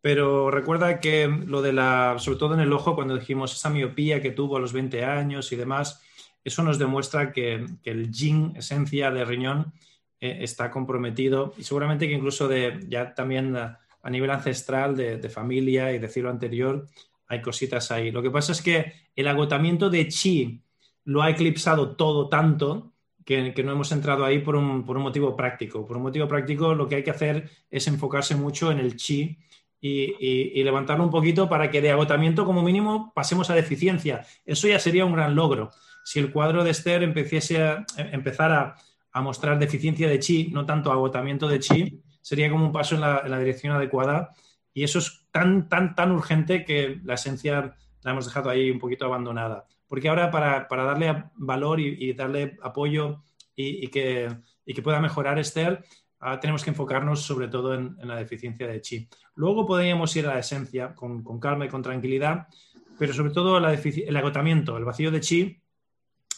[0.00, 4.22] pero recuerda que lo de la, sobre todo en el ojo, cuando dijimos esa miopía
[4.22, 6.00] que tuvo a los 20 años y demás,
[6.42, 9.72] eso nos demuestra que, el yin, esencia de riñón,
[10.20, 13.78] eh, está comprometido y seguramente que incluso de, ya también a,
[14.10, 16.86] nivel ancestral de, familia y de cielo anterior
[17.26, 18.10] hay cositas ahí.
[18.10, 20.62] Lo que pasa es que el agotamiento de chi
[21.10, 22.92] lo ha eclipsado todo tanto
[23.24, 25.84] que, no hemos entrado ahí por un, por un motivo práctico.
[25.84, 29.36] Por un motivo práctico lo que hay que hacer es enfocarse mucho en el chi
[29.80, 34.24] y, levantarlo un poquito para que de agotamiento como mínimo pasemos a deficiencia.
[34.44, 35.72] Eso ya sería un gran logro.
[36.04, 38.76] Si el cuadro de Esther empezase a, empezara
[39.10, 43.00] a mostrar deficiencia de chi, no tanto agotamiento de chi, sería como un paso en
[43.00, 44.30] la, dirección adecuada.
[44.72, 48.78] Y eso es tan, tan, tan urgente que la esencia la hemos dejado ahí un
[48.78, 49.66] poquito abandonada.
[49.90, 54.34] Porque ahora para, darle valor y, darle apoyo y, que,
[54.64, 55.84] y que pueda mejorar Esther,
[56.20, 59.08] Ahora tenemos que enfocarnos sobre todo en, la deficiencia de chi.
[59.36, 62.46] Luego podríamos ir a la esencia con, calma y con tranquilidad,
[62.98, 65.62] pero sobre todo el agotamiento, el vacío de chi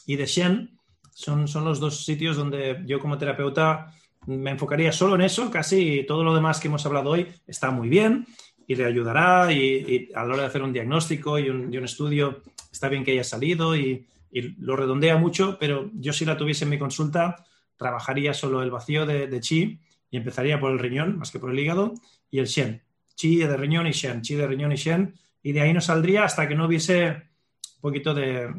[0.07, 0.79] y de shen
[1.13, 3.93] son, son los dos sitios donde yo como terapeuta
[4.27, 7.89] me enfocaría solo en eso, casi todo lo demás que hemos hablado hoy está muy
[7.89, 8.25] bien
[8.69, 12.41] y le ayudará y, a la hora de hacer un diagnóstico y un, estudio
[12.73, 16.65] está bien que haya salido y, y, lo redondea mucho, pero yo si la tuviese
[16.65, 17.45] en mi consulta
[17.83, 19.81] trabajaría solo el vacío de, chi
[20.11, 21.95] y empezaría por el riñón más que por el hígado
[22.31, 22.83] y el shen.
[23.15, 25.15] Chi de riñón y shen, chi de riñón y shen.
[25.43, 28.55] Y de ahí no saldría hasta que no hubiese un poquito de,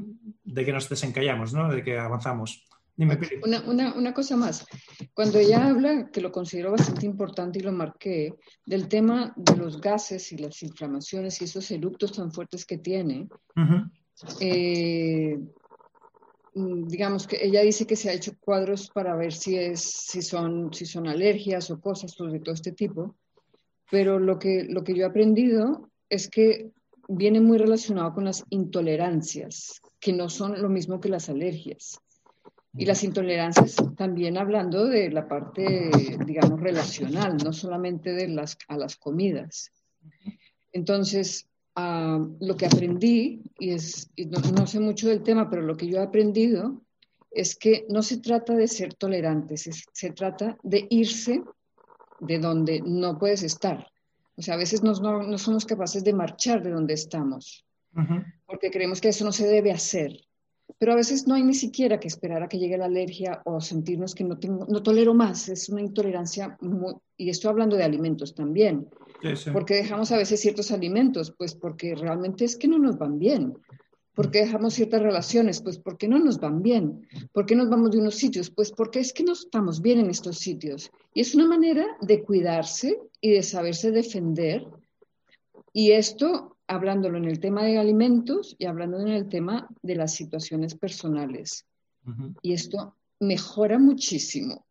[0.54, 1.72] que nos desencallamos, ¿no?
[1.72, 2.66] de que avanzamos.
[2.96, 4.68] Dime, una, una, cosa más.
[5.16, 8.36] Cuando ella habla, que lo considero bastante importante y lo marqué,
[8.68, 13.28] del tema de los gases y las inflamaciones y esos eructos tan fuertes que tiene,
[16.56, 20.22] Mm, digamos que ella dice que se ha hecho cuadros para ver si, es, si,
[20.22, 23.16] son, si son alergias o cosas de todo este tipo,
[23.90, 26.72] pero lo que, lo que yo he aprendido es que
[27.08, 32.00] viene muy relacionado con las intolerancias, que no son lo mismo que las alergias.
[32.76, 35.92] Y las intolerancias también hablando de la parte,
[36.26, 39.72] digamos, relacional, no solamente de las, a las comidas.
[40.72, 45.98] Entonces, lo que aprendí, y, es, no, sé mucho del tema, pero lo que yo
[45.98, 46.82] he aprendido
[47.32, 51.44] es que no se trata de ser tolerantes, se trata de irse
[52.20, 53.88] de donde no puedes estar.
[54.36, 57.66] O sea, a veces no, no somos capaces de marchar de donde estamos,
[58.46, 60.12] porque creemos que eso no se debe hacer.
[60.78, 63.62] Pero a veces no hay ni siquiera que esperar a que llegue la alergia o
[63.62, 65.50] sentirnos que no, tengo, no tolero más.
[65.50, 68.88] Es una intolerancia, muy, y estoy hablando de alimentos también.
[69.54, 73.58] Porque dejamos a veces ciertos alimentos, pues porque realmente es que no nos van bien.
[74.14, 75.62] ¿Por qué dejamos ciertas relaciones?
[75.62, 77.08] Pues porque no nos van bien.
[77.32, 78.52] ¿Por qué nos vamos de unos sitios?
[78.52, 80.92] Pues porque es que no estamos bien en estos sitios.
[81.14, 84.68] Y es una manera de cuidarse y de saberse defender.
[85.72, 90.14] Y esto, hablándolo en el tema de alimentos y hablándolo en el tema de las
[90.14, 91.66] situaciones personales.
[92.42, 94.66] Y esto mejora muchísimo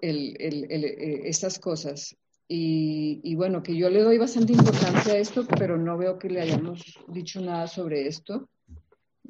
[0.00, 2.16] eh, estas cosas.
[2.52, 6.40] Y, bueno, que yo le doy bastante importancia a esto, pero no veo que le
[6.40, 8.48] hayamos dicho nada sobre esto.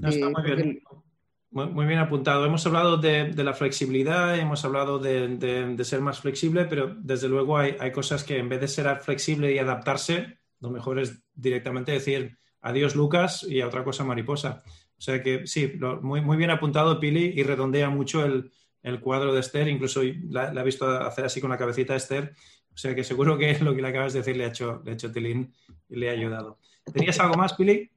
[0.03, 0.81] está eh, muy bien.
[1.51, 2.47] Muy, bien apuntado.
[2.47, 7.93] Hemos hablado de, la flexibilidad, hemos hablado de, ser más flexible, pero desde luego hay,
[7.93, 12.95] cosas que en vez de ser flexible y adaptarse, lo mejor es directamente decir adiós
[12.95, 14.63] Lucas y a otra cosa mariposa.
[14.99, 15.73] O sea que sí,
[16.03, 18.53] muy, muy bien apuntado Pili y redondea mucho el,
[19.01, 22.35] cuadro de Esther, incluso la, la, he visto hacer así con la cabecita de Esther
[22.75, 24.93] o sea que seguro que lo que le acabas de decir le ha hecho, le
[24.93, 25.53] ha hecho Tilín
[25.89, 26.59] y le ha ayudado.
[26.93, 27.91] ¿Tenías algo más, Pili?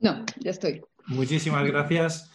[0.00, 0.82] No, ya estoy.
[1.06, 2.30] Muchísimas gracias.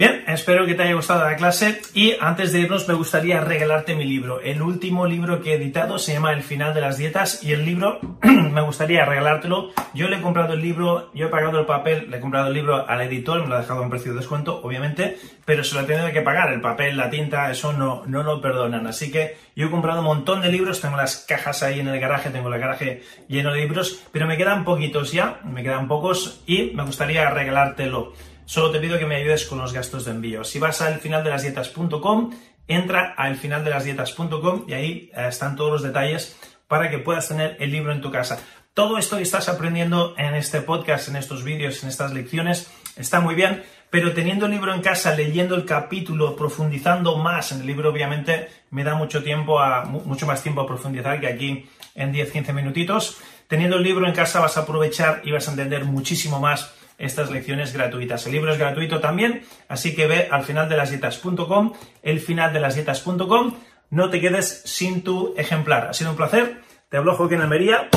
[0.00, 3.94] Bien, espero que te haya gustado la clase y antes de irnos me gustaría regalarte
[3.94, 4.40] mi libro.
[4.40, 7.66] El último libro que he editado se llama El final de las dietas y el
[7.66, 9.72] libro me gustaría regalártelo.
[9.92, 12.54] Yo le he comprado el libro, yo he pagado el papel, le he comprado el
[12.54, 15.74] libro al editor, me lo ha dejado a un precio de descuento, obviamente, pero se
[15.74, 16.50] lo he tenido que pagar.
[16.50, 18.86] El papel, la tinta, eso no, no lo perdonan.
[18.86, 22.00] Así que yo he comprado un montón de libros, tengo las cajas ahí en el
[22.00, 26.42] garaje, tengo el garaje lleno de libros, pero me quedan poquitos ya, me quedan pocos
[26.46, 28.14] y me gustaría regalártelo.
[28.50, 30.42] Solo te pido que me ayudes con los gastos de envío.
[30.42, 32.30] Si vas al final de las dietas.com,
[32.66, 36.36] entra al final de las dietas.com y ahí eh, están todos los detalles
[36.66, 38.40] para que puedas tener el libro en tu casa.
[38.74, 43.20] Todo esto que estás aprendiendo en este podcast, en estos vídeos, en estas lecciones, está
[43.20, 47.68] muy bien, pero teniendo el libro en casa, leyendo el capítulo, profundizando más en el
[47.68, 52.12] libro, obviamente me da mucho tiempo a, mucho más tiempo a profundizar que aquí en
[52.12, 53.18] 10-15 minutitos.
[53.46, 57.30] Teniendo el libro en casa vas a aprovechar y vas a entender muchísimo más estas
[57.30, 58.24] lecciones gratuitas.
[58.26, 61.72] El libro es gratuito también, así que ve al final de las dietas.com,
[62.02, 63.54] el final de las dietas.com.
[63.90, 65.88] No te quedes sin tu ejemplar.
[65.88, 66.62] Ha sido un placer.
[66.88, 67.88] Te hablo Joaquín Almería.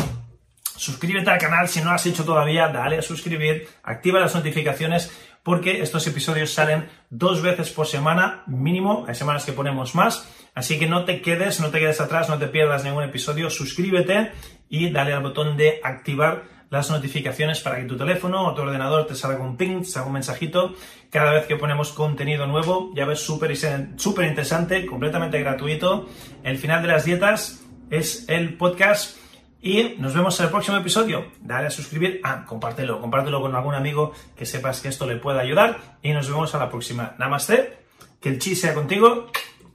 [0.75, 5.11] Suscríbete al canal si no lo has hecho todavía, dale a suscribir, activa las notificaciones
[5.43, 10.79] porque estos episodios salen dos veces por semana mínimo, hay semanas que ponemos más, así
[10.79, 14.31] que no te quedes, no te quedes atrás, no te pierdas ningún episodio, suscríbete
[14.67, 19.05] y dale al botón de activar las notificaciones para que tu teléfono o tu ordenador
[19.05, 20.73] te salga un ping, te salga un mensajito
[21.11, 22.89] cada vez que ponemos contenido nuevo.
[22.95, 23.55] Ya ves, súper
[23.95, 26.09] súper interesante, completamente gratuito.
[26.43, 29.17] El final de las dietas es el podcast
[29.61, 31.27] y nos vemos en el próximo episodio.
[31.41, 35.41] Dale a suscribir, ah, compártelo, compártelo con algún amigo que sepas que esto le puede
[35.41, 37.13] ayudar y nos vemos a la próxima.
[37.19, 37.85] Namaste,
[38.19, 39.27] que el chi sea contigo.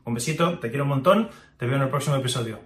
[0.02, 1.30] Un besito, te quiero un montón.
[1.58, 2.58] Te veo en el próximo episodio.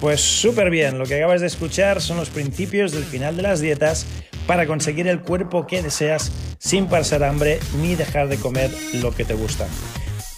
[0.00, 3.60] Pues súper bien, lo que acabas de escuchar son los principios del final de las
[3.60, 4.06] dietas
[4.46, 9.24] para conseguir el cuerpo que deseas sin pasar hambre ni dejar de comer lo que
[9.24, 9.66] te gusta.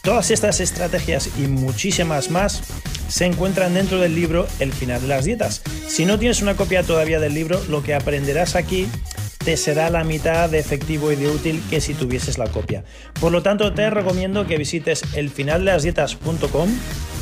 [0.02, 2.62] Todas estas estrategias y muchísimas más
[3.08, 5.62] se encuentran dentro del libro El final de las dietas.
[5.88, 8.86] Si no tienes una copia todavía del libro, lo que aprenderás aquí
[9.48, 12.84] te será la mitad de efectivo y de útil que si tuvieses la copia.
[13.18, 16.68] Por lo tanto, te recomiendo que visites elfinaldelasdietas.com,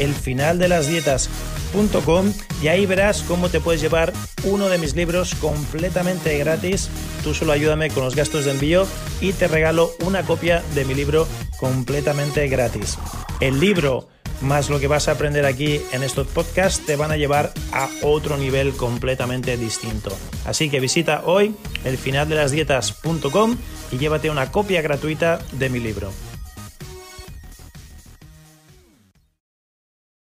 [0.01, 4.13] elfinaldelasdietas.com y ahí verás cómo te puedes llevar
[4.43, 6.91] uno de mis libros completamente gratis.
[7.23, 8.89] Tú solo ayúdame con los gastos de envío
[9.21, 11.29] y te regalo una copia de mi libro
[11.61, 12.99] completamente gratis.
[13.39, 14.09] El libro
[14.41, 17.89] más lo que vas a aprender aquí en estos podcasts te van a llevar a
[18.03, 20.17] otro nivel completamente distinto.
[20.45, 21.55] Así que visita hoy
[21.85, 23.57] elfinaldelasdietas.com
[23.93, 26.11] y llévate una copia gratuita de mi libro.